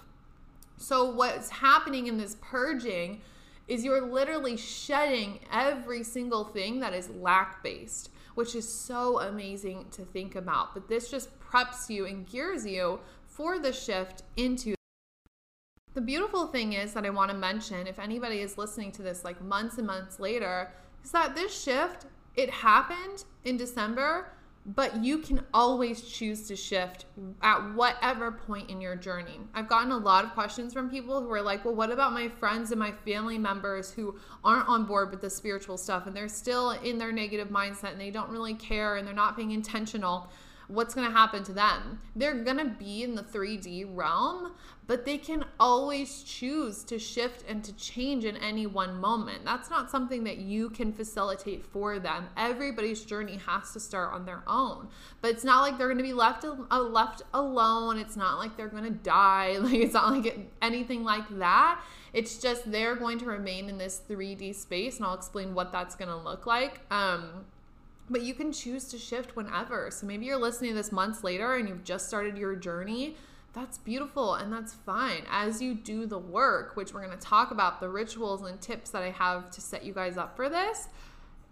so, 0.83 1.05
what's 1.05 1.49
happening 1.49 2.07
in 2.07 2.17
this 2.17 2.35
purging 2.41 3.21
is 3.69 3.85
you're 3.85 4.05
literally 4.05 4.57
shedding 4.57 5.39
every 5.49 6.03
single 6.03 6.43
thing 6.43 6.81
that 6.81 6.93
is 6.93 7.09
lack 7.09 7.63
based, 7.63 8.09
which 8.35 8.53
is 8.53 8.67
so 8.67 9.21
amazing 9.21 9.85
to 9.91 10.01
think 10.01 10.35
about. 10.35 10.73
But 10.73 10.89
this 10.89 11.09
just 11.09 11.39
preps 11.39 11.89
you 11.89 12.05
and 12.05 12.27
gears 12.27 12.65
you 12.65 12.99
for 13.25 13.59
the 13.59 13.71
shift 13.71 14.23
into. 14.35 14.75
The 15.93 16.01
beautiful 16.01 16.47
thing 16.47 16.73
is 16.73 16.93
that 16.95 17.05
I 17.05 17.11
want 17.11 17.31
to 17.31 17.37
mention, 17.37 17.87
if 17.87 17.97
anybody 17.97 18.39
is 18.39 18.57
listening 18.57 18.91
to 18.91 19.03
this 19.03 19.23
like 19.23 19.41
months 19.41 19.77
and 19.77 19.87
months 19.87 20.19
later, 20.19 20.73
is 21.01 21.11
that 21.11 21.33
this 21.33 21.63
shift, 21.63 22.07
it 22.35 22.49
happened 22.49 23.23
in 23.45 23.55
December, 23.55 24.33
but 24.65 25.03
you 25.03 25.17
can 25.17 25.41
always 25.53 26.01
choose 26.01 26.47
to 26.47 26.55
shift 26.55 27.05
at 27.41 27.73
whatever 27.73 28.31
point 28.31 28.69
in 28.69 28.79
your 28.79 28.95
journey. 28.95 29.39
I've 29.53 29.67
gotten 29.67 29.91
a 29.91 29.97
lot 29.97 30.23
of 30.23 30.31
questions 30.31 30.73
from 30.73 30.89
people 30.89 31.21
who 31.21 31.29
are 31.31 31.41
like, 31.41 31.65
well, 31.65 31.75
what 31.75 31.91
about 31.91 32.13
my 32.13 32.29
friends 32.29 32.71
and 32.71 32.79
my 32.79 32.93
family 33.05 33.37
members 33.37 33.91
who 33.91 34.17
aren't 34.43 34.69
on 34.69 34.85
board 34.85 35.11
with 35.11 35.19
the 35.19 35.29
spiritual 35.29 35.77
stuff 35.77 36.07
and 36.07 36.15
they're 36.15 36.29
still 36.29 36.71
in 36.71 36.97
their 36.97 37.11
negative 37.11 37.49
mindset 37.49 37.91
and 37.91 37.99
they 37.99 38.11
don't 38.11 38.29
really 38.29 38.53
care 38.53 38.95
and 38.95 39.05
they're 39.05 39.13
not 39.13 39.35
being 39.35 39.51
intentional? 39.51 40.29
What's 40.67 40.93
going 40.93 41.07
to 41.07 41.13
happen 41.13 41.43
to 41.43 41.53
them. 41.53 41.99
They're 42.15 42.43
going 42.43 42.57
to 42.57 42.65
be 42.65 43.03
in 43.03 43.15
the 43.15 43.23
3D 43.23 43.85
realm, 43.95 44.53
but 44.87 45.05
they 45.05 45.17
can 45.17 45.45
always 45.59 46.23
choose 46.23 46.83
to 46.85 46.99
shift 46.99 47.43
and 47.47 47.63
to 47.63 47.73
change 47.73 48.25
in 48.25 48.35
any 48.37 48.67
one 48.67 48.99
moment. 48.99 49.45
That's 49.45 49.69
not 49.69 49.89
something 49.89 50.23
that 50.25 50.37
you 50.37 50.69
can 50.69 50.91
facilitate 50.91 51.65
for 51.65 51.99
them. 51.99 52.27
Everybody's 52.35 53.03
journey 53.03 53.39
has 53.45 53.71
to 53.73 53.79
start 53.79 54.13
on 54.13 54.25
their 54.25 54.43
own. 54.47 54.89
But 55.21 55.31
it's 55.31 55.43
not 55.43 55.61
like 55.61 55.77
they're 55.77 55.87
going 55.87 55.97
to 55.97 56.03
be 56.03 56.13
left 56.13 56.43
uh, 56.43 56.81
left 56.81 57.21
alone. 57.33 57.97
It's 57.97 58.17
not 58.17 58.37
like 58.39 58.57
they're 58.57 58.67
going 58.67 58.83
to 58.83 58.89
die. 58.89 59.57
Like 59.63 59.75
it's 59.75 59.93
not 59.93 60.11
like 60.11 60.25
it, 60.25 60.39
anything 60.61 61.03
like 61.03 61.39
that. 61.39 61.81
It's 62.11 62.37
just 62.37 62.69
they're 62.69 62.95
going 62.95 63.17
to 63.19 63.25
remain 63.25 63.69
in 63.69 63.77
this 63.77 64.01
3D 64.09 64.53
space 64.55 64.97
and 64.97 65.05
I'll 65.05 65.13
explain 65.13 65.53
what 65.53 65.71
that's 65.71 65.95
going 65.95 66.09
to 66.09 66.17
look 66.17 66.45
like. 66.45 66.81
Um 66.91 67.45
but 68.13 68.21
you 68.21 68.35
can 68.35 68.53
choose 68.53 68.85
to 68.85 68.97
shift 68.99 69.35
whenever. 69.35 69.89
So 69.89 70.05
maybe 70.05 70.25
you're 70.27 70.37
listening 70.37 70.69
to 70.69 70.75
this 70.75 70.91
months 70.91 71.23
later 71.23 71.55
and 71.55 71.67
you've 71.67 71.83
just 71.83 72.07
started 72.07 72.37
your 72.37 72.55
journey. 72.55 73.17
That's 73.53 73.79
beautiful 73.79 74.35
and 74.35 74.53
that's 74.53 74.73
fine. 74.73 75.23
As 75.29 75.63
you 75.63 75.73
do 75.73 76.05
the 76.05 76.19
work, 76.19 76.75
which 76.75 76.93
we're 76.93 77.03
going 77.03 77.17
to 77.17 77.25
talk 77.25 77.49
about 77.49 77.79
the 77.79 77.89
rituals 77.89 78.43
and 78.43 78.61
tips 78.61 78.91
that 78.91 79.01
I 79.01 79.09
have 79.09 79.49
to 79.49 79.61
set 79.61 79.83
you 79.83 79.93
guys 79.93 80.15
up 80.15 80.35
for 80.35 80.47
this, 80.47 80.89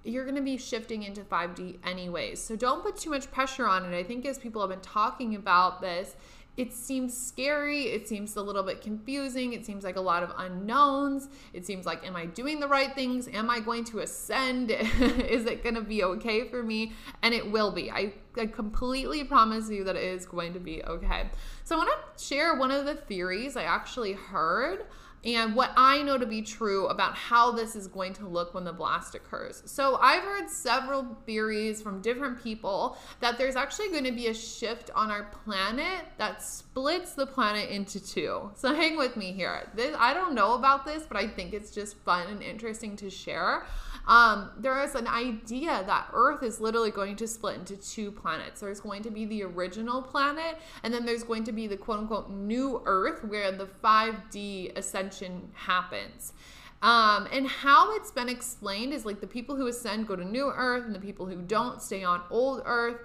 you're 0.04 0.24
going 0.24 0.36
to 0.36 0.42
be 0.42 0.58
shifting 0.58 1.02
into 1.02 1.22
5D 1.22 1.80
anyways. 1.84 2.40
So 2.40 2.56
don't 2.56 2.84
put 2.84 2.96
too 2.96 3.10
much 3.10 3.32
pressure 3.32 3.68
on 3.68 3.92
it. 3.92 3.98
I 3.98 4.04
think 4.04 4.26
as 4.28 4.38
people 4.38 4.62
have 4.62 4.70
been 4.70 4.82
talking 4.82 5.34
about 5.34 5.82
this, 5.82 6.16
it 6.58 6.74
seems 6.74 7.18
scary. 7.18 7.84
It 7.84 8.08
seems 8.08 8.36
a 8.36 8.42
little 8.42 8.64
bit 8.64 8.82
confusing. 8.82 9.54
It 9.54 9.66
seems 9.66 9.84
like 9.84 9.96
a 9.96 10.02
lot 10.02 10.22
of 10.22 10.34
unknowns. 10.38 11.30
It 11.54 11.66
seems 11.66 11.86
like, 11.86 12.06
am 12.06 12.16
I 12.16 12.26
doing 12.26 12.60
the 12.60 12.68
right 12.68 12.94
things? 12.94 13.30
Am 13.30 13.50
I 13.50 13.62
going 13.62 13.86
to 13.86 14.00
ascend? 14.00 14.70
is 14.72 15.46
it 15.46 15.64
going 15.64 15.76
to 15.76 15.82
be 15.82 16.04
okay 16.04 16.48
for 16.50 16.62
me? 16.62 16.92
And 17.24 17.34
it 17.34 17.50
will 17.50 17.72
be. 17.72 17.90
I, 17.90 18.14
I 18.38 18.48
completely 18.48 19.24
promise 19.24 19.70
you 19.70 19.86
that 19.86 19.96
it 19.96 20.04
is 20.04 20.26
going 20.26 20.54
to 20.54 20.60
be 20.60 20.84
okay. 20.84 21.30
So 21.64 21.76
I 21.76 21.78
want 21.80 21.90
to 22.18 22.24
share 22.24 22.56
one 22.56 22.70
of 22.70 22.86
the 22.86 22.96
theories 22.96 23.56
I 23.56 23.64
actually 23.64 24.14
heard 24.14 24.86
and 25.24 25.56
what 25.56 25.72
I 25.78 26.02
know 26.02 26.18
to 26.18 26.26
be 26.26 26.42
true 26.42 26.88
about 26.88 27.16
how 27.16 27.52
this 27.52 27.76
is 27.76 27.88
going 27.88 28.14
to 28.14 28.28
look 28.28 28.54
when 28.54 28.64
the 28.64 28.74
blast 28.74 29.14
occurs. 29.14 29.62
So, 29.66 29.98
I've 30.02 30.24
heard 30.24 30.50
several 30.50 31.18
theories 31.26 31.82
from 31.82 32.02
different 32.02 32.42
people 32.44 32.98
that 33.20 33.38
there's 33.38 33.56
actually 33.56 33.90
going 33.90 34.06
to 34.06 34.12
be 34.12 34.28
a 34.28 34.34
shift 34.34 34.90
on 34.96 35.12
our 35.12 35.26
planet 35.26 36.06
that 36.18 36.42
splits 36.42 37.14
the 37.14 37.26
planet 37.26 37.70
into 37.70 38.00
two. 38.04 38.52
So, 38.56 38.74
hang 38.74 38.98
with 38.98 39.16
me 39.16 39.32
here. 39.32 39.70
This, 39.76 39.96
I 39.98 40.14
don't 40.14 40.34
know 40.34 40.56
about 40.56 40.86
this, 40.86 41.04
but 41.04 41.18
I 41.18 41.28
think 41.28 41.54
it's 41.54 41.72
just 41.72 41.98
fun 41.98 42.28
and 42.28 42.42
interesting 42.42 42.96
to 42.98 43.10
share. 43.10 43.66
Um, 44.08 44.52
there 44.58 44.82
is 44.84 44.96
an 44.96 45.08
idea 45.08 45.84
that 45.86 46.08
Earth 46.14 46.44
is 46.44 46.60
literally 46.60 46.92
going 46.92 47.16
to 47.18 47.28
split 47.28 47.58
into 47.58 47.78
two 47.78 48.12
planets. 48.12 48.62
There's 48.62 48.80
going 48.80 49.04
to 49.04 49.12
be 49.12 49.26
the 49.26 49.44
original 49.44 50.02
planet, 50.02 50.58
and 50.84 50.94
then 50.94 51.06
there's 51.06 51.24
going 51.24 51.44
to 51.46 51.52
be 51.52 51.68
the 51.68 51.78
quote 51.78 52.00
unquote 52.00 52.30
new 52.30 52.82
Earth 52.86 53.24
where 53.24 53.52
the 53.52 53.68
5D 53.84 54.78
ascension 54.78 55.50
happens. 55.54 56.34
Um, 56.82 57.28
and 57.32 57.48
how 57.48 57.96
it's 57.96 58.10
been 58.10 58.28
explained 58.28 58.92
is 58.92 59.06
like 59.06 59.22
the 59.22 59.28
people 59.28 59.56
who 59.56 59.68
ascend 59.68 60.08
go 60.08 60.16
to 60.16 60.26
New 60.26 60.50
Earth, 60.50 60.86
and 60.86 60.96
the 60.96 61.00
people 61.00 61.28
who 61.28 61.42
don't 61.42 61.82
stay 61.82 62.04
on 62.04 62.22
Old 62.30 62.64
Earth. 62.66 62.98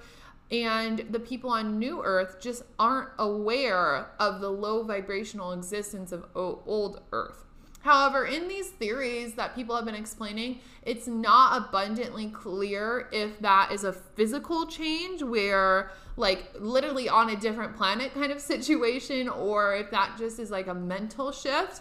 And 0.51 1.05
the 1.11 1.19
people 1.19 1.51
on 1.51 1.79
New 1.79 2.03
Earth 2.05 2.41
just 2.41 2.63
aren't 2.79 3.11
aware 3.19 4.13
of 4.21 4.41
the 4.41 4.49
low 4.49 4.85
vibrational 4.85 5.53
existence 5.53 6.13
of 6.13 6.25
Old 6.37 7.01
Earth. 7.11 7.46
However, 7.87 8.27
in 8.27 8.49
these 8.49 8.67
theories 8.67 9.35
that 9.35 9.55
people 9.55 9.77
have 9.77 9.85
been 9.85 9.95
explaining, 9.95 10.59
it's 10.83 11.07
not 11.07 11.69
abundantly 11.69 12.31
clear 12.31 13.09
if 13.13 13.39
that 13.39 13.71
is 13.71 13.85
a 13.85 13.93
physical 13.93 14.67
change 14.67 15.23
where, 15.23 15.93
like, 16.17 16.51
literally 16.59 17.09
on 17.09 17.31
a 17.31 17.37
different 17.37 17.77
planet 17.77 18.13
kind 18.13 18.33
of 18.33 18.41
situation, 18.55 19.29
or 19.29 19.77
if 19.77 19.93
that 19.93 20.19
just 20.19 20.41
is 20.41 20.51
like 20.51 20.67
a 20.67 20.75
mental 20.75 21.31
shift. 21.31 21.81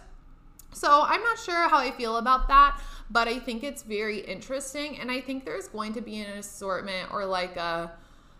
So 0.73 1.01
I'm 1.07 1.23
not 1.23 1.39
sure 1.39 1.67
how 1.69 1.79
I 1.79 1.89
feel 1.89 2.17
about 2.17 2.49
that, 2.49 2.79
but 3.09 3.27
I 3.27 3.39
think 3.39 3.63
it's 3.63 3.81
very 3.81 4.19
interesting. 4.19 4.99
And 4.99 5.09
I 5.09 5.21
think 5.21 5.43
there's 5.43 5.67
going 5.67 5.93
to 5.93 6.01
be 6.01 6.19
an 6.19 6.37
assortment 6.37 7.11
or 7.11 7.25
like 7.25 7.55
a 7.55 7.91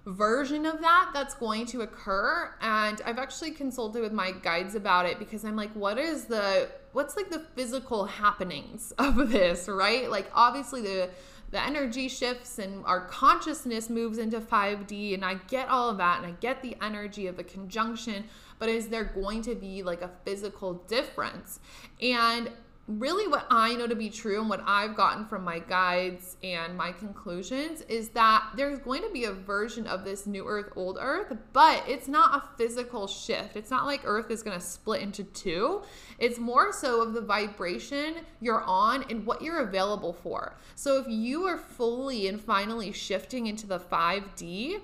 version 0.06 0.66
of 0.66 0.82
that 0.82 1.10
that's 1.14 1.34
going 1.34 1.66
to 1.66 1.82
occur 1.82 2.54
and 2.62 3.02
i've 3.06 3.18
actually 3.18 3.50
consulted 3.50 4.02
with 4.02 4.14
my 4.14 4.32
guides 4.32 4.76
about 4.76 5.06
it 5.08 5.18
because 5.18 5.44
i'm 5.44 5.56
like 5.56 5.72
what 5.72 5.98
is 5.98 6.26
the 6.26 6.70
what's 6.94 7.16
like 7.16 7.30
the 7.30 7.40
physical 7.56 8.06
happenings 8.06 8.94
of 8.98 9.30
this 9.30 9.68
right? 9.68 10.10
Like 10.10 10.30
obviously 10.34 10.82
the 10.82 11.10
the 11.52 11.62
energy 11.62 12.10
shifts 12.10 12.58
and 12.60 12.84
our 12.86 13.02
consciousness 13.08 13.90
moves 13.90 14.18
into 14.18 14.40
5d 14.40 15.14
and 15.14 15.24
i 15.24 15.36
get 15.48 15.70
all 15.70 15.90
of 15.90 15.98
that 15.98 16.18
and 16.18 16.26
i 16.26 16.32
get 16.40 16.62
the 16.62 16.76
energy 16.82 17.28
of 17.28 17.38
a 17.38 17.44
conjunction 17.44 18.26
but 18.60 18.70
is 18.70 18.88
there 18.88 19.04
going 19.04 19.42
to 19.44 19.56
be 19.56 19.84
like 19.84 20.02
a 20.02 20.10
physical 20.24 20.76
difference? 20.88 21.60
And 22.02 22.50
really 22.88 23.28
what 23.28 23.48
I 23.50 23.74
know 23.74 23.88
to 23.88 23.96
be 23.96 24.12
true 24.12 24.40
and 24.40 24.50
what 24.50 24.62
I've 24.66 24.96
gotten 24.96 25.26
from 25.26 25.44
my 25.44 25.58
guides 25.58 26.38
and 26.44 26.78
my 26.78 26.92
conclusions 26.92 27.82
is 27.82 28.10
that 28.10 28.52
there's 28.56 28.78
going 28.78 29.02
to 29.02 29.10
be 29.10 29.24
a 29.24 29.32
version 29.32 29.88
of 29.88 30.04
this 30.04 30.28
new 30.28 30.48
earth, 30.48 30.72
old 30.76 31.00
earth, 31.02 31.36
but 31.52 31.84
it's 31.88 32.08
not 32.08 32.36
a 32.36 32.58
physical 32.58 33.08
shift. 33.08 33.56
It's 33.56 33.72
not 33.72 33.86
like 33.86 34.02
earth 34.04 34.30
is 34.30 34.44
going 34.44 34.60
to 34.60 34.64
split 34.64 35.02
into 35.02 35.24
two. 35.24 35.82
It's 36.20 36.38
more 36.38 36.72
so 36.72 37.02
of 37.02 37.14
the 37.14 37.22
vibration 37.22 38.18
you're 38.40 38.62
on 38.62 39.06
and 39.10 39.26
what 39.26 39.42
you're 39.42 39.62
available 39.62 40.14
for. 40.14 40.56
So 40.76 41.00
if 41.00 41.08
you 41.08 41.46
are 41.46 41.58
fully 41.58 42.28
and 42.28 42.40
finally 42.40 42.92
shifting 42.92 43.48
into 43.48 43.66
the 43.66 43.80
5D, 43.80 44.80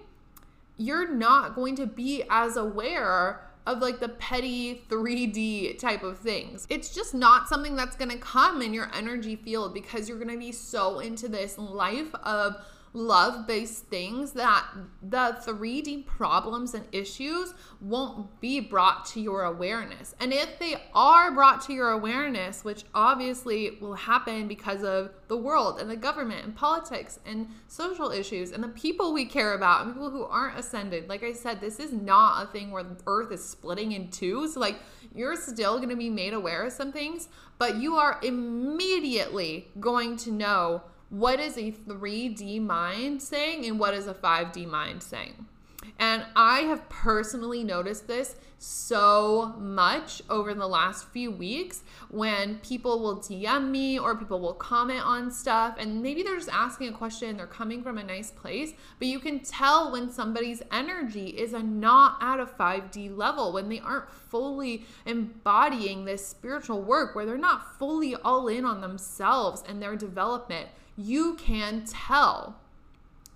you're 0.78 1.14
not 1.14 1.54
going 1.54 1.76
to 1.76 1.86
be 1.86 2.24
as 2.32 2.58
aware 2.58 3.51
of 3.68 3.80
like 3.80 4.00
the 4.00 4.10
petty 4.10 4.84
3D 4.90 5.78
type 5.78 6.04
of 6.04 6.18
things. 6.18 6.66
It's 6.70 6.94
just 6.94 7.14
not 7.14 7.48
something 7.48 7.76
that's 7.76 7.96
gonna 7.96 8.18
come 8.18 8.62
in 8.62 8.74
your 8.74 8.90
energy 8.94 9.36
field 9.36 9.74
because 9.74 10.10
you're 10.10 10.20
gonna 10.20 10.38
be 10.38 10.52
so 10.52 11.00
into 11.00 11.28
this 11.28 11.58
life 11.58 12.14
of 12.24 12.56
love 12.94 13.48
based 13.48 13.86
things 13.88 14.34
that 14.34 14.66
the 15.02 15.38
3D 15.46 16.06
problems 16.06 16.74
and 16.74 16.86
issues 16.92 17.54
won't 17.80 18.40
be 18.42 18.60
brought 18.60 19.06
to 19.06 19.22
your 19.22 19.44
awareness. 19.44 20.14
And 20.20 20.34
if 20.34 20.60
they 20.60 20.76
are 20.94 21.32
brought 21.32 21.62
to 21.68 21.74
your 21.74 21.92
awareness, 21.92 22.64
which 22.64 22.84
obviously 22.94 23.78
will 23.80 23.96
happen 23.96 24.48
because 24.48 24.84
of 24.84 25.12
the 25.28 25.38
world 25.38 25.80
and 25.80 25.90
the 25.90 25.96
government 25.96 26.44
and 26.44 26.56
politics 26.56 27.20
and 27.26 27.48
social 27.68 28.12
issues 28.12 28.52
and 28.52 28.64
the 28.64 28.70
people 28.70 29.14
we 29.14 29.26
care 29.26 29.54
about 29.54 29.86
and 29.86 29.94
people 29.94 30.10
who 30.10 30.26
aren't 30.26 30.60
ascended, 30.60 31.08
like 31.08 31.24
I 31.24 31.34
said, 31.34 31.62
this 31.62 31.80
is 31.80 31.94
not 31.94 32.44
a 32.44 32.52
thing 32.52 32.72
where 32.72 32.86
earth 33.08 33.32
is 33.32 33.44
splitting 33.44 33.94
in 33.94 34.10
two. 34.10 34.48
So, 34.50 34.60
like, 34.60 34.80
you're 35.16 35.36
still 35.36 35.78
going 35.78 35.90
to 35.90 35.96
be 35.96 36.10
made 36.10 36.34
aware 36.34 36.66
of 36.66 36.74
some 36.74 36.92
things, 36.92 37.30
but 37.58 37.76
you 37.76 37.96
are 37.96 38.20
immediately 38.24 39.70
going 39.80 40.18
to 40.18 40.32
know 40.32 40.84
what 41.12 41.40
is 41.40 41.58
a 41.58 41.72
3D 41.72 42.62
mind 42.62 43.22
saying 43.22 43.66
and 43.66 43.78
what 43.78 43.94
is 43.94 44.08
a 44.08 44.14
5D 44.14 44.66
mind 44.66 45.04
saying. 45.04 45.46
And 46.00 46.26
I 46.36 46.62
have 46.62 46.88
personally 46.90 47.64
noticed 47.64 48.08
this 48.08 48.36
so 48.58 49.56
much 49.58 50.22
over 50.30 50.54
the 50.54 50.68
last 50.68 51.08
few 51.10 51.32
weeks 51.32 51.82
when 52.10 52.60
people 52.60 53.00
will 53.00 53.18
DM 53.18 53.72
me 53.72 53.98
or 53.98 54.16
people 54.16 54.40
will 54.40 54.54
comment 54.54 55.04
on 55.04 55.32
stuff 55.32 55.76
and 55.80 56.02
maybe 56.02 56.22
they're 56.22 56.38
just 56.38 56.50
asking 56.50 56.90
a 56.90 56.92
question, 56.92 57.38
they're 57.38 57.48
coming 57.48 57.82
from 57.82 57.98
a 57.98 58.04
nice 58.04 58.32
place, 58.32 58.74
but 59.00 59.08
you 59.08 59.20
can 59.20 59.40
tell 59.40 59.92
when 59.92 60.10
somebody's 60.10 60.62
energy 60.72 61.30
is 61.30 61.54
not 61.54 62.18
at 62.22 62.40
a 62.40 62.46
5D 62.46 63.18
level, 63.18 63.52
when 63.52 63.68
they 63.68 63.80
aren't 63.80 64.10
fully 64.10 64.86
embodying 65.06 66.06
this 66.06 66.26
spiritual 66.26 66.82
work, 66.82 67.16
where 67.16 67.26
they're 67.26 67.38
not 67.38 67.78
fully 67.80 68.16
all 68.16 68.48
in 68.48 68.64
on 68.64 68.80
themselves 68.80 69.64
and 69.68 69.82
their 69.82 69.96
development. 69.96 70.70
You 71.02 71.36
can 71.36 71.86
tell. 71.86 72.58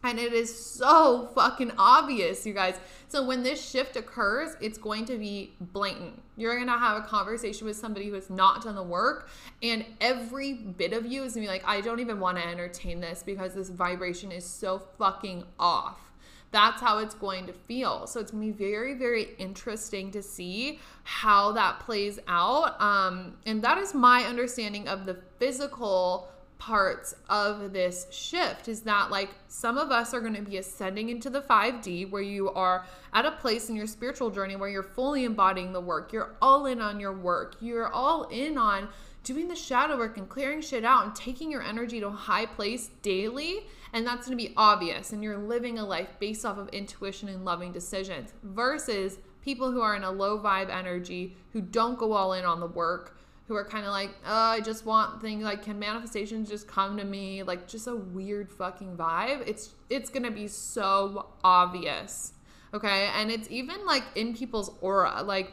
And 0.03 0.19
it 0.19 0.33
is 0.33 0.55
so 0.55 1.31
fucking 1.33 1.71
obvious, 1.79 2.45
you 2.45 2.53
guys. 2.53 2.75
So 3.07 3.25
when 3.25 3.41
this 3.41 3.67
shift 3.67 3.95
occurs, 3.95 4.55
it's 4.61 4.77
going 4.77 5.05
to 5.05 5.17
be 5.17 5.53
blatant. 5.59 6.21
You're 6.37 6.63
to 6.63 6.71
have 6.73 7.03
a 7.03 7.07
conversation 7.07 7.65
with 7.65 7.75
somebody 7.75 8.09
who 8.09 8.13
has 8.13 8.29
not 8.29 8.63
done 8.63 8.75
the 8.75 8.83
work, 8.83 9.29
and 9.63 9.83
every 9.99 10.53
bit 10.53 10.93
of 10.93 11.07
you 11.07 11.23
is 11.23 11.33
to 11.33 11.39
be 11.39 11.47
like, 11.47 11.63
I 11.65 11.81
don't 11.81 11.99
even 11.99 12.19
want 12.19 12.37
to 12.37 12.45
entertain 12.45 12.99
this 12.99 13.23
because 13.23 13.55
this 13.55 13.69
vibration 13.69 14.31
is 14.31 14.45
so 14.45 14.79
fucking 14.99 15.43
off. 15.59 16.11
That's 16.51 16.81
how 16.81 16.99
it's 16.99 17.15
going 17.15 17.47
to 17.47 17.53
feel. 17.53 18.05
So 18.05 18.19
it's 18.19 18.31
to 18.31 18.37
be 18.37 18.51
very, 18.51 18.93
very 18.93 19.29
interesting 19.39 20.11
to 20.11 20.21
see 20.21 20.79
how 21.03 21.51
that 21.53 21.79
plays 21.79 22.19
out. 22.27 22.79
Um, 22.79 23.37
and 23.45 23.61
that 23.63 23.77
is 23.77 23.93
my 23.93 24.23
understanding 24.23 24.87
of 24.87 25.05
the 25.05 25.17
physical 25.39 26.29
parts 26.57 27.13
of 27.29 27.73
this 27.73 28.07
shift 28.11 28.67
is 28.67 28.81
that 28.81 29.11
like 29.11 29.29
some 29.47 29.77
of 29.77 29.91
us 29.91 30.13
are 30.13 30.21
going 30.21 30.35
to 30.35 30.41
be 30.41 30.57
ascending 30.57 31.09
into 31.09 31.29
the 31.29 31.41
5D 31.41 32.09
where 32.09 32.21
you 32.21 32.49
are 32.51 32.85
at 33.13 33.25
a 33.25 33.31
place 33.31 33.69
in 33.69 33.75
your 33.75 33.87
spiritual 33.87 34.29
journey 34.29 34.55
where 34.55 34.69
you're 34.69 34.83
fully 34.83 35.25
embodying 35.25 35.73
the 35.73 35.81
work. 35.81 36.13
You're 36.13 36.35
all 36.41 36.65
in 36.65 36.81
on 36.81 36.99
your 36.99 37.13
work. 37.13 37.55
You're 37.59 37.91
all 37.91 38.23
in 38.29 38.57
on 38.57 38.89
doing 39.23 39.47
the 39.47 39.55
shadow 39.55 39.97
work 39.97 40.17
and 40.17 40.29
clearing 40.29 40.61
shit 40.61 40.85
out 40.85 41.05
and 41.05 41.15
taking 41.15 41.51
your 41.51 41.61
energy 41.61 41.99
to 41.99 42.07
a 42.07 42.11
high 42.11 42.45
place 42.45 42.89
daily. 43.01 43.65
And 43.91 44.05
that's 44.05 44.27
going 44.27 44.37
to 44.37 44.43
be 44.43 44.53
obvious. 44.55 45.13
And 45.13 45.23
you're 45.23 45.37
living 45.37 45.79
a 45.79 45.85
life 45.85 46.09
based 46.19 46.45
off 46.45 46.57
of 46.57 46.69
intuition 46.69 47.29
and 47.29 47.43
loving 47.43 47.71
decisions 47.71 48.33
versus 48.43 49.17
people 49.41 49.71
who 49.71 49.81
are 49.81 49.95
in 49.95 50.03
a 50.03 50.11
low 50.11 50.39
vibe 50.39 50.69
energy 50.69 51.35
who 51.53 51.61
don't 51.61 51.97
go 51.97 52.13
all 52.13 52.33
in 52.33 52.45
on 52.45 52.59
the 52.59 52.67
work 52.67 53.14
who 53.47 53.55
are 53.55 53.65
kind 53.65 53.85
of 53.85 53.91
like, 53.91 54.09
oh, 54.25 54.33
I 54.33 54.59
just 54.61 54.85
want 54.85 55.21
things 55.21 55.43
like 55.43 55.63
can 55.63 55.77
manifestations 55.77 56.49
just 56.49 56.67
come 56.67 56.97
to 56.97 57.03
me? 57.03 57.43
Like 57.43 57.67
just 57.67 57.87
a 57.87 57.95
weird 57.95 58.51
fucking 58.51 58.97
vibe. 58.97 59.47
It's 59.47 59.73
it's 59.89 60.09
gonna 60.09 60.31
be 60.31 60.47
so 60.47 61.27
obvious. 61.43 62.33
Okay. 62.73 63.09
And 63.15 63.31
it's 63.31 63.49
even 63.51 63.85
like 63.85 64.03
in 64.15 64.35
people's 64.35 64.71
aura. 64.81 65.21
Like 65.23 65.51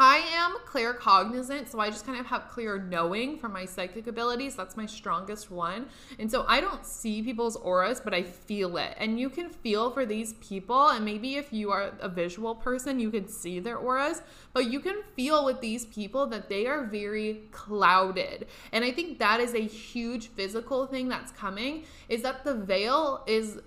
I 0.00 0.18
am 0.32 0.58
claircognizant, 0.64 1.68
so 1.68 1.80
I 1.80 1.90
just 1.90 2.06
kind 2.06 2.20
of 2.20 2.26
have 2.26 2.48
clear 2.50 2.78
knowing 2.78 3.36
from 3.36 3.52
my 3.52 3.64
psychic 3.64 4.06
abilities. 4.06 4.54
That's 4.54 4.76
my 4.76 4.86
strongest 4.86 5.50
one. 5.50 5.86
And 6.20 6.30
so 6.30 6.44
I 6.46 6.60
don't 6.60 6.86
see 6.86 7.20
people's 7.20 7.56
auras, 7.56 8.00
but 8.00 8.14
I 8.14 8.22
feel 8.22 8.76
it. 8.76 8.94
And 8.98 9.18
you 9.18 9.28
can 9.28 9.50
feel 9.50 9.90
for 9.90 10.06
these 10.06 10.34
people, 10.34 10.90
and 10.90 11.04
maybe 11.04 11.34
if 11.34 11.52
you 11.52 11.72
are 11.72 11.90
a 11.98 12.08
visual 12.08 12.54
person, 12.54 13.00
you 13.00 13.10
can 13.10 13.26
see 13.26 13.58
their 13.58 13.76
auras, 13.76 14.22
but 14.52 14.66
you 14.66 14.78
can 14.78 15.02
feel 15.16 15.44
with 15.44 15.60
these 15.60 15.86
people 15.86 16.28
that 16.28 16.48
they 16.48 16.68
are 16.68 16.84
very 16.84 17.48
clouded. 17.50 18.46
And 18.70 18.84
I 18.84 18.92
think 18.92 19.18
that 19.18 19.40
is 19.40 19.54
a 19.54 19.66
huge 19.66 20.28
physical 20.28 20.86
thing 20.86 21.08
that's 21.08 21.32
coming 21.32 21.82
is 22.08 22.22
that 22.22 22.44
the 22.44 22.54
veil 22.54 23.24
is 23.26 23.58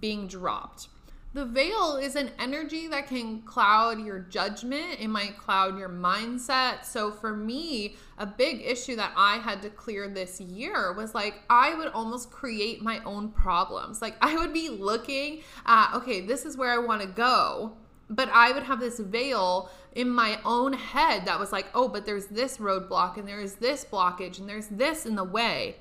being 0.00 0.26
dropped 0.26 0.88
the 1.36 1.44
veil 1.44 1.98
is 1.98 2.16
an 2.16 2.30
energy 2.38 2.88
that 2.88 3.08
can 3.08 3.42
cloud 3.42 4.00
your 4.00 4.20
judgment, 4.20 4.98
it 4.98 5.08
might 5.08 5.36
cloud 5.36 5.78
your 5.78 5.90
mindset. 5.90 6.82
So, 6.82 7.12
for 7.12 7.36
me, 7.36 7.96
a 8.16 8.24
big 8.24 8.62
issue 8.62 8.96
that 8.96 9.12
I 9.14 9.36
had 9.36 9.60
to 9.60 9.68
clear 9.68 10.08
this 10.08 10.40
year 10.40 10.94
was 10.94 11.14
like 11.14 11.42
I 11.50 11.74
would 11.74 11.88
almost 11.88 12.30
create 12.30 12.80
my 12.80 13.00
own 13.04 13.28
problems. 13.28 14.00
Like, 14.00 14.16
I 14.22 14.38
would 14.38 14.54
be 14.54 14.70
looking 14.70 15.42
at, 15.66 15.94
okay, 15.94 16.22
this 16.22 16.46
is 16.46 16.56
where 16.56 16.70
I 16.70 16.78
want 16.78 17.02
to 17.02 17.06
go, 17.06 17.76
but 18.08 18.30
I 18.32 18.52
would 18.52 18.62
have 18.62 18.80
this 18.80 18.98
veil 18.98 19.68
in 19.94 20.08
my 20.08 20.40
own 20.42 20.72
head 20.72 21.26
that 21.26 21.38
was 21.38 21.52
like, 21.52 21.66
oh, 21.74 21.86
but 21.86 22.06
there's 22.06 22.28
this 22.28 22.56
roadblock 22.56 23.18
and 23.18 23.28
there's 23.28 23.56
this 23.56 23.84
blockage 23.84 24.38
and 24.38 24.48
there's 24.48 24.68
this 24.68 25.04
in 25.04 25.16
the 25.16 25.24
way. 25.24 25.76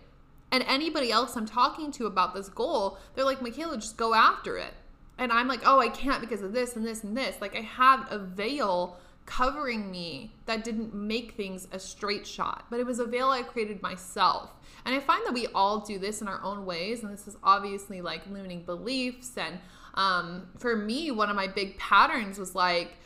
And 0.52 0.66
anybody 0.68 1.14
else 1.14 1.38
I'm 1.38 1.46
talking 1.46 1.94
to 1.94 2.08
about 2.08 2.36
this 2.36 2.50
goal, 2.50 2.98
they're 3.14 3.24
like, 3.24 3.42
Michaela, 3.42 3.78
just 3.78 3.96
go 3.96 4.14
after 4.14 4.58
it 4.58 4.74
and 5.18 5.32
I'm 5.32 5.48
like, 5.48 5.62
oh, 5.66 5.80
I 5.80 5.90
can't 5.90 6.22
because 6.22 6.42
of 6.42 6.54
this 6.54 6.76
and 6.76 6.86
this 6.86 7.04
and 7.04 7.16
this. 7.16 7.38
Like 7.42 7.56
I 7.56 7.62
have 7.62 8.08
a 8.12 8.20
veil 8.20 8.98
covering 9.26 9.90
me 9.90 10.32
that 10.46 10.64
didn't 10.64 10.94
make 10.94 11.34
things 11.34 11.68
a 11.72 11.80
straight 11.80 12.28
shot, 12.28 12.66
but 12.70 12.80
it 12.80 12.86
was 12.86 13.00
a 13.00 13.06
veil 13.06 13.30
I 13.30 13.42
created 13.42 13.82
myself. 13.82 14.52
And 14.86 14.94
I 14.94 15.00
find 15.00 15.26
that 15.26 15.34
we 15.34 15.48
all 15.48 15.80
do 15.80 15.98
this 15.98 16.22
in 16.22 16.28
our 16.28 16.42
own 16.44 16.66
ways, 16.66 17.04
and 17.04 17.12
this 17.12 17.28
is 17.28 17.38
obviously 17.44 18.02
like 18.02 18.22
limiting 18.30 18.64
beliefs. 18.64 19.36
And 19.38 19.58
um, 19.96 20.48
for 20.60 20.76
me, 20.76 21.10
one 21.10 21.30
of 21.30 21.36
my 21.36 21.48
big 21.48 21.78
patterns 21.80 22.38
was 22.38 22.54
like, 22.54 22.98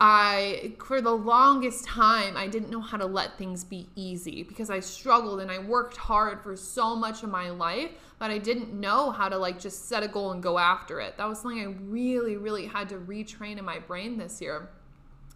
I, 0.00 0.74
for 0.84 1.00
the 1.00 1.12
longest 1.12 1.84
time, 1.84 2.36
I 2.36 2.48
didn't 2.48 2.70
know 2.70 2.80
how 2.80 2.96
to 2.96 3.06
let 3.06 3.38
things 3.38 3.62
be 3.62 3.88
easy 3.94 4.42
because 4.42 4.68
I 4.68 4.80
struggled 4.80 5.40
and 5.40 5.50
I 5.50 5.58
worked 5.58 5.96
hard 5.96 6.42
for 6.42 6.56
so 6.56 6.96
much 6.96 7.22
of 7.22 7.30
my 7.30 7.50
life, 7.50 7.90
but 8.18 8.30
I 8.30 8.38
didn't 8.38 8.72
know 8.72 9.12
how 9.12 9.28
to 9.28 9.38
like 9.38 9.60
just 9.60 9.88
set 9.88 10.02
a 10.02 10.08
goal 10.08 10.32
and 10.32 10.42
go 10.42 10.58
after 10.58 11.00
it. 11.00 11.16
That 11.16 11.28
was 11.28 11.40
something 11.40 11.60
I 11.60 11.76
really, 11.84 12.36
really 12.36 12.66
had 12.66 12.88
to 12.88 12.96
retrain 12.96 13.58
in 13.58 13.64
my 13.64 13.78
brain 13.78 14.18
this 14.18 14.40
year. 14.40 14.68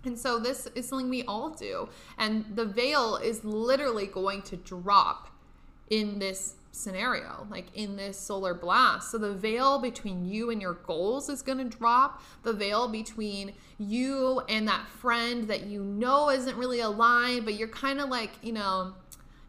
And 0.05 0.19
so 0.19 0.39
this 0.39 0.67
is 0.75 0.89
something 0.89 1.09
we 1.09 1.23
all 1.25 1.51
do. 1.51 1.89
And 2.19 2.45
the 2.55 2.65
veil 2.65 3.17
is 3.17 3.45
literally 3.45 4.07
going 4.07 4.43
to 4.43 4.57
drop 4.57 5.29
in 5.91 6.19
this 6.19 6.55
scenario, 6.73 7.47
like 7.51 7.67
in 7.75 7.97
this 7.97 8.19
solar 8.19 8.55
blast. 8.55 9.11
So 9.11 9.19
the 9.19 9.35
veil 9.35 9.79
between 9.79 10.25
you 10.25 10.51
and 10.51 10.61
your 10.61 10.75
goals 10.75 11.29
is 11.29 11.43
going 11.43 11.59
to 11.59 11.65
drop. 11.65 12.23
The 12.43 12.53
veil 12.53 12.89
between 12.89 13.53
you 13.79 14.43
and 14.49 14.69
that 14.69 14.87
friend 14.87 15.49
that 15.49 15.67
you 15.67 15.83
know 15.83 16.31
isn't 16.31 16.57
really 16.57 16.81
aligned, 16.81 17.45
but 17.45 17.55
you're 17.55 17.69
kind 17.69 18.01
of 18.01 18.09
like, 18.09 18.31
you 18.43 18.53
know, 18.53 18.95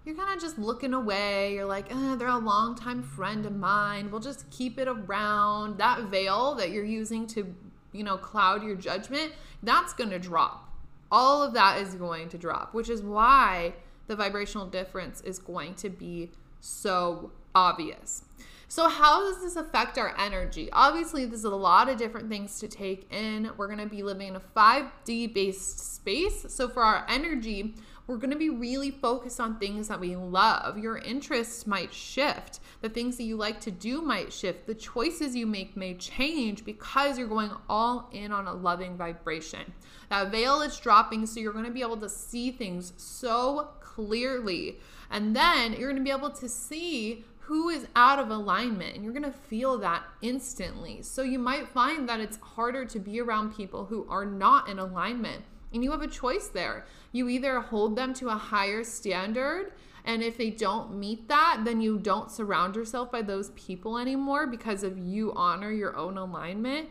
you're 0.06 0.16
kind 0.16 0.34
of 0.34 0.42
just 0.42 0.58
looking 0.58 0.94
away. 0.94 1.54
You're 1.54 1.66
like, 1.66 1.94
eh, 1.94 2.16
they're 2.16 2.28
a 2.28 2.38
longtime 2.38 3.04
friend 3.04 3.46
of 3.46 3.56
mine. 3.56 4.10
We'll 4.10 4.22
just 4.22 4.50
keep 4.50 4.80
it 4.80 4.88
around. 4.88 5.78
That 5.78 6.04
veil 6.04 6.56
that 6.56 6.72
you're 6.72 6.86
using 6.86 7.28
to, 7.28 7.54
you 7.92 8.04
know, 8.04 8.18
cloud 8.18 8.64
your 8.64 8.76
judgment, 8.76 9.34
that's 9.62 9.94
going 9.94 10.10
to 10.10 10.20
drop. 10.20 10.66
All 11.12 11.44
of 11.44 11.54
that 11.54 11.80
is 11.82 11.96
going 11.96 12.30
to 12.30 12.38
drop, 12.38 12.74
which 12.74 12.90
is 12.90 13.02
why 13.02 13.74
the 14.08 14.16
vibrational 14.16 14.66
difference 14.66 15.22
is 15.22 15.38
going 15.38 15.76
to 15.76 15.90
be 15.90 16.32
so 16.60 17.32
obvious. 17.56 18.24
So, 18.72 18.88
how 18.88 19.22
does 19.22 19.42
this 19.42 19.56
affect 19.56 19.98
our 19.98 20.16
energy? 20.20 20.70
Obviously, 20.72 21.26
there's 21.26 21.44
a 21.44 21.50
lot 21.50 21.90
of 21.90 21.98
different 21.98 22.30
things 22.30 22.60
to 22.60 22.68
take 22.68 23.12
in. 23.12 23.50
We're 23.58 23.66
going 23.66 23.80
to 23.80 23.88
be 23.88 24.04
living 24.04 24.28
in 24.28 24.36
a 24.36 24.40
5D 24.40 25.34
based 25.34 25.96
space. 25.96 26.46
So, 26.50 26.70
for 26.70 26.84
our 26.84 27.04
energy, 27.10 27.74
we're 28.06 28.18
going 28.18 28.32
to 28.32 28.38
be 28.38 28.50
really 28.50 28.92
focused 28.92 29.40
on 29.40 29.58
things 29.58 29.88
that 29.88 30.00
we 30.00 30.16
love. 30.16 30.78
Your 30.78 30.98
interests 30.98 31.66
might 31.66 31.92
shift. 31.92 32.60
The 32.82 32.90
things 32.90 33.18
that 33.18 33.24
you 33.24 33.38
like 33.38 33.60
to 33.62 33.72
do 33.72 34.02
might 34.02 34.32
shift. 34.32 34.68
The 34.68 34.76
choices 34.76 35.36
you 35.36 35.48
make 35.48 35.76
may 35.76 35.96
change 35.96 36.64
because 36.64 37.18
you're 37.18 37.28
going 37.28 37.52
all 37.68 38.10
in 38.12 38.32
on 38.32 38.48
a 38.48 38.54
loving 38.54 38.98
vibration. 38.98 39.74
That 40.10 40.32
veil 40.32 40.62
is 40.62 40.78
dropping, 40.78 41.26
so 41.26 41.40
you're 41.40 41.54
going 41.54 41.66
to 41.66 41.72
be 41.72 41.82
able 41.82 41.98
to 41.98 42.10
see 42.10 42.52
things 42.52 42.94
so 42.98 43.70
clearly 43.80 44.80
and 45.10 45.36
then 45.36 45.74
you're 45.74 45.90
going 45.90 45.96
to 45.96 46.04
be 46.04 46.16
able 46.16 46.30
to 46.32 46.48
see 46.50 47.26
who 47.40 47.70
is 47.70 47.88
out 47.96 48.20
of 48.20 48.30
alignment 48.30 48.96
and 48.96 49.04
you're 49.04 49.14
going 49.14 49.24
to 49.24 49.32
feel 49.32 49.78
that 49.80 50.04
instantly. 50.22 51.02
So 51.02 51.24
you 51.24 51.40
might 51.40 51.68
find 51.68 52.08
that 52.08 52.20
it's 52.20 52.38
harder 52.38 52.86
to 52.86 53.00
be 53.00 53.20
around 53.20 53.56
people 53.56 53.86
who 53.86 54.06
are 54.08 54.26
not 54.26 54.70
in 54.70 54.78
alignment. 54.78 55.44
And 55.74 55.84
you 55.84 55.92
have 55.92 56.04
a 56.04 56.08
choice 56.08 56.48
there. 56.48 56.86
You 57.12 57.28
either 57.28 57.60
hold 57.60 57.96
them 57.96 58.14
to 58.16 58.30
a 58.30 58.36
higher 58.36 58.84
standard 58.84 59.72
And 60.06 60.24
if 60.24 60.38
they 60.38 60.50
don't 60.50 60.98
meet 60.98 61.28
that, 61.28 61.62
then 61.66 61.82
you 61.82 62.00
don't 62.00 62.32
surround 62.32 62.76
yourself 62.76 63.12
by 63.12 63.22
those 63.22 63.50
people 63.52 63.98
anymore 63.98 64.48
because 64.48 64.84
of 64.84 64.98
you 64.98 65.34
honor 65.36 65.72
your 65.72 65.96
own 65.96 66.18
alignment. 66.18 66.90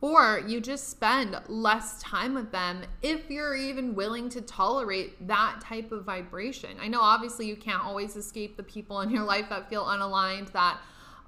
Or 0.00 0.42
you 0.46 0.60
just 0.60 0.90
spend 0.90 1.40
less 1.48 2.00
time 2.02 2.34
with 2.34 2.52
them 2.52 2.82
if 3.02 3.30
you're 3.30 3.56
even 3.56 3.94
willing 3.94 4.28
to 4.30 4.42
tolerate 4.42 5.26
that 5.26 5.60
type 5.62 5.90
of 5.90 6.04
vibration. 6.04 6.76
I 6.80 6.88
know 6.88 7.00
obviously 7.00 7.46
you 7.46 7.56
can't 7.56 7.82
always 7.82 8.14
escape 8.14 8.56
the 8.56 8.62
people 8.62 9.00
in 9.00 9.10
your 9.10 9.24
life 9.34 9.48
that 9.48 9.70
feel 9.70 9.84
unaligned, 9.84 10.52
that 10.52 10.78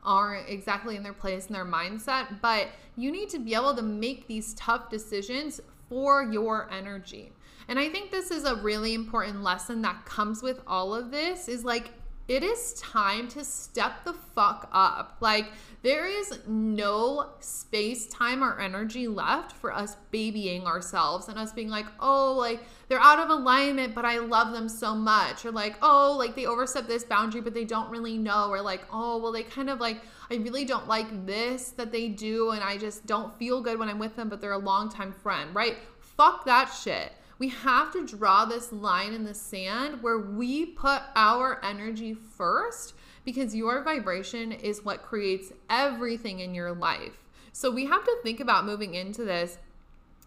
aren't 0.04 0.48
exactly 0.48 0.96
in 0.96 1.02
their 1.02 1.12
place 1.12 1.46
in 1.46 1.52
their 1.52 1.64
mindset, 1.64 2.40
but 2.40 2.68
you 2.96 3.10
need 3.10 3.28
to 3.30 3.38
be 3.38 3.54
able 3.54 3.74
to 3.74 3.82
make 3.82 4.26
these 4.26 4.54
tough 4.54 4.90
decisions 4.90 5.60
for 5.88 6.22
your 6.22 6.70
energy. 6.70 7.32
And 7.68 7.78
I 7.78 7.88
think 7.88 8.10
this 8.10 8.30
is 8.30 8.44
a 8.44 8.56
really 8.56 8.94
important 8.94 9.42
lesson 9.42 9.82
that 9.82 10.04
comes 10.04 10.42
with 10.42 10.60
all 10.66 10.94
of 10.94 11.10
this 11.10 11.48
is 11.48 11.64
like 11.64 11.90
it 12.28 12.42
is 12.42 12.74
time 12.74 13.26
to 13.28 13.42
step 13.42 14.04
the 14.04 14.12
fuck 14.12 14.68
up. 14.70 15.16
Like, 15.20 15.46
there 15.82 16.06
is 16.06 16.40
no 16.46 17.30
space, 17.38 18.08
time, 18.08 18.42
or 18.42 18.58
energy 18.58 19.06
left 19.06 19.52
for 19.52 19.72
us 19.72 19.96
babying 20.10 20.66
ourselves 20.66 21.28
and 21.28 21.38
us 21.38 21.52
being 21.52 21.68
like, 21.68 21.86
oh, 22.00 22.34
like 22.34 22.62
they're 22.88 23.00
out 23.00 23.20
of 23.20 23.30
alignment, 23.30 23.94
but 23.94 24.04
I 24.04 24.18
love 24.18 24.52
them 24.52 24.68
so 24.68 24.94
much. 24.94 25.44
Or 25.44 25.52
like, 25.52 25.76
oh, 25.80 26.16
like 26.18 26.34
they 26.34 26.46
overstep 26.46 26.88
this 26.88 27.04
boundary, 27.04 27.40
but 27.40 27.54
they 27.54 27.64
don't 27.64 27.90
really 27.90 28.18
know. 28.18 28.48
Or 28.48 28.60
like, 28.60 28.86
oh, 28.92 29.18
well, 29.18 29.30
they 29.30 29.44
kind 29.44 29.70
of 29.70 29.78
like, 29.78 30.02
I 30.30 30.36
really 30.36 30.64
don't 30.64 30.88
like 30.88 31.26
this 31.26 31.70
that 31.70 31.92
they 31.92 32.08
do. 32.08 32.50
And 32.50 32.62
I 32.62 32.76
just 32.76 33.06
don't 33.06 33.36
feel 33.38 33.60
good 33.60 33.78
when 33.78 33.88
I'm 33.88 34.00
with 34.00 34.16
them, 34.16 34.28
but 34.28 34.40
they're 34.40 34.52
a 34.52 34.58
longtime 34.58 35.12
friend, 35.12 35.54
right? 35.54 35.76
Fuck 36.00 36.44
that 36.46 36.66
shit. 36.66 37.12
We 37.38 37.50
have 37.50 37.92
to 37.92 38.04
draw 38.04 38.44
this 38.44 38.72
line 38.72 39.12
in 39.12 39.22
the 39.22 39.34
sand 39.34 40.02
where 40.02 40.18
we 40.18 40.66
put 40.66 41.02
our 41.14 41.64
energy 41.64 42.14
first 42.14 42.94
because 43.28 43.54
your 43.54 43.82
vibration 43.82 44.52
is 44.52 44.86
what 44.86 45.02
creates 45.02 45.52
everything 45.68 46.40
in 46.40 46.54
your 46.54 46.72
life. 46.72 47.22
So 47.52 47.70
we 47.70 47.84
have 47.84 48.02
to 48.02 48.16
think 48.22 48.40
about 48.40 48.64
moving 48.64 48.94
into 48.94 49.22
this 49.22 49.58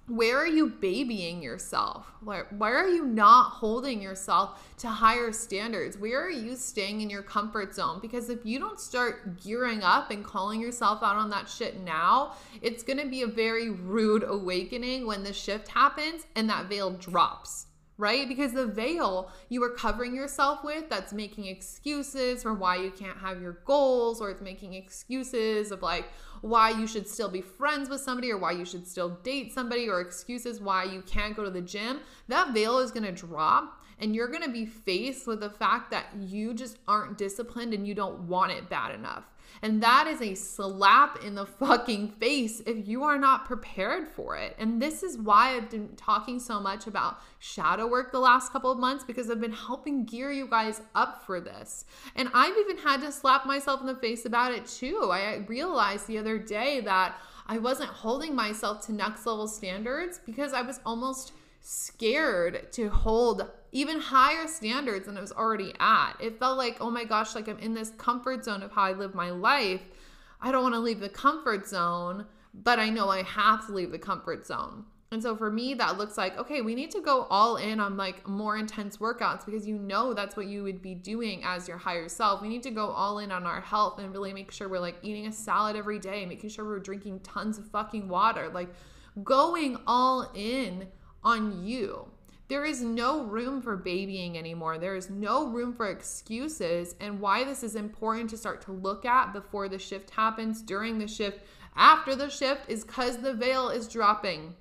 where 0.06 0.38
are 0.38 0.48
you 0.48 0.68
babying 0.68 1.42
yourself? 1.42 2.06
Where 2.22 2.46
are 2.62 2.88
you 2.88 3.04
not 3.06 3.54
holding 3.54 4.04
yourself 4.04 4.72
to 4.80 4.88
higher 4.88 5.32
standards? 5.32 5.98
Where 5.98 6.24
are 6.24 6.30
you 6.30 6.56
staying 6.56 7.02
in 7.02 7.10
your 7.10 7.24
comfort 7.24 7.74
zone? 7.74 7.98
Because 8.04 8.30
if 8.30 8.46
you 8.46 8.60
don't 8.60 8.80
start 8.80 9.42
gearing 9.42 9.82
up 9.82 10.12
and 10.12 10.24
calling 10.24 10.62
yourself 10.62 11.02
out 11.02 11.16
on 11.16 11.32
that 11.32 11.50
shit 11.50 11.80
now, 11.80 12.36
it's 12.62 12.84
gonna 12.84 13.08
be 13.08 13.24
a 13.24 13.28
very 13.28 13.72
rude 13.72 14.24
awakening 14.24 15.08
when 15.08 15.24
the 15.24 15.34
shift 15.34 15.70
happens 15.70 16.28
and 16.36 16.48
that 16.52 16.68
veil 16.68 16.92
drops 16.92 17.66
right? 18.02 18.28
Because 18.28 18.52
the 18.52 18.66
veil 18.66 19.32
you 19.50 19.64
are 19.64 19.70
covering 19.70 20.16
yourself 20.16 20.64
with 20.64 20.90
that's 20.90 21.14
making 21.14 21.46
excuses 21.46 22.42
for 22.42 22.56
why 22.56 22.78
you 22.78 22.90
can't 22.90 23.20
have 23.20 23.40
your 23.40 23.60
goals, 23.64 24.20
or 24.20 24.32
it's 24.32 24.42
making 24.42 24.74
excuses 24.74 25.72
of 25.72 25.84
like, 25.84 26.06
why 26.42 26.72
you 26.72 26.88
should 26.88 27.08
still 27.08 27.30
be 27.30 27.42
friends 27.42 27.90
with 27.90 28.02
somebody 28.02 28.32
or 28.32 28.40
why 28.40 28.52
you 28.52 28.66
should 28.66 28.88
still 28.88 29.10
date 29.22 29.54
somebody 29.54 29.88
or 29.88 30.02
excuses 30.02 30.60
why 30.60 30.84
you 30.84 31.04
can't 31.04 31.36
go 31.36 31.44
to 31.44 31.52
the 31.52 31.62
gym, 31.62 32.00
that 32.28 32.56
veil 32.56 32.80
is 32.80 32.90
to 33.06 33.12
drop 33.12 33.80
and 34.00 34.16
you're 34.16 34.28
to 34.42 34.50
be 34.50 34.66
faced 34.66 35.28
with 35.28 35.40
the 35.40 35.50
fact 35.52 35.92
that 35.92 36.08
you 36.20 36.56
just 36.56 36.80
aren't 36.88 37.20
disciplined 37.20 37.72
and 37.72 37.88
you 37.88 37.94
don't 37.94 38.22
want 38.22 38.52
it 38.52 38.68
bad 38.68 38.96
enough. 38.96 39.26
And 39.62 39.82
that 39.84 40.08
is 40.08 40.22
a 40.22 40.36
slap 40.36 41.24
in 41.24 41.36
the 41.36 41.46
fucking 41.46 42.10
face 42.14 42.62
if 42.66 42.88
you 42.88 43.04
are 43.04 43.18
not 43.18 43.46
prepared 43.46 44.08
for 44.08 44.36
it. 44.36 44.56
And 44.58 44.82
this 44.82 45.04
is 45.04 45.18
why 45.18 45.56
I've 45.56 45.70
been 45.70 45.96
talking 45.96 46.40
so 46.40 46.60
much 46.60 46.88
about 46.88 47.20
shadow 47.40 47.88
work 47.88 48.12
the 48.12 48.20
last 48.20 48.52
couple 48.52 48.72
of 48.72 48.80
months 48.80 49.04
because 49.04 49.30
I've 49.30 49.42
been 49.42 49.52
helping 49.52 50.06
gear 50.06 50.32
you 50.32 50.48
guys 50.48 50.82
up 50.96 51.26
for 51.26 51.40
this. 51.40 51.86
And 52.16 52.30
I've 52.34 52.58
even 52.58 52.78
had 52.78 53.02
to 53.02 53.12
slap 53.12 53.46
myself 53.46 53.82
in 53.82 53.88
the 53.88 53.96
face 53.96 54.26
about 54.26 54.54
it 54.54 54.66
too. 54.66 55.10
I 55.12 55.44
realized 55.48 56.08
the 56.08 56.18
other 56.18 56.38
day 56.38 56.82
that 56.82 57.16
I 57.48 57.58
wasn't 57.58 57.90
holding 57.90 58.36
myself 58.36 58.86
to 58.86 58.94
next 58.94 59.26
level 59.26 59.48
standards 59.48 60.20
because 60.26 60.54
I 60.54 60.62
was 60.62 60.80
almost 60.86 61.34
scared 61.62 62.72
to 62.74 62.90
hold 62.90 63.48
even 63.72 64.00
higher 64.00 64.48
standards 64.48 65.06
than 65.06 65.18
I 65.18 65.22
was 65.22 65.32
already 65.32 65.74
at. 65.80 66.14
It 66.20 66.40
felt 66.40 66.58
like, 66.58 66.78
oh 66.82 66.92
my 66.92 67.06
gosh, 67.06 67.36
like 67.36 67.48
I'm 67.48 67.60
in 67.60 67.74
this 67.74 67.92
comfort 67.98 68.44
zone 68.44 68.64
of 68.64 68.72
how 68.72 68.84
I 68.84 68.92
live 68.94 69.16
my 69.16 69.32
life. 69.32 69.82
I 70.42 70.52
don't 70.52 70.64
want 70.64 70.76
to 70.76 70.80
leave 70.80 71.00
the 71.00 71.10
comfort 71.10 71.68
zone, 71.68 72.26
but 72.54 72.80
I 72.80 72.90
know 72.90 73.10
I 73.10 73.24
have 73.24 73.66
to 73.68 73.74
leave 73.74 73.92
the 73.92 74.00
comfort 74.00 74.46
zone. 74.46 74.86
And 75.14 75.22
so 75.22 75.36
for 75.36 75.52
me, 75.52 75.74
that 75.74 75.98
looks 75.98 76.18
like, 76.18 76.38
okay, 76.38 76.62
we 76.62 76.74
need 76.74 76.90
to 76.92 77.02
go 77.02 77.24
all 77.30 77.58
in 77.58 77.82
on 77.82 77.98
like 77.98 78.26
more 78.28 78.58
intense 78.58 78.96
workouts 78.98 79.46
because 79.46 79.68
you 79.68 79.78
know 79.78 80.14
that's 80.14 80.38
what 80.38 80.48
you 80.48 80.64
would 80.64 80.82
be 80.82 80.96
doing 80.96 81.44
as 81.44 81.68
your 81.68 81.78
higher 81.78 82.08
self. 82.08 82.42
We 82.42 82.48
need 82.48 82.64
to 82.64 82.72
go 82.72 82.88
all 82.88 83.20
in 83.20 83.30
on 83.30 83.46
our 83.46 83.60
health 83.60 84.00
and 84.00 84.14
really 84.14 84.32
make 84.32 84.52
sure 84.52 84.70
we're 84.70 84.80
like 84.80 84.96
eating 85.02 85.28
a 85.28 85.32
salad 85.32 85.76
every 85.76 86.00
day, 86.00 86.26
making 86.26 86.50
sure 86.50 86.64
we're 86.64 86.80
drinking 86.80 87.20
tons 87.20 87.58
of 87.58 87.70
fucking 87.72 88.08
water, 88.08 88.50
like 88.54 88.70
going 89.22 89.78
all 89.86 90.32
in 90.34 90.88
on 91.26 91.62
you. 91.66 92.08
There 92.52 92.66
is 92.66 92.82
no 92.82 93.24
room 93.24 93.62
for 93.62 93.78
babying 93.78 94.38
anymore. 94.38 94.78
There 94.78 94.98
is 94.98 95.10
no 95.10 95.48
room 95.48 95.72
for 95.72 95.88
excuses. 95.88 96.96
And 97.00 97.22
why 97.22 97.46
this 97.46 97.64
is 97.64 97.78
important 97.78 98.30
to 98.32 98.38
start 98.38 98.60
to 98.64 98.74
look 98.74 99.06
at 99.06 99.32
before 99.32 99.70
the 99.70 99.80
shift 99.80 100.10
happens, 100.10 100.62
during 100.62 101.00
the 101.00 101.08
shift, 101.08 101.40
after 101.78 102.14
the 102.14 102.30
shift, 102.30 102.70
is 102.70 102.84
because 102.84 103.20
the 103.20 103.34
veil 103.34 103.70
is 103.70 103.88
dropping. 103.88 104.54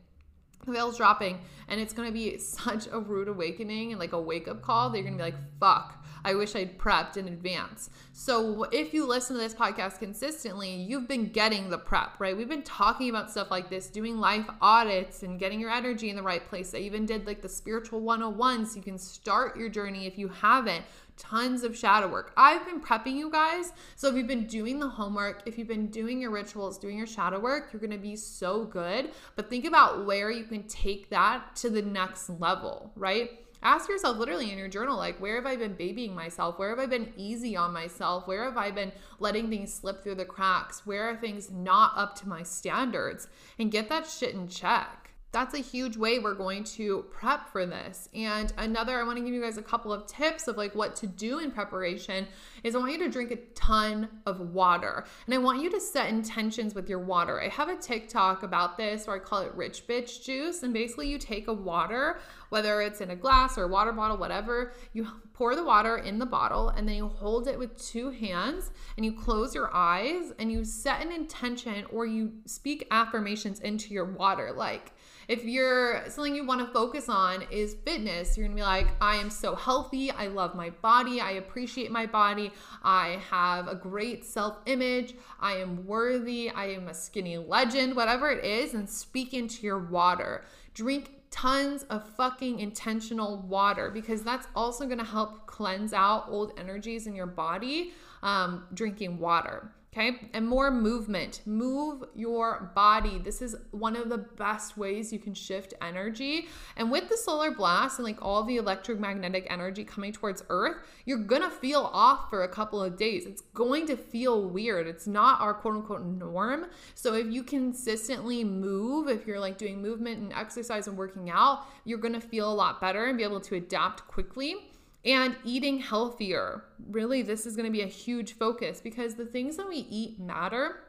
The 0.66 0.70
veil's 0.70 0.98
dropping, 0.98 1.40
and 1.66 1.81
it's 1.81 1.92
gonna 1.92 2.12
be 2.12 2.38
such 2.38 2.87
a 2.92 3.00
rude 3.00 3.26
awakening 3.26 3.90
and 3.90 3.98
like 3.98 4.12
a 4.12 4.20
wake 4.20 4.46
up 4.46 4.62
call. 4.62 4.90
They're 4.90 5.03
gonna 5.03 5.16
be 5.16 5.24
like, 5.24 5.59
fuck, 5.59 6.00
I 6.24 6.35
wish 6.35 6.54
I'd 6.54 6.78
prepped 6.78 7.16
in 7.16 7.28
advance. 7.28 7.90
So 8.12 8.64
if 8.64 8.92
you 8.92 9.06
listen 9.06 9.37
to 9.37 9.42
this 9.42 9.54
podcast 9.54 9.98
consistently, 9.98 10.74
you've 10.74 11.09
been 11.09 11.30
getting 11.30 11.70
the 11.70 11.78
prep, 11.78 12.18
right? 12.18 12.37
We've 12.37 12.48
been 12.48 12.62
talking 12.62 13.09
about 13.09 13.30
stuff 13.30 13.50
like 13.50 13.70
this, 13.70 13.88
doing 13.88 14.18
life 14.18 14.46
audits 14.61 15.22
and 15.22 15.38
getting 15.38 15.61
your 15.61 15.70
energy 15.70 16.11
in 16.11 16.16
the 16.16 16.22
right 16.22 16.46
place. 16.48 16.74
I 16.74 16.78
even 16.78 17.06
did 17.06 17.26
like 17.26 17.42
the 17.42 17.48
spiritual 17.48 18.00
101 18.00 18.66
so 18.66 18.76
you 18.76 18.83
can 18.83 18.98
start 18.98 19.56
your 19.56 19.68
journey 19.68 20.06
if 20.06 20.18
you 20.18 20.28
haven't 20.28 20.85
tons 21.20 21.64
of 21.64 21.76
shadow 21.76 22.09
work. 22.09 22.33
I've 22.37 22.64
been 22.64 22.80
prepping 22.80 23.14
you 23.14 23.30
guys. 23.30 23.72
So 23.94 24.09
if 24.09 24.16
you've 24.16 24.26
been 24.26 24.46
doing 24.46 24.80
the 24.80 24.88
homework, 24.88 25.42
if 25.46 25.59
you've 25.59 25.68
been 25.68 25.88
doing 25.88 26.20
your 26.20 26.30
rituals, 26.30 26.78
doing 26.78 26.96
your 26.96 27.06
shadow 27.06 27.38
work, 27.38 27.68
you're 27.72 27.80
going 27.80 27.90
to 27.90 27.98
be 27.98 28.16
so 28.16 28.64
good. 28.64 29.11
But 29.37 29.50
think 29.50 29.66
about 29.66 30.06
where 30.06 30.30
you 30.30 30.44
can 30.44 30.62
take 30.64 31.11
that 31.11 31.54
to 31.56 31.68
the 31.68 31.83
next 31.83 32.30
level, 32.30 32.90
right? 32.96 33.39
Ask 33.62 33.88
yourself 33.88 34.16
literally 34.16 34.51
in 34.51 34.59
your 34.59 34.68
journal 34.68 34.96
like 34.96 35.20
where 35.20 35.37
have 35.37 35.46
i 35.46 35.57
been 35.57 35.75
babying 35.75 36.14
myself? 36.14 36.59
Where 36.59 36.70
have 36.70 36.79
i 36.79 36.87
been 36.87 37.12
easy 37.16 37.57
on 37.57 37.73
myself? 37.73 38.27
Where 38.27 38.44
have 38.44 38.57
i 38.57 38.70
been 38.70 38.92
letting 39.18 39.49
things 39.49 39.73
slip 39.73 40.03
through 40.03 40.16
the 40.16 40.25
cracks? 40.25 40.87
Where 40.87 41.09
are 41.11 41.16
things 41.16 41.51
not 41.51 41.92
up 41.96 42.16
to 42.20 42.29
my 42.29 42.42
standards? 42.42 43.29
And 43.59 43.70
get 43.70 43.88
that 43.88 44.09
shit 44.09 44.35
in 44.35 44.49
check 44.49 45.10
that's 45.33 45.55
a 45.55 45.59
huge 45.59 45.97
way 45.97 46.19
we're 46.19 46.35
going 46.35 46.64
to 46.64 47.05
prep 47.11 47.51
for 47.53 47.64
this. 47.64 48.09
And 48.14 48.53
another, 48.59 48.99
I 48.99 49.05
want 49.05 49.19
to 49.19 49.25
give 49.25 49.33
you 49.33 49.40
guys 49.40 49.59
a 49.59 49.62
couple 49.62 49.93
of 49.93 50.07
tips 50.07 50.49
of 50.49 50.57
like 50.57 50.75
what 50.75 50.97
to 50.97 51.07
do 51.07 51.38
in 51.38 51.53
preparation 51.53 52.27
is 52.64 52.75
I 52.75 52.79
want 52.79 52.93
you 52.93 52.99
to 52.99 53.09
drink 53.09 53.31
a 53.31 53.37
ton 53.55 54.09
of 54.27 54.40
water. 54.40 55.05
And 55.27 55.35
I 55.35 55.38
want 55.38 55.62
you 55.62 55.71
to 55.71 55.81
set 55.81 56.09
intentions 56.09 56.75
with 56.75 56.88
your 56.88 56.99
water. 56.99 57.40
I 57.40 57.49
have 57.49 57.69
a 57.69 57.77
TikTok 57.77 58.43
about 58.43 58.77
this 58.77 59.07
where 59.07 59.16
I 59.16 59.19
call 59.21 59.43
it 59.43 59.55
rich 59.55 59.87
bitch 59.87 60.25
juice. 60.25 60.64
And 60.64 60.75
basically 60.75 61.09
you 61.09 61.19
take 61.19 61.47
a 61.47 61.53
water, 61.53 62.19
whether 62.49 62.83
it's 62.83 63.01
in 63.01 63.11
a 63.11 63.16
glass 63.16 63.57
or 63.57 63.64
a 63.64 63.69
water 63.69 63.93
bottle, 63.93 64.16
whatever, 64.16 64.73
you 64.93 65.07
pour 65.33 65.55
the 65.55 65.64
water 65.64 65.97
in 65.97 66.19
the 66.19 66.27
bottle 66.27 66.71
and 66.71 66.88
then 66.88 66.97
you 66.97 67.07
hold 67.07 67.47
it 67.47 67.59
with 67.59 67.81
two 67.81 68.11
hands 68.11 68.73
and 68.97 69.07
you 69.07 69.12
close 69.12 69.55
your 69.55 69.75
eyes 69.75 70.33
and 70.40 70.51
you 70.51 70.64
set 70.64 71.01
an 71.01 71.12
intention 71.12 71.87
or 71.93 72.05
you 72.05 72.33
speak 72.47 72.87
affirmations 72.90 73.61
into 73.61 73.95
your 73.95 74.05
water. 74.05 74.53
Like, 74.53 74.93
if 75.31 75.45
you're 75.45 76.03
something 76.11 76.35
you 76.35 76.45
want 76.45 76.61
to 76.61 76.66
focus 76.73 77.09
on 77.09 77.45
is 77.53 77.77
fitness, 77.85 78.37
you're 78.37 78.49
gonna 78.49 78.57
be 78.57 78.62
like, 78.62 78.88
I 79.01 79.14
am 79.14 79.31
so 79.31 79.55
healthy. 79.55 80.11
I 80.11 80.27
love 80.27 80.57
my 80.57 80.71
body. 80.71 81.21
I 81.21 81.33
appreciate 81.33 81.93
my 81.93 82.05
body. 82.05 82.53
I 82.83 83.21
have 83.31 83.69
a 83.69 83.77
great 83.77 84.25
self 84.25 84.59
image. 84.66 85.14
I 85.38 85.53
am 85.59 85.87
worthy. 85.87 86.51
I 86.51 86.71
am 86.71 86.88
a 86.88 86.95
skinny 86.95 87.38
legend, 87.38 87.95
whatever 87.95 88.29
it 88.29 88.45
is, 88.45 88.75
and 88.75 88.90
speak 88.90 89.33
into 89.33 89.64
your 89.64 89.79
water. 89.79 90.45
Drink 90.75 91.12
tons 91.31 91.85
of 91.85 92.09
fucking 92.16 92.59
intentional 92.59 93.38
water 93.43 93.88
because 93.88 94.25
that's 94.25 94.49
also 94.57 94.85
going 94.85 94.99
to 94.99 95.05
help 95.05 95.47
cleanse 95.47 95.93
out 95.93 96.25
old 96.29 96.55
energies 96.59 97.07
in 97.07 97.14
your 97.14 97.27
body 97.27 97.93
um, 98.25 98.64
drinking 98.75 99.16
water 99.21 99.71
Okay, 99.92 100.20
and 100.33 100.46
more 100.46 100.70
movement. 100.70 101.40
Move 101.46 102.05
your 102.14 102.70
body. 102.76 103.18
This 103.18 103.42
is 103.42 103.57
one 103.72 103.96
of 103.96 104.09
the 104.09 104.18
best 104.18 104.76
ways 104.76 105.12
you 105.12 105.18
can 105.18 105.35
shift 105.35 105.74
energy. 105.83 106.46
And 106.77 106.92
with 106.92 107.08
the 107.08 107.17
solar 107.17 107.50
blast 107.50 107.98
and 107.98 108.04
like 108.04 108.23
all 108.23 108.44
the 108.44 108.56
electromagnetic 108.56 109.48
energy 109.50 109.83
coming 109.83 110.12
towards 110.12 110.44
Earth, 110.48 110.77
you're 111.06 111.19
gonna 111.19 111.50
feel 111.50 111.90
off 111.92 112.31
for 112.31 112.44
a 112.44 112.48
couple 112.48 112.81
of 112.81 112.96
days. 112.96 113.27
It's 113.27 113.40
going 113.52 113.88
to 113.88 113.96
feel 113.96 114.48
weird. 114.48 114.87
It's 114.87 115.08
not 115.08 115.40
our 115.40 115.54
quote 115.54 115.75
unquote 115.75 116.04
norm. 116.04 116.67
So 116.94 117.15
if 117.15 117.27
you 117.27 117.42
consistently 117.42 118.44
move, 118.44 119.08
if 119.08 119.27
you're 119.27 119.40
like 119.40 119.58
doing 119.58 119.83
movement 119.83 120.21
and 120.21 120.33
exercise 120.33 120.87
and 120.87 120.96
working 120.96 121.31
out, 121.31 121.67
you're 121.85 121.98
gonna 121.98 122.21
feel 122.21 122.48
a 122.48 122.54
lot 122.54 122.81
better 122.81 123.06
and 123.06 123.19
be 123.19 123.25
able 123.25 123.40
to 123.40 123.56
adapt 123.56 124.06
quickly. 124.06 124.69
And 125.05 125.37
eating 125.44 125.79
healthier. 125.79 126.65
Really, 126.90 127.23
this 127.23 127.46
is 127.46 127.57
going 127.57 127.67
to 127.67 127.73
be 127.73 127.83
a 127.83 127.87
huge 127.87 128.35
focus 128.35 128.81
because 128.81 129.15
the 129.15 129.27
things 129.27 129.57
that 129.57 129.69
we 129.69 129.87
eat 129.90 130.21
matter. 130.21 130.81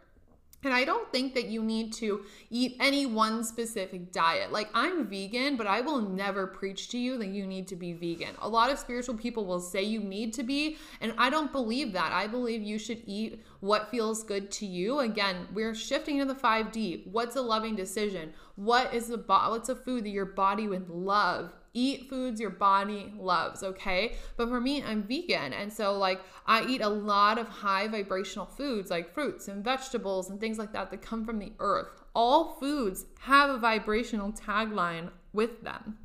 And 0.63 0.75
I 0.75 0.83
don't 0.83 1.11
think 1.11 1.33
that 1.33 1.45
you 1.47 1.63
need 1.63 1.91
to 1.93 2.21
eat 2.51 2.77
any 2.79 3.07
one 3.07 3.43
specific 3.43 4.11
diet. 4.11 4.51
Like, 4.51 4.69
I'm 4.75 5.07
vegan, 5.07 5.57
but 5.57 5.65
I 5.65 5.81
will 5.81 6.01
never 6.01 6.45
preach 6.45 6.89
to 6.89 6.99
you 6.99 7.17
that 7.17 7.29
you 7.29 7.47
need 7.47 7.67
to 7.69 7.75
be 7.75 7.93
vegan. 7.93 8.35
A 8.39 8.47
lot 8.47 8.69
of 8.69 8.77
spiritual 8.77 9.15
people 9.15 9.45
will 9.45 9.59
say 9.59 9.81
you 9.81 10.01
need 10.01 10.33
to 10.33 10.43
be, 10.43 10.77
and 10.99 11.15
I 11.17 11.31
don't 11.31 11.51
believe 11.51 11.93
that. 11.93 12.11
I 12.11 12.27
believe 12.27 12.61
you 12.61 12.77
should 12.77 13.01
eat 13.07 13.43
what 13.59 13.89
feels 13.89 14.21
good 14.21 14.51
to 14.51 14.67
you. 14.67 14.99
Again, 14.99 15.47
we're 15.51 15.73
shifting 15.73 16.19
to 16.19 16.25
the 16.25 16.35
5D. 16.35 17.07
What's 17.07 17.35
a 17.35 17.41
loving 17.41 17.75
decision? 17.75 18.31
What 18.55 18.93
is 18.93 19.07
the 19.07 19.17
bo- 19.17 19.49
what's 19.49 19.69
a 19.69 19.75
food 19.75 20.03
that 20.03 20.09
your 20.09 20.25
body 20.25 20.67
would 20.67 20.89
love? 20.89 21.53
Eat 21.73 22.09
foods 22.09 22.39
your 22.39 22.49
body 22.49 23.13
loves, 23.17 23.63
okay? 23.63 24.15
But 24.37 24.49
for 24.49 24.59
me, 24.59 24.83
I'm 24.83 25.03
vegan. 25.03 25.53
And 25.53 25.71
so, 25.71 25.97
like, 25.97 26.21
I 26.45 26.65
eat 26.65 26.81
a 26.81 26.89
lot 26.89 27.37
of 27.37 27.47
high 27.47 27.87
vibrational 27.87 28.45
foods 28.45 28.89
like 28.89 29.13
fruits 29.13 29.47
and 29.47 29.63
vegetables 29.63 30.29
and 30.29 30.39
things 30.39 30.57
like 30.57 30.73
that 30.73 30.91
that 30.91 31.01
come 31.01 31.25
from 31.25 31.39
the 31.39 31.53
earth. 31.59 31.87
All 32.13 32.55
foods 32.59 33.05
have 33.21 33.49
a 33.49 33.57
vibrational 33.57 34.31
tagline 34.33 35.09
with 35.33 35.63
them. 35.63 35.97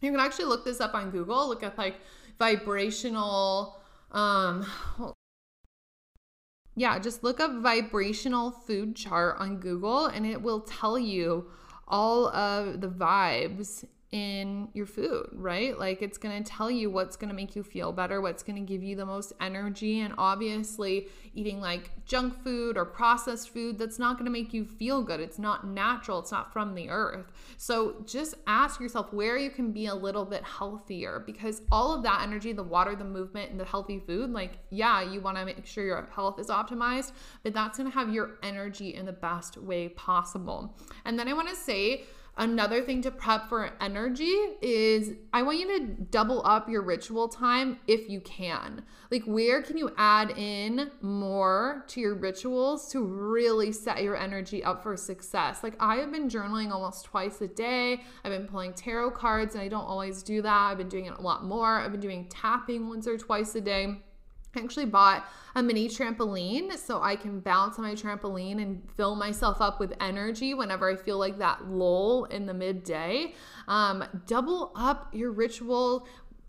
You 0.00 0.10
can 0.10 0.20
actually 0.20 0.44
look 0.44 0.64
this 0.64 0.80
up 0.80 0.94
on 0.94 1.10
Google, 1.10 1.48
look 1.48 1.62
at 1.62 1.78
like 1.78 1.96
vibrational, 2.38 3.80
um, 4.12 4.66
yeah, 6.76 6.98
just 6.98 7.24
look 7.24 7.40
up 7.40 7.60
vibrational 7.60 8.50
food 8.50 8.94
chart 8.94 9.36
on 9.40 9.58
Google 9.58 10.06
and 10.06 10.24
it 10.24 10.40
will 10.40 10.60
tell 10.60 10.98
you 10.98 11.50
all 11.88 12.28
of 12.28 12.80
the 12.80 12.88
vibes 12.88 13.84
in 14.10 14.68
your 14.72 14.86
food, 14.86 15.28
right? 15.34 15.78
Like 15.78 16.00
it's 16.00 16.16
going 16.16 16.42
to 16.42 16.50
tell 16.50 16.70
you 16.70 16.88
what's 16.88 17.14
going 17.16 17.28
to 17.28 17.34
make 17.34 17.54
you 17.54 17.62
feel 17.62 17.92
better, 17.92 18.22
what's 18.22 18.42
going 18.42 18.56
to 18.56 18.66
give 18.66 18.82
you 18.82 18.96
the 18.96 19.04
most 19.04 19.34
energy. 19.38 20.00
And 20.00 20.14
obviously, 20.16 21.08
eating 21.34 21.60
like 21.60 21.90
junk 22.06 22.42
food 22.42 22.78
or 22.78 22.86
processed 22.86 23.50
food, 23.50 23.78
that's 23.78 23.98
not 23.98 24.14
going 24.14 24.24
to 24.24 24.30
make 24.30 24.54
you 24.54 24.64
feel 24.64 25.02
good. 25.02 25.20
It's 25.20 25.38
not 25.38 25.66
natural, 25.66 26.20
it's 26.20 26.32
not 26.32 26.54
from 26.54 26.74
the 26.74 26.88
earth. 26.88 27.26
So 27.58 27.96
just 28.06 28.34
ask 28.46 28.80
yourself 28.80 29.12
where 29.12 29.36
you 29.36 29.50
can 29.50 29.72
be 29.72 29.86
a 29.86 29.94
little 29.94 30.24
bit 30.24 30.42
healthier 30.42 31.22
because 31.26 31.60
all 31.70 31.94
of 31.94 32.02
that 32.04 32.22
energy, 32.22 32.52
the 32.52 32.62
water, 32.62 32.96
the 32.96 33.04
movement, 33.04 33.50
and 33.50 33.60
the 33.60 33.64
healthy 33.66 33.98
food, 33.98 34.30
like, 34.30 34.58
yeah, 34.70 35.02
you 35.02 35.20
want 35.20 35.36
to 35.36 35.44
make 35.44 35.66
sure 35.66 35.84
your 35.84 36.08
health 36.14 36.40
is 36.40 36.46
optimized, 36.46 37.12
but 37.42 37.52
that's 37.52 37.76
going 37.76 37.90
to 37.90 37.94
have 37.94 38.12
your 38.12 38.38
energy 38.42 38.94
in 38.94 39.04
the 39.04 39.12
best 39.12 39.58
way 39.58 39.90
possible. 39.90 40.74
And 41.04 41.18
then 41.18 41.28
I 41.28 41.34
want 41.34 41.50
to 41.50 41.56
say, 41.56 42.04
Another 42.38 42.82
thing 42.82 43.02
to 43.02 43.10
prep 43.10 43.48
for 43.48 43.72
energy 43.80 44.32
is 44.62 45.10
I 45.32 45.42
want 45.42 45.58
you 45.58 45.76
to 45.76 45.86
double 46.04 46.40
up 46.46 46.68
your 46.68 46.82
ritual 46.82 47.28
time 47.28 47.80
if 47.88 48.08
you 48.08 48.20
can. 48.20 48.84
Like, 49.10 49.24
where 49.24 49.60
can 49.60 49.76
you 49.76 49.90
add 49.96 50.30
in 50.38 50.92
more 51.00 51.84
to 51.88 52.00
your 52.00 52.14
rituals 52.14 52.92
to 52.92 53.04
really 53.04 53.72
set 53.72 54.04
your 54.04 54.16
energy 54.16 54.62
up 54.62 54.84
for 54.84 54.96
success? 54.96 55.64
Like, 55.64 55.74
I 55.80 55.96
have 55.96 56.12
been 56.12 56.28
journaling 56.28 56.70
almost 56.70 57.06
twice 57.06 57.40
a 57.40 57.48
day. 57.48 58.04
I've 58.22 58.30
been 58.30 58.46
pulling 58.46 58.72
tarot 58.72 59.10
cards, 59.12 59.56
and 59.56 59.64
I 59.64 59.66
don't 59.66 59.86
always 59.86 60.22
do 60.22 60.40
that. 60.42 60.70
I've 60.70 60.78
been 60.78 60.88
doing 60.88 61.06
it 61.06 61.14
a 61.18 61.20
lot 61.20 61.44
more. 61.44 61.80
I've 61.80 61.90
been 61.90 62.00
doing 62.00 62.28
tapping 62.28 62.88
once 62.88 63.08
or 63.08 63.18
twice 63.18 63.52
a 63.56 63.60
day. 63.60 64.00
I 64.56 64.60
actually 64.60 64.86
bought 64.86 65.26
a 65.54 65.62
mini 65.62 65.88
trampoline 65.88 66.76
so 66.76 67.02
I 67.02 67.16
can 67.16 67.40
bounce 67.40 67.78
on 67.78 67.84
my 67.84 67.94
trampoline 67.94 68.60
and 68.62 68.82
fill 68.96 69.14
myself 69.14 69.60
up 69.60 69.78
with 69.78 69.92
energy 70.00 70.54
whenever 70.54 70.90
I 70.90 70.96
feel 70.96 71.18
like 71.18 71.38
that 71.38 71.68
lull 71.68 72.24
in 72.26 72.46
the 72.46 72.54
midday. 72.54 73.34
Um, 73.66 74.04
double 74.26 74.72
up 74.74 75.14
your 75.14 75.32
ritual, 75.32 76.06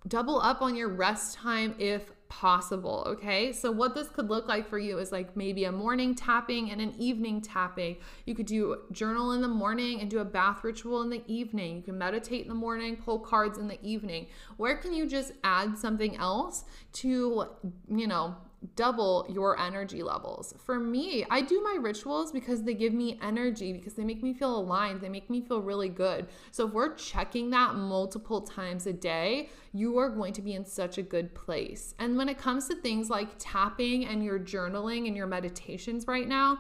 double 0.08 0.40
up 0.42 0.62
on 0.62 0.76
your 0.76 0.90
rest 0.90 1.36
time 1.38 1.76
if 1.78 2.12
possible. 2.30 3.04
Okay. 3.08 3.52
So, 3.52 3.72
what 3.72 3.96
this 3.96 4.08
could 4.08 4.30
look 4.30 4.48
like 4.48 4.70
for 4.70 4.80
you 4.80 4.98
is 5.00 5.12
like 5.12 5.36
maybe 5.36 5.66
a 5.66 5.72
morning 5.72 6.16
tapping 6.16 6.72
and 6.72 6.80
an 6.80 6.94
evening 6.98 7.42
tapping. 7.42 7.98
You 8.26 8.36
could 8.36 8.46
do 8.46 8.78
journal 8.92 9.34
in 9.34 9.42
the 9.42 9.48
morning 9.48 10.00
and 10.00 10.10
do 10.10 10.20
a 10.20 10.26
bath 10.26 10.64
ritual 10.64 11.02
in 11.02 11.10
the 11.10 11.24
evening. 11.28 11.78
You 11.78 11.82
can 11.82 11.98
meditate 11.98 12.44
in 12.44 12.48
the 12.48 12.56
morning, 12.56 12.96
pull 12.96 13.20
cards 13.20 13.58
in 13.58 13.68
the 13.68 13.80
evening. 13.82 14.28
Where 14.58 14.78
can 14.78 14.94
you 14.94 15.08
just 15.08 15.34
add 15.44 15.78
something 15.78 16.16
else 16.16 16.64
to, 16.94 17.48
you 17.90 18.08
know, 18.08 18.38
double 18.76 19.26
your 19.30 19.60
energy 19.60 20.04
levels. 20.04 20.54
For 20.58 20.80
me, 20.80 21.26
I 21.30 21.42
do 21.42 21.62
my 21.62 21.78
rituals 21.80 22.32
because 22.32 22.64
they 22.64 22.74
give 22.74 22.94
me 22.94 23.18
energy, 23.22 23.72
because 23.72 23.94
they 23.94 24.04
make 24.04 24.22
me 24.22 24.34
feel 24.34 24.56
aligned, 24.56 25.02
they 25.02 25.10
make 25.10 25.30
me 25.30 25.42
feel 25.42 25.62
really 25.62 25.90
good. 25.90 26.28
So 26.52 26.68
if 26.68 26.74
we're 26.74 26.96
checking 26.96 27.50
that 27.52 27.76
multiple 27.76 28.42
times 28.42 28.86
a 28.88 28.94
day, 28.94 29.50
you 29.74 29.98
are 29.98 30.10
going 30.10 30.34
to 30.34 30.42
be 30.42 30.54
in 30.54 30.66
such 30.66 30.98
a 30.98 31.02
good 31.02 31.34
place. 31.34 31.96
And 32.00 32.18
when 32.18 32.28
it 32.28 32.38
comes 32.38 32.68
to 32.68 32.76
things 32.76 33.10
like 33.10 33.30
tapping 33.38 34.06
and 34.06 34.24
your 34.24 34.40
journaling 34.40 35.08
and 35.08 35.16
your 35.16 35.28
meditations 35.28 36.08
right 36.08 36.28
now, 36.28 36.60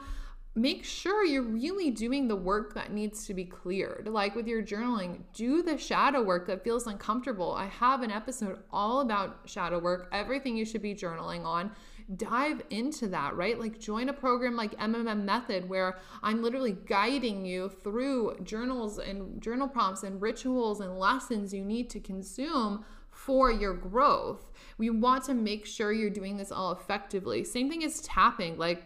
make 0.56 0.84
sure 0.84 1.24
you're 1.24 1.42
really 1.42 1.92
doing 1.92 2.28
the 2.28 2.36
work 2.36 2.74
that 2.74 2.92
needs 2.92 3.26
to 3.26 3.34
be 3.34 3.46
cleared. 3.46 4.08
Like 4.08 4.36
with 4.36 4.48
your 4.48 4.64
journaling, 4.64 5.20
do 5.34 5.62
the 5.62 5.78
shadow 5.78 6.22
work 6.24 6.48
that 6.48 6.64
feels 6.64 6.88
uncomfortable. 6.88 7.54
I 7.54 7.68
have 7.68 8.02
an 8.02 8.12
episode 8.12 8.60
all 8.72 9.02
about 9.02 9.42
shadow 9.46 9.80
work, 9.80 10.10
everything 10.12 10.58
you 10.58 10.66
should 10.66 10.82
be 10.82 10.96
journaling 10.96 11.46
on. 11.46 11.72
Dive 12.16 12.64
into 12.70 13.08
that, 13.10 13.36
right? 13.36 13.60
Like 13.60 13.80
join 13.80 14.10
a 14.10 14.14
program 14.14 14.56
like 14.56 14.78
MMM 14.80 15.24
Method 15.24 15.70
where 15.70 16.00
I'm 16.24 16.42
literally 16.42 16.76
guiding 16.86 17.46
you 17.46 17.70
through 17.70 18.38
journals 18.44 18.98
and 18.98 19.42
journal 19.42 19.68
prompts 19.68 20.04
and 20.04 20.22
rituals 20.22 20.80
and 20.80 20.98
lessons 20.98 21.54
you 21.54 21.64
need 21.64 21.90
to 21.92 22.00
consume 22.00 22.84
for 23.12 23.52
your 23.52 23.74
growth. 23.74 24.52
We 24.78 24.90
want 24.90 25.26
to 25.26 25.34
make 25.34 25.66
sure 25.66 25.92
you're 25.92 26.10
doing 26.10 26.38
this 26.38 26.52
all 26.52 26.72
effectively. 26.72 27.44
Same 27.44 27.70
thing 27.70 27.84
as 27.84 28.02
tapping. 28.02 28.58
Like 28.58 28.86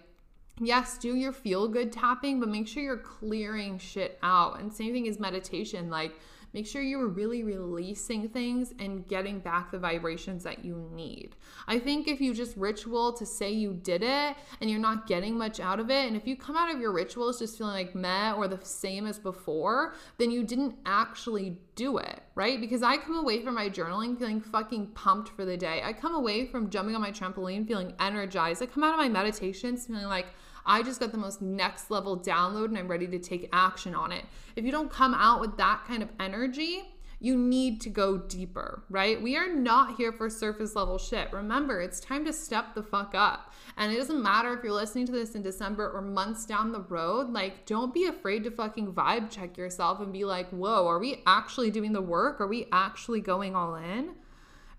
yes, 0.59 0.97
do 0.97 1.15
your 1.15 1.31
feel 1.31 1.67
good 1.67 1.91
tapping, 1.91 2.39
but 2.39 2.49
make 2.49 2.67
sure 2.67 2.83
you're 2.83 2.97
clearing 2.97 3.77
shit 3.77 4.19
out. 4.21 4.59
And 4.59 4.71
same 4.73 4.93
thing 4.93 5.07
as 5.07 5.19
meditation. 5.19 5.89
Like, 5.89 6.19
make 6.53 6.67
sure 6.67 6.81
you're 6.81 7.07
really 7.07 7.43
releasing 7.43 8.29
things 8.29 8.73
and 8.79 9.07
getting 9.07 9.39
back 9.39 9.71
the 9.71 9.79
vibrations 9.79 10.43
that 10.43 10.63
you 10.63 10.89
need. 10.93 11.35
I 11.67 11.79
think 11.79 12.07
if 12.07 12.21
you 12.21 12.33
just 12.33 12.55
ritual 12.57 13.13
to 13.13 13.25
say 13.25 13.51
you 13.51 13.73
did 13.73 14.03
it 14.03 14.35
and 14.61 14.69
you're 14.69 14.79
not 14.79 15.07
getting 15.07 15.37
much 15.37 15.59
out 15.59 15.79
of 15.79 15.89
it, 15.89 16.07
and 16.07 16.15
if 16.15 16.27
you 16.27 16.35
come 16.35 16.55
out 16.55 16.73
of 16.73 16.79
your 16.79 16.91
rituals 16.91 17.39
just 17.39 17.57
feeling 17.57 17.73
like 17.73 17.95
meh 17.95 18.33
or 18.33 18.47
the 18.47 18.63
same 18.63 19.07
as 19.07 19.17
before, 19.17 19.95
then 20.17 20.29
you 20.31 20.43
didn't 20.43 20.75
actually 20.85 21.57
do 21.75 21.97
it, 21.97 22.21
right? 22.35 22.61
Because 22.61 22.83
I 22.83 22.97
come 22.97 23.17
away 23.17 23.43
from 23.43 23.55
my 23.55 23.69
journaling 23.69 24.17
feeling 24.17 24.41
fucking 24.41 24.87
pumped 24.87 25.29
for 25.29 25.45
the 25.45 25.57
day. 25.57 25.81
I 25.83 25.93
come 25.93 26.13
away 26.13 26.45
from 26.45 26.69
jumping 26.69 26.95
on 26.95 27.01
my 27.01 27.11
trampoline 27.11 27.67
feeling 27.67 27.93
energized. 27.99 28.61
I 28.61 28.67
come 28.67 28.83
out 28.83 28.93
of 28.93 28.99
my 28.99 29.09
meditations 29.09 29.87
feeling 29.87 30.05
like 30.05 30.27
I 30.65 30.83
just 30.83 30.99
got 30.99 31.11
the 31.11 31.17
most 31.17 31.41
next 31.41 31.91
level 31.91 32.17
download 32.17 32.65
and 32.65 32.77
I'm 32.77 32.87
ready 32.87 33.07
to 33.07 33.19
take 33.19 33.49
action 33.51 33.95
on 33.95 34.11
it. 34.11 34.25
If 34.55 34.65
you 34.65 34.71
don't 34.71 34.89
come 34.89 35.13
out 35.13 35.41
with 35.41 35.57
that 35.57 35.83
kind 35.85 36.01
of 36.01 36.09
energy, 36.19 36.83
you 37.23 37.37
need 37.37 37.79
to 37.79 37.89
go 37.89 38.17
deeper, 38.17 38.83
right? 38.89 39.21
We 39.21 39.37
are 39.37 39.47
not 39.47 39.95
here 39.95 40.11
for 40.11 40.29
surface 40.29 40.75
level 40.75 40.97
shit. 40.97 41.31
Remember, 41.31 41.79
it's 41.79 42.01
time 42.01 42.25
to 42.25 42.33
step 42.33 42.75
the 42.75 42.83
fuck 42.83 43.15
up. 43.15 43.53
And 43.77 43.93
it 43.93 43.95
doesn't 43.95 44.21
matter 44.21 44.53
if 44.53 44.61
you're 44.61 44.73
listening 44.73 45.05
to 45.05 45.13
this 45.13 45.33
in 45.33 45.41
December 45.41 45.89
or 45.89 46.01
months 46.01 46.45
down 46.45 46.73
the 46.73 46.81
road. 46.81 47.29
Like, 47.29 47.65
don't 47.65 47.93
be 47.93 48.07
afraid 48.07 48.43
to 48.43 48.51
fucking 48.51 48.91
vibe 48.91 49.31
check 49.31 49.57
yourself 49.57 50.01
and 50.01 50.11
be 50.11 50.25
like, 50.25 50.49
whoa, 50.49 50.85
are 50.85 50.99
we 50.99 51.23
actually 51.25 51.71
doing 51.71 51.93
the 51.93 52.01
work? 52.01 52.41
Are 52.41 52.47
we 52.47 52.67
actually 52.73 53.21
going 53.21 53.55
all 53.55 53.75
in? 53.75 54.15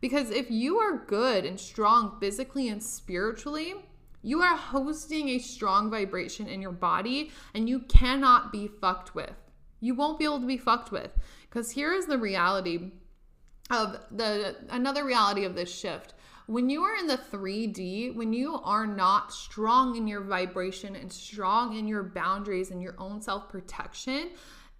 Because 0.02 0.28
if 0.28 0.50
you 0.50 0.76
are 0.76 0.98
good 1.06 1.46
and 1.46 1.58
strong 1.58 2.18
physically 2.20 2.68
and 2.68 2.82
spiritually, 2.82 3.74
you 4.24 4.40
are 4.40 4.56
hosting 4.56 5.28
a 5.28 5.38
strong 5.38 5.90
vibration 5.90 6.48
in 6.48 6.62
your 6.62 6.72
body 6.72 7.30
and 7.54 7.68
you 7.68 7.80
cannot 7.80 8.50
be 8.50 8.66
fucked 8.66 9.14
with. 9.14 9.34
You 9.80 9.94
won't 9.94 10.18
be 10.18 10.24
able 10.24 10.40
to 10.40 10.46
be 10.46 10.56
fucked 10.56 10.90
with. 10.90 11.10
Because 11.42 11.70
here 11.70 11.92
is 11.92 12.06
the 12.06 12.16
reality 12.16 12.92
of 13.70 13.98
the 14.10 14.56
another 14.70 15.04
reality 15.04 15.44
of 15.44 15.54
this 15.54 15.72
shift. 15.72 16.14
When 16.46 16.68
you 16.70 16.82
are 16.82 16.96
in 16.96 17.06
the 17.06 17.18
3D, 17.18 18.14
when 18.16 18.32
you 18.32 18.60
are 18.64 18.86
not 18.86 19.32
strong 19.32 19.96
in 19.96 20.06
your 20.06 20.22
vibration 20.22 20.96
and 20.96 21.12
strong 21.12 21.76
in 21.76 21.86
your 21.86 22.02
boundaries 22.02 22.70
and 22.70 22.82
your 22.82 22.94
own 22.98 23.20
self 23.20 23.50
protection, 23.50 24.30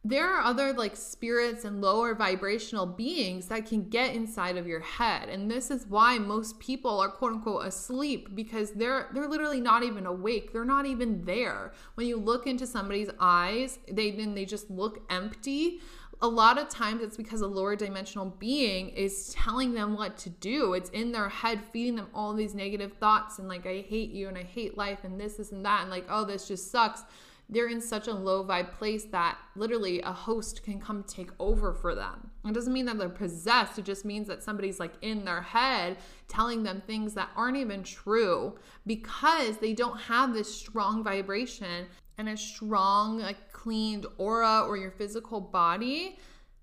there 0.06 0.28
are 0.28 0.42
other 0.42 0.74
like 0.74 0.94
spirits 0.94 1.64
and 1.64 1.80
lower 1.80 2.14
vibrational 2.14 2.84
beings 2.84 3.46
that 3.48 3.66
can 3.66 3.88
get 3.88 4.14
inside 4.14 4.58
of 4.58 4.66
your 4.66 4.80
head 4.80 5.30
and 5.30 5.50
this 5.50 5.70
is 5.70 5.86
why 5.86 6.18
most 6.18 6.60
people 6.60 7.00
are 7.00 7.08
quote 7.08 7.32
unquote 7.32 7.64
asleep 7.64 8.34
because 8.34 8.72
they're 8.72 9.08
they're 9.14 9.28
literally 9.28 9.60
not 9.60 9.82
even 9.82 10.04
awake. 10.04 10.52
They're 10.52 10.64
not 10.64 10.84
even 10.84 11.24
there. 11.24 11.72
When 11.94 12.06
you 12.06 12.18
look 12.18 12.46
into 12.46 12.66
somebody's 12.66 13.08
eyes 13.18 13.78
they 13.90 14.10
then 14.10 14.34
they 14.34 14.44
just 14.44 14.70
look 14.70 15.02
empty. 15.08 15.80
A 16.20 16.28
lot 16.28 16.58
of 16.58 16.68
times 16.68 17.02
it's 17.02 17.16
because 17.16 17.40
a 17.40 17.46
lower 17.46 17.74
dimensional 17.74 18.26
being 18.38 18.90
is 18.90 19.34
telling 19.34 19.74
them 19.74 19.96
what 19.96 20.16
to 20.18 20.30
do. 20.30 20.74
It's 20.74 20.90
in 20.90 21.12
their 21.12 21.28
head 21.28 21.62
feeding 21.72 21.96
them 21.96 22.08
all 22.14 22.34
these 22.34 22.54
negative 22.54 22.92
thoughts 22.94 23.38
and 23.38 23.48
like 23.48 23.66
i 23.66 23.84
hate 23.88 24.10
you 24.10 24.28
and 24.28 24.36
i 24.36 24.42
hate 24.42 24.76
life 24.76 25.04
and 25.04 25.18
this 25.18 25.34
this 25.34 25.50
and 25.50 25.64
that 25.64 25.82
and 25.82 25.90
like 25.90 26.04
oh 26.10 26.24
this 26.24 26.46
just 26.46 26.70
sucks 26.70 27.04
they're 27.48 27.68
in 27.68 27.80
such 27.80 28.08
a 28.08 28.12
low 28.12 28.44
vibe 28.44 28.72
place 28.72 29.04
that 29.04 29.38
literally 29.54 30.00
a 30.02 30.12
host 30.12 30.62
can 30.62 30.80
come 30.80 31.04
take 31.04 31.30
over 31.38 31.74
for 31.74 31.94
them. 31.94 32.30
It 32.44 32.54
doesn't 32.54 32.72
mean 32.72 32.86
that 32.86 32.98
they're 32.98 33.08
possessed, 33.08 33.78
it 33.78 33.84
just 33.84 34.04
means 34.04 34.26
that 34.28 34.42
somebody's 34.42 34.80
like 34.80 34.94
in 35.02 35.24
their 35.24 35.42
head 35.42 35.98
telling 36.28 36.62
them 36.62 36.82
things 36.86 37.14
that 37.14 37.30
aren't 37.36 37.56
even 37.56 37.82
true 37.82 38.56
because 38.86 39.58
they 39.58 39.72
don't 39.72 40.00
have 40.00 40.32
this 40.32 40.52
strong 40.54 41.04
vibration 41.04 41.86
and 42.18 42.28
a 42.28 42.36
strong, 42.36 43.18
like 43.18 43.52
cleaned 43.52 44.06
aura 44.18 44.64
or 44.66 44.76
your 44.76 44.92
physical 44.92 45.40
body. 45.40 46.18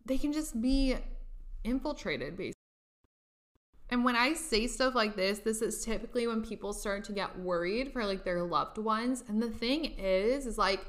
They 0.06 0.18
can 0.18 0.34
just 0.34 0.62
be 0.62 0.96
infiltrated 1.64 2.38
basically. 2.38 2.61
And 3.92 4.06
when 4.06 4.16
I 4.16 4.34
say 4.34 4.68
stuff 4.68 4.96
like 4.96 5.18
this, 5.18 5.40
this 5.40 5.62
is 5.62 5.84
typically 5.84 6.26
when 6.26 6.42
people 6.42 6.72
start 6.72 7.04
to 7.06 7.12
get 7.12 7.38
worried 7.38 7.92
for 7.92 8.06
like 8.06 8.24
their 8.24 8.42
loved 8.42 8.78
ones. 8.78 9.26
And 9.28 9.42
the 9.42 9.50
thing 9.50 9.84
is, 9.98 10.46
is 10.46 10.58
like, 10.58 10.86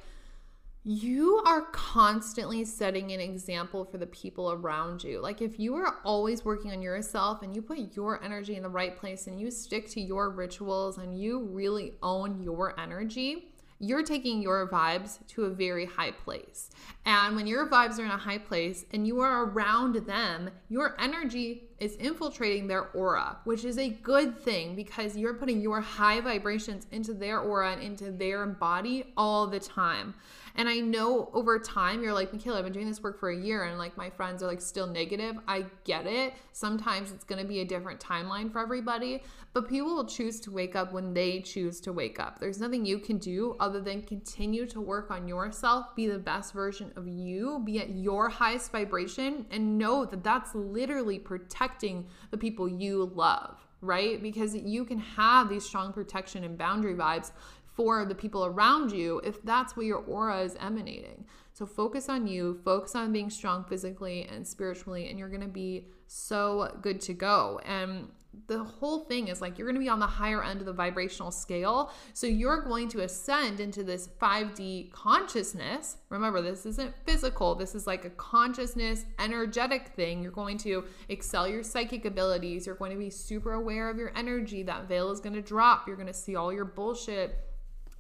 you 0.85 1.43
are 1.47 1.63
constantly 1.73 2.65
setting 2.65 3.13
an 3.13 3.21
example 3.21 3.85
for 3.85 3.99
the 3.99 4.07
people 4.07 4.51
around 4.51 5.05
you. 5.05 5.21
Like, 5.21 5.41
if 5.41 5.59
you 5.61 5.77
are 5.77 5.99
always 6.05 6.45
working 6.45 6.73
on 6.73 6.83
yourself 6.83 7.43
and 7.43 7.55
you 7.55 7.63
put 7.63 7.95
your 7.95 8.23
energy 8.23 8.57
in 8.57 8.65
the 8.65 8.69
right 8.69 8.97
place 8.97 9.29
and 9.29 9.41
you 9.41 9.51
stick 9.51 9.89
to 9.91 10.01
your 10.01 10.31
rituals 10.31 10.99
and 10.99 11.17
you 11.17 11.45
really 11.45 11.95
own 12.03 12.43
your 12.43 12.79
energy, 12.81 13.52
you're 13.83 14.05
taking 14.05 14.41
your 14.41 14.69
vibes 14.69 15.19
to 15.27 15.45
a 15.45 15.51
very 15.51 15.85
high 15.85 16.13
place. 16.13 16.71
And 17.05 17.35
when 17.35 17.49
your 17.49 17.69
vibes 17.69 17.99
are 17.99 18.05
in 18.05 18.13
a 18.13 18.17
high 18.17 18.39
place 18.39 18.85
and 18.93 19.07
you 19.07 19.19
are 19.19 19.45
around 19.45 19.97
them, 20.07 20.51
your 20.69 20.95
energy 21.01 21.65
is 21.81 21.97
infiltrating 21.97 22.69
their 22.69 22.85
aura, 22.91 23.39
which 23.43 23.65
is 23.65 23.79
a 23.79 23.89
good 23.89 24.39
thing 24.39 24.77
because 24.77 25.17
you're 25.17 25.35
putting 25.35 25.61
your 25.61 25.81
high 25.81 26.21
vibrations 26.21 26.87
into 26.93 27.13
their 27.13 27.41
aura 27.41 27.73
and 27.73 27.83
into 27.83 28.13
their 28.13 28.47
body 28.47 29.13
all 29.17 29.49
the 29.49 29.59
time. 29.59 30.15
And 30.55 30.69
I 30.69 30.81
know 30.81 31.31
over 31.33 31.59
time 31.59 32.03
you're 32.03 32.13
like, 32.13 32.33
Michaela, 32.33 32.59
I've 32.59 32.65
been 32.65 32.73
doing 32.73 32.89
this 32.89 33.03
work 33.03 33.19
for 33.19 33.31
a 33.31 33.37
year 33.37 33.65
and 33.65 33.79
like 33.79 33.97
my 33.97 34.11
friends 34.11 34.43
are 34.43 34.47
like 34.47 34.61
still 34.61 34.87
negative. 34.87 35.37
I 35.49 35.67
get 35.85 36.07
it. 36.07 36.35
Sometimes 36.53 37.11
it's 37.11 37.25
to 37.25 37.45
be 37.45 37.61
a 37.61 37.65
different 37.65 38.01
timeline 38.01 38.53
for 38.53 38.59
everybody, 38.59 39.23
but 39.55 39.69
people 39.69 39.95
will 39.95 40.07
choose 40.07 40.41
to 40.41 40.51
wake 40.51 40.77
up 40.77 40.93
when 40.93 41.15
they 41.15 41.41
choose 41.41 41.81
to 41.81 41.93
wake 41.93 42.21
up. 42.21 42.39
There's 42.39 42.61
nothing 42.61 42.85
you 42.85 42.99
can 42.99 43.19
do 43.19 43.57
other 43.59 43.81
than 43.81 44.03
continue 44.03 44.67
to 44.67 44.81
work 44.81 45.11
on 45.11 45.27
yourself, 45.27 45.95
be 45.97 46.07
the 46.07 46.19
best 46.19 46.53
version 46.53 46.93
of 46.97 47.09
you, 47.09 47.63
be 47.65 47.79
at 47.79 47.91
your 47.91 48.29
highest 48.29 48.73
vibration, 48.73 49.47
and 49.51 49.79
know 49.79 50.05
that 50.05 50.23
that's 50.23 50.55
literally 50.55 51.19
protecting 51.19 52.07
the 52.31 52.39
people 52.39 52.69
you 52.69 53.11
love 53.15 53.57
right? 53.83 54.23
Because 54.23 54.55
you 54.55 54.85
can 54.85 55.01
have 55.01 55.49
these 55.49 55.65
strong 55.65 55.93
protection 55.93 56.45
and 56.45 56.57
boundary 56.57 56.95
vibes 56.95 57.33
for 57.75 58.05
the 58.05 58.15
people 58.15 58.45
around 58.45 58.93
you 58.93 59.21
if 59.25 59.43
that's 59.43 59.77
what 59.77 59.87
your 59.87 59.99
aura 59.99 60.41
is 60.43 60.57
emanating. 60.61 61.25
So 61.53 61.67
focus 61.67 62.09
on 62.09 62.27
you, 62.27 62.61
focus 62.65 62.95
on 62.95 63.13
being 63.13 63.31
strong 63.31 63.65
physically 63.65 64.27
and 64.31 64.47
spiritually, 64.47 65.09
and 65.09 65.19
you're 65.19 65.29
gonna 65.29 65.49
be 65.49 65.89
so 66.07 66.77
good 66.83 67.01
to 67.03 67.15
go. 67.15 67.61
And 67.65 68.09
the 68.47 68.65
whole 68.65 69.01
thing 69.01 69.29
is 69.29 69.41
like 69.41 69.59
you're 69.59 69.67
going 69.67 69.77
to 69.77 69.81
be 69.81 69.89
on 69.89 69.99
the 69.99 70.07
higher 70.07 70.43
end 70.43 70.61
of 70.61 70.67
the 70.67 70.73
vibrational 70.73 71.31
scale. 71.31 71.93
So 72.15 72.27
you're 72.27 72.63
going 72.63 72.89
to 72.91 73.01
ascend 73.01 73.61
into 73.61 73.85
this 73.85 74.09
5D 74.21 74.91
consciousness. 74.93 75.99
Remember, 76.09 76.41
this 76.41 76.65
isn't 76.67 76.95
physical, 77.05 77.55
this 77.55 77.75
is 77.75 77.87
like 77.87 78.05
a 78.05 78.11
consciousness, 78.11 79.05
energetic 79.19 79.89
thing. 79.89 80.23
You're 80.23 80.33
going 80.33 80.59
to 80.59 80.85
excel 81.09 81.47
your 81.47 81.63
psychic 81.63 82.05
abilities. 82.05 82.67
You're 82.67 82.75
going 82.75 82.93
to 82.93 82.99
be 82.99 83.11
super 83.11 83.53
aware 83.53 83.91
of 83.91 83.99
your 83.99 84.13
energy. 84.17 84.63
That 84.63 84.89
veil 84.89 85.11
is 85.11 85.21
going 85.21 85.35
to 85.35 85.43
drop. 85.43 85.87
You're 85.87 85.97
going 85.97 86.07
to 86.09 86.15
see 86.15 86.37
all 86.37 86.53
your 86.53 86.65
bullshit 86.65 87.39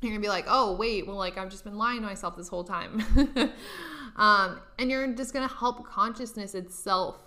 you're 0.03 0.11
gonna 0.11 0.20
be 0.20 0.28
like, 0.28 0.46
oh, 0.48 0.76
wait, 0.76 1.07
well, 1.07 1.16
like 1.16 1.38
I've 1.38 1.50
just 1.50 1.64
been 1.64 1.78
lying 1.78 2.00
to 2.00 2.07
myself 2.07 2.36
this 2.36 2.48
whole 2.48 2.64
time. 2.64 3.03
um, 4.16 4.61
and 4.78 4.90
you're 4.90 5.07
just 5.14 5.32
gonna 5.32 5.48
help 5.48 5.86
consciousness 5.86 6.55
itself 6.55 7.18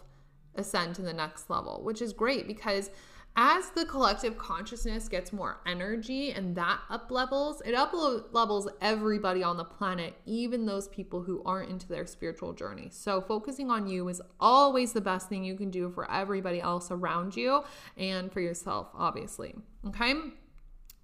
ascend 0.55 0.95
to 0.95 1.01
the 1.01 1.13
next 1.13 1.49
level, 1.49 1.81
which 1.83 2.01
is 2.01 2.13
great 2.13 2.47
because 2.47 2.89
as 3.37 3.69
the 3.71 3.85
collective 3.85 4.37
consciousness 4.37 5.09
gets 5.09 5.33
more 5.33 5.59
energy 5.65 6.31
and 6.31 6.55
that 6.55 6.79
up 6.89 7.11
levels, 7.11 7.61
it 7.65 7.73
up 7.73 7.93
levels 7.93 8.69
everybody 8.79 9.43
on 9.43 9.57
the 9.57 9.65
planet, 9.65 10.13
even 10.25 10.65
those 10.65 10.87
people 10.87 11.21
who 11.21 11.43
aren't 11.45 11.69
into 11.69 11.87
their 11.87 12.05
spiritual 12.05 12.53
journey. 12.53 12.87
So, 12.91 13.19
focusing 13.19 13.69
on 13.69 13.87
you 13.87 14.07
is 14.07 14.21
always 14.39 14.93
the 14.93 15.01
best 15.01 15.27
thing 15.27 15.43
you 15.43 15.55
can 15.55 15.69
do 15.69 15.89
for 15.89 16.09
everybody 16.09 16.61
else 16.61 16.91
around 16.91 17.35
you 17.35 17.63
and 17.97 18.31
for 18.31 18.39
yourself, 18.39 18.87
obviously. 18.95 19.53
Okay. 19.85 20.13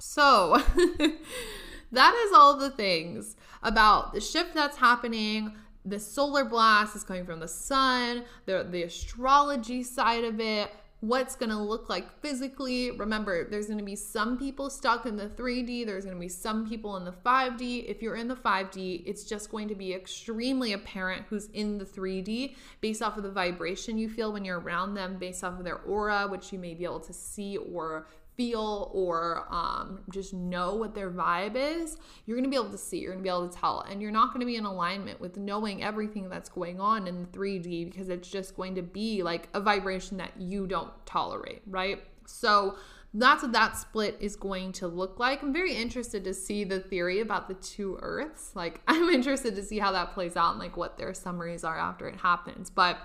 So, 0.01 0.59
that 1.91 2.25
is 2.25 2.33
all 2.33 2.57
the 2.57 2.71
things 2.71 3.35
about 3.61 4.13
the 4.13 4.19
shift 4.19 4.55
that's 4.55 4.77
happening. 4.77 5.53
The 5.85 5.99
solar 5.99 6.43
blast 6.43 6.95
is 6.95 7.03
coming 7.03 7.23
from 7.23 7.39
the 7.39 7.47
sun, 7.47 8.23
the, 8.45 8.67
the 8.69 8.81
astrology 8.81 9.83
side 9.83 10.23
of 10.23 10.39
it, 10.39 10.71
what's 11.01 11.35
going 11.35 11.49
to 11.49 11.57
look 11.57 11.87
like 11.87 12.19
physically. 12.19 12.91
Remember, 12.91 13.47
there's 13.47 13.67
going 13.67 13.77
to 13.77 13.83
be 13.83 13.95
some 13.95 14.39
people 14.39 14.71
stuck 14.71 15.05
in 15.05 15.17
the 15.17 15.27
3D, 15.27 15.85
there's 15.85 16.05
going 16.05 16.15
to 16.15 16.19
be 16.21 16.29
some 16.29 16.67
people 16.67 16.97
in 16.97 17.05
the 17.05 17.11
5D. 17.11 17.87
If 17.87 18.01
you're 18.01 18.15
in 18.15 18.27
the 18.27 18.35
5D, 18.35 19.03
it's 19.05 19.23
just 19.23 19.51
going 19.51 19.67
to 19.67 19.75
be 19.75 19.93
extremely 19.93 20.73
apparent 20.73 21.25
who's 21.29 21.47
in 21.49 21.77
the 21.77 21.85
3D 21.85 22.55
based 22.81 23.03
off 23.03 23.17
of 23.17 23.23
the 23.23 23.31
vibration 23.31 23.99
you 23.99 24.09
feel 24.09 24.33
when 24.33 24.45
you're 24.45 24.59
around 24.59 24.95
them, 24.95 25.17
based 25.19 25.43
off 25.43 25.59
of 25.59 25.65
their 25.65 25.77
aura, 25.79 26.27
which 26.27 26.51
you 26.51 26.57
may 26.57 26.73
be 26.73 26.85
able 26.85 26.99
to 27.01 27.13
see 27.13 27.57
or 27.57 28.07
feel 28.37 28.89
or 28.93 29.45
um, 29.49 30.01
just 30.11 30.33
know 30.33 30.75
what 30.75 30.95
their 30.95 31.11
vibe 31.11 31.55
is, 31.55 31.97
you're 32.25 32.37
going 32.37 32.43
to 32.43 32.49
be 32.49 32.55
able 32.55 32.71
to 32.71 32.77
see, 32.77 32.99
you're 32.99 33.11
going 33.11 33.23
to 33.23 33.23
be 33.23 33.29
able 33.29 33.47
to 33.47 33.57
tell. 33.57 33.81
And 33.81 34.01
you're 34.01 34.11
not 34.11 34.29
going 34.29 34.39
to 34.39 34.45
be 34.45 34.55
in 34.55 34.65
alignment 34.65 35.19
with 35.19 35.37
knowing 35.37 35.83
everything 35.83 36.29
that's 36.29 36.49
going 36.49 36.79
on 36.79 37.07
in 37.07 37.25
3D 37.27 37.91
because 37.91 38.09
it's 38.09 38.29
just 38.29 38.55
going 38.55 38.75
to 38.75 38.81
be 38.81 39.23
like 39.23 39.49
a 39.53 39.59
vibration 39.59 40.17
that 40.17 40.31
you 40.39 40.67
don't 40.67 40.91
tolerate, 41.05 41.61
right? 41.67 42.03
So, 42.25 42.77
that's 43.13 43.43
what 43.43 43.51
that 43.51 43.75
split 43.75 44.15
is 44.21 44.37
going 44.37 44.71
to 44.71 44.87
look 44.87 45.19
like. 45.19 45.43
I'm 45.43 45.51
very 45.51 45.75
interested 45.75 46.23
to 46.23 46.33
see 46.33 46.63
the 46.63 46.79
theory 46.79 47.19
about 47.19 47.49
the 47.49 47.55
two 47.55 47.99
earths. 48.01 48.51
Like, 48.55 48.81
I'm 48.87 49.09
interested 49.09 49.55
to 49.55 49.63
see 49.63 49.79
how 49.79 49.91
that 49.91 50.13
plays 50.13 50.37
out 50.37 50.51
and 50.51 50.59
like 50.59 50.77
what 50.77 50.97
their 50.97 51.13
summaries 51.13 51.63
are 51.63 51.77
after 51.77 52.07
it 52.07 52.19
happens. 52.21 52.69
But, 52.69 52.97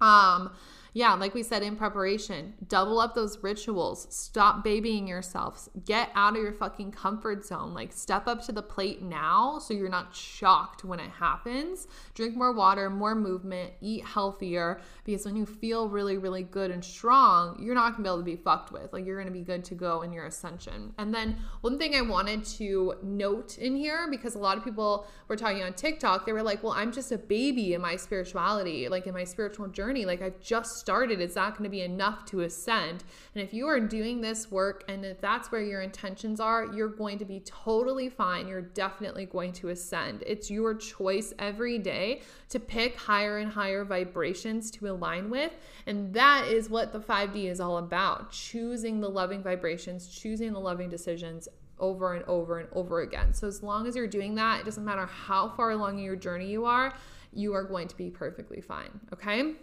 um, 0.00 0.52
yeah, 0.96 1.12
like 1.14 1.34
we 1.34 1.42
said 1.42 1.64
in 1.64 1.74
preparation, 1.74 2.54
double 2.68 3.00
up 3.00 3.16
those 3.16 3.42
rituals. 3.42 4.06
Stop 4.10 4.62
babying 4.62 5.08
yourselves. 5.08 5.68
Get 5.84 6.08
out 6.14 6.36
of 6.36 6.42
your 6.42 6.52
fucking 6.52 6.92
comfort 6.92 7.44
zone. 7.44 7.74
Like, 7.74 7.92
step 7.92 8.28
up 8.28 8.46
to 8.46 8.52
the 8.52 8.62
plate 8.62 9.02
now 9.02 9.58
so 9.58 9.74
you're 9.74 9.88
not 9.88 10.14
shocked 10.14 10.84
when 10.84 11.00
it 11.00 11.10
happens. 11.10 11.88
Drink 12.14 12.36
more 12.36 12.52
water, 12.52 12.88
more 12.90 13.16
movement, 13.16 13.72
eat 13.80 14.04
healthier 14.04 14.80
because 15.04 15.26
when 15.26 15.34
you 15.34 15.44
feel 15.44 15.88
really, 15.88 16.16
really 16.16 16.44
good 16.44 16.70
and 16.70 16.84
strong, 16.84 17.60
you're 17.60 17.74
not 17.74 17.96
gonna 17.96 18.04
be 18.04 18.08
able 18.08 18.18
to 18.18 18.22
be 18.22 18.36
fucked 18.36 18.70
with. 18.70 18.92
Like, 18.92 19.04
you're 19.04 19.18
gonna 19.18 19.32
be 19.32 19.42
good 19.42 19.64
to 19.64 19.74
go 19.74 20.02
in 20.02 20.12
your 20.12 20.26
ascension. 20.26 20.94
And 20.96 21.12
then, 21.12 21.38
one 21.62 21.76
thing 21.76 21.96
I 21.96 22.02
wanted 22.02 22.44
to 22.44 22.94
note 23.02 23.58
in 23.58 23.74
here 23.74 24.06
because 24.08 24.36
a 24.36 24.38
lot 24.38 24.58
of 24.58 24.62
people 24.62 25.08
were 25.26 25.34
talking 25.34 25.64
on 25.64 25.72
TikTok, 25.72 26.24
they 26.24 26.32
were 26.32 26.42
like, 26.42 26.62
well, 26.62 26.72
I'm 26.72 26.92
just 26.92 27.10
a 27.10 27.18
baby 27.18 27.74
in 27.74 27.80
my 27.80 27.96
spirituality, 27.96 28.88
like 28.88 29.08
in 29.08 29.12
my 29.12 29.24
spiritual 29.24 29.66
journey. 29.66 30.04
Like, 30.04 30.22
I've 30.22 30.40
just 30.40 30.83
started, 30.84 31.18
it's 31.18 31.34
not 31.34 31.52
going 31.56 31.64
to 31.64 31.70
be 31.70 31.80
enough 31.80 32.26
to 32.26 32.40
ascend. 32.40 33.04
And 33.34 33.42
if 33.42 33.54
you 33.54 33.66
are 33.68 33.80
doing 33.80 34.20
this 34.20 34.50
work 34.50 34.84
and 34.86 35.02
if 35.02 35.18
that's 35.18 35.50
where 35.50 35.62
your 35.62 35.80
intentions 35.80 36.40
are, 36.40 36.66
you're 36.74 36.88
going 36.90 37.16
to 37.20 37.24
be 37.24 37.40
totally 37.40 38.10
fine. 38.10 38.46
You're 38.46 38.60
definitely 38.60 39.24
going 39.24 39.54
to 39.54 39.70
ascend. 39.70 40.22
It's 40.26 40.50
your 40.50 40.74
choice 40.74 41.32
every 41.38 41.78
day 41.78 42.20
to 42.50 42.60
pick 42.60 42.96
higher 42.96 43.38
and 43.38 43.50
higher 43.50 43.82
vibrations 43.82 44.70
to 44.72 44.90
align 44.90 45.30
with. 45.30 45.52
And 45.86 46.12
that 46.12 46.48
is 46.48 46.68
what 46.68 46.92
the 46.92 47.00
5D 47.00 47.46
is 47.46 47.60
all 47.60 47.78
about 47.78 48.30
choosing 48.30 49.00
the 49.00 49.08
loving 49.08 49.42
vibrations, 49.42 50.08
choosing 50.08 50.52
the 50.52 50.60
loving 50.60 50.90
decisions 50.90 51.48
over 51.78 52.12
and 52.12 52.24
over 52.26 52.58
and 52.58 52.68
over 52.72 53.00
again. 53.00 53.32
So 53.32 53.48
as 53.48 53.62
long 53.62 53.86
as 53.86 53.96
you're 53.96 54.06
doing 54.06 54.34
that, 54.34 54.60
it 54.60 54.64
doesn't 54.66 54.84
matter 54.84 55.06
how 55.06 55.48
far 55.48 55.70
along 55.70 55.98
your 55.98 56.14
journey 56.14 56.50
you 56.50 56.66
are, 56.66 56.94
you 57.32 57.54
are 57.54 57.64
going 57.64 57.88
to 57.88 57.96
be 57.96 58.10
perfectly 58.10 58.60
fine. 58.60 59.00
Okay. 59.14 59.54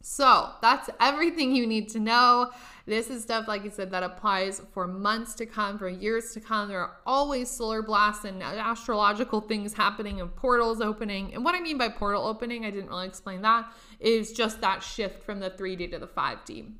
So 0.00 0.50
that's 0.62 0.88
everything 1.00 1.54
you 1.54 1.66
need 1.66 1.88
to 1.90 1.98
know. 1.98 2.50
This 2.86 3.10
is 3.10 3.22
stuff, 3.22 3.46
like 3.46 3.66
I 3.66 3.68
said, 3.68 3.90
that 3.90 4.02
applies 4.02 4.62
for 4.72 4.86
months 4.86 5.34
to 5.34 5.44
come, 5.44 5.78
for 5.78 5.88
years 5.88 6.32
to 6.32 6.40
come. 6.40 6.68
There 6.68 6.80
are 6.80 6.96
always 7.04 7.50
solar 7.50 7.82
blasts 7.82 8.24
and 8.24 8.42
astrological 8.42 9.42
things 9.42 9.74
happening 9.74 10.20
and 10.20 10.34
portals 10.34 10.80
opening. 10.80 11.34
And 11.34 11.44
what 11.44 11.54
I 11.54 11.60
mean 11.60 11.76
by 11.76 11.90
portal 11.90 12.26
opening, 12.26 12.64
I 12.64 12.70
didn't 12.70 12.88
really 12.88 13.06
explain 13.06 13.42
that, 13.42 13.70
is 14.00 14.32
just 14.32 14.62
that 14.62 14.82
shift 14.82 15.22
from 15.22 15.40
the 15.40 15.50
3D 15.50 15.90
to 15.90 15.98
the 15.98 16.06
5D. 16.06 16.72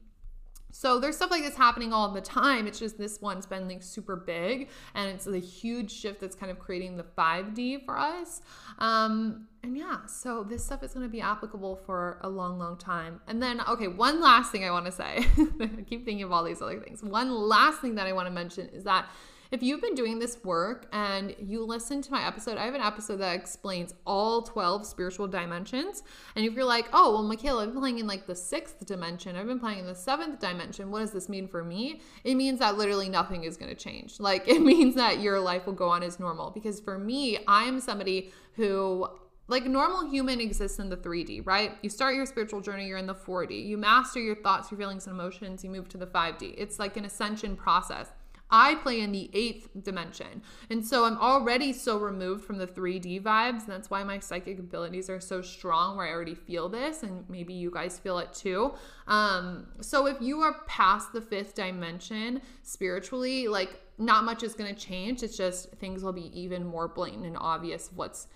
So 0.70 0.98
there's 0.98 1.16
stuff 1.16 1.30
like 1.30 1.42
this 1.42 1.56
happening 1.56 1.92
all 1.92 2.12
the 2.12 2.20
time. 2.20 2.66
It's 2.66 2.78
just 2.78 2.98
this 2.98 3.20
one's 3.20 3.46
been 3.46 3.68
like 3.68 3.82
super 3.82 4.16
big 4.16 4.68
and 4.94 5.08
it's 5.08 5.26
a 5.26 5.38
huge 5.38 5.90
shift 5.90 6.20
that's 6.20 6.36
kind 6.36 6.50
of 6.50 6.58
creating 6.58 6.96
the 6.96 7.04
5D 7.04 7.84
for 7.84 7.98
us. 7.98 8.42
Um, 8.78 9.46
and 9.62 9.76
yeah, 9.76 10.06
so 10.06 10.44
this 10.44 10.64
stuff 10.64 10.82
is 10.82 10.92
going 10.92 11.04
to 11.06 11.10
be 11.10 11.20
applicable 11.20 11.76
for 11.84 12.18
a 12.22 12.28
long, 12.28 12.58
long 12.58 12.76
time. 12.76 13.20
And 13.26 13.42
then, 13.42 13.60
okay, 13.68 13.88
one 13.88 14.20
last 14.20 14.52
thing 14.52 14.64
I 14.64 14.70
want 14.70 14.86
to 14.86 14.92
say. 14.92 15.26
I 15.60 15.82
keep 15.88 16.04
thinking 16.04 16.22
of 16.22 16.32
all 16.32 16.44
these 16.44 16.62
other 16.62 16.78
things. 16.78 17.02
One 17.02 17.30
last 17.30 17.80
thing 17.80 17.96
that 17.96 18.06
I 18.06 18.12
want 18.12 18.26
to 18.28 18.32
mention 18.32 18.68
is 18.68 18.84
that 18.84 19.06
if 19.50 19.62
you've 19.62 19.80
been 19.80 19.94
doing 19.94 20.18
this 20.18 20.38
work 20.44 20.86
and 20.92 21.34
you 21.38 21.64
listen 21.64 22.02
to 22.02 22.10
my 22.10 22.26
episode, 22.26 22.58
I 22.58 22.64
have 22.64 22.74
an 22.74 22.80
episode 22.80 23.16
that 23.16 23.34
explains 23.34 23.94
all 24.06 24.42
12 24.42 24.86
spiritual 24.86 25.26
dimensions. 25.26 26.02
And 26.36 26.44
if 26.44 26.54
you're 26.54 26.64
like, 26.64 26.86
oh, 26.92 27.14
well, 27.14 27.22
Michaela, 27.22 27.62
I've 27.62 27.72
been 27.72 27.80
playing 27.80 27.98
in 27.98 28.06
like 28.06 28.26
the 28.26 28.34
sixth 28.34 28.84
dimension, 28.84 29.36
I've 29.36 29.46
been 29.46 29.60
playing 29.60 29.80
in 29.80 29.86
the 29.86 29.94
seventh 29.94 30.38
dimension, 30.38 30.90
what 30.90 31.00
does 31.00 31.12
this 31.12 31.28
mean 31.28 31.48
for 31.48 31.64
me? 31.64 32.00
It 32.24 32.34
means 32.34 32.58
that 32.58 32.76
literally 32.76 33.08
nothing 33.08 33.44
is 33.44 33.56
going 33.56 33.70
to 33.70 33.76
change. 33.76 34.16
Like, 34.28 34.46
it 34.46 34.60
means 34.60 34.94
that 34.96 35.20
your 35.20 35.40
life 35.40 35.64
will 35.64 35.72
go 35.72 35.88
on 35.88 36.02
as 36.02 36.20
normal. 36.20 36.50
Because 36.50 36.80
for 36.80 36.98
me, 36.98 37.38
I'm 37.48 37.80
somebody 37.80 38.30
who 38.56 39.08
like 39.48 39.64
normal 39.64 40.08
human 40.10 40.38
exists 40.38 40.78
in 40.78 40.90
the 40.90 40.96
3D, 40.98 41.46
right? 41.46 41.72
You 41.82 41.88
start 41.88 42.14
your 42.14 42.26
spiritual 42.26 42.60
journey, 42.60 42.86
you're 42.86 42.98
in 42.98 43.06
the 43.06 43.14
4D. 43.14 43.66
You 43.66 43.78
master 43.78 44.20
your 44.20 44.36
thoughts, 44.36 44.70
your 44.70 44.78
feelings, 44.78 45.06
and 45.06 45.14
emotions, 45.14 45.64
you 45.64 45.70
move 45.70 45.88
to 45.88 45.96
the 45.96 46.06
5D. 46.06 46.54
It's 46.58 46.78
like 46.78 46.98
an 46.98 47.06
ascension 47.06 47.56
process. 47.56 48.08
I 48.50 48.76
play 48.76 49.00
in 49.00 49.12
the 49.12 49.30
eighth 49.32 49.68
dimension. 49.82 50.42
And 50.70 50.84
so 50.84 51.04
I'm 51.04 51.18
already 51.18 51.72
so 51.72 51.98
removed 51.98 52.44
from 52.44 52.58
the 52.58 52.66
3D 52.66 53.22
vibes. 53.22 53.64
And 53.64 53.68
that's 53.68 53.90
why 53.90 54.02
my 54.04 54.18
psychic 54.18 54.58
abilities 54.58 55.10
are 55.10 55.20
so 55.20 55.42
strong, 55.42 55.96
where 55.96 56.06
I 56.06 56.10
already 56.10 56.34
feel 56.34 56.68
this. 56.68 57.02
And 57.02 57.28
maybe 57.28 57.52
you 57.52 57.70
guys 57.70 57.98
feel 57.98 58.18
it 58.18 58.32
too. 58.32 58.72
Um, 59.06 59.66
so 59.80 60.06
if 60.06 60.20
you 60.20 60.40
are 60.40 60.62
past 60.66 61.12
the 61.12 61.20
fifth 61.20 61.54
dimension 61.54 62.40
spiritually, 62.62 63.48
like 63.48 63.80
not 63.98 64.24
much 64.24 64.42
is 64.42 64.54
going 64.54 64.74
to 64.74 64.80
change. 64.80 65.22
It's 65.22 65.36
just 65.36 65.72
things 65.72 66.02
will 66.02 66.12
be 66.12 66.30
even 66.38 66.64
more 66.64 66.88
blatant 66.88 67.26
and 67.26 67.36
obvious 67.38 67.90
what's 67.94 68.28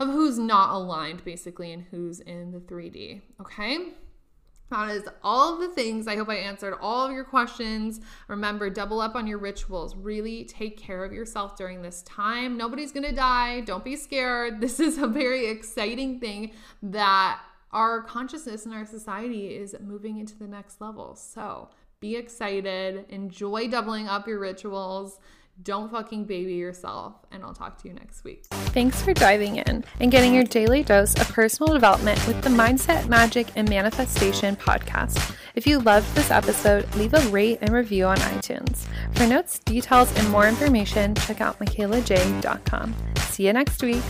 of 0.00 0.08
who's 0.08 0.38
not 0.38 0.74
aligned 0.74 1.24
basically 1.24 1.72
and 1.72 1.84
who's 1.90 2.20
in 2.20 2.50
the 2.50 2.58
3D. 2.58 3.22
Okay. 3.40 3.92
That 4.70 4.90
is 4.90 5.08
all 5.22 5.54
of 5.54 5.60
the 5.60 5.68
things. 5.68 6.08
I 6.08 6.16
hope 6.16 6.28
I 6.28 6.36
answered 6.36 6.74
all 6.80 7.06
of 7.06 7.12
your 7.12 7.24
questions. 7.24 8.00
Remember, 8.28 8.70
double 8.70 9.00
up 9.00 9.14
on 9.14 9.26
your 9.26 9.38
rituals. 9.38 9.94
Really 9.94 10.44
take 10.44 10.76
care 10.78 11.04
of 11.04 11.12
yourself 11.12 11.56
during 11.56 11.82
this 11.82 12.02
time. 12.02 12.56
Nobody's 12.56 12.90
going 12.90 13.04
to 13.04 13.14
die. 13.14 13.60
Don't 13.60 13.84
be 13.84 13.96
scared. 13.96 14.60
This 14.64 14.80
is 14.80 14.98
a 14.98 15.06
very 15.06 15.46
exciting 15.46 16.18
thing 16.18 16.52
that 16.82 17.40
our 17.70 18.02
consciousness 18.02 18.64
and 18.64 18.74
our 18.74 18.86
society 18.86 19.54
is 19.54 19.76
moving 19.80 20.18
into 20.18 20.38
the 20.38 20.48
next 20.48 20.80
level. 20.80 21.14
So 21.16 21.68
be 22.00 22.16
excited. 22.16 23.04
Enjoy 23.10 23.68
doubling 23.68 24.08
up 24.08 24.26
your 24.26 24.38
rituals. 24.38 25.18
Don't 25.62 25.90
fucking 25.90 26.24
baby 26.24 26.54
yourself, 26.54 27.14
and 27.30 27.44
I'll 27.44 27.54
talk 27.54 27.80
to 27.82 27.88
you 27.88 27.94
next 27.94 28.24
week. 28.24 28.44
Thanks 28.50 29.00
for 29.00 29.14
diving 29.14 29.56
in 29.56 29.84
and 30.00 30.10
getting 30.10 30.34
your 30.34 30.44
daily 30.44 30.82
dose 30.82 31.14
of 31.14 31.28
personal 31.28 31.72
development 31.72 32.26
with 32.26 32.42
the 32.42 32.50
Mindset, 32.50 33.08
Magic, 33.08 33.46
and 33.54 33.68
Manifestation 33.68 34.56
podcast. 34.56 35.34
If 35.54 35.66
you 35.66 35.78
loved 35.78 36.12
this 36.16 36.30
episode, 36.32 36.92
leave 36.96 37.14
a 37.14 37.20
rate 37.28 37.58
and 37.62 37.70
review 37.70 38.06
on 38.06 38.16
iTunes. 38.16 38.86
For 39.14 39.26
notes, 39.26 39.60
details, 39.60 40.12
and 40.18 40.28
more 40.30 40.48
information, 40.48 41.14
check 41.14 41.40
out 41.40 41.58
michaelaj.com. 41.60 42.94
See 43.28 43.46
you 43.46 43.52
next 43.52 43.80
week. 43.82 44.02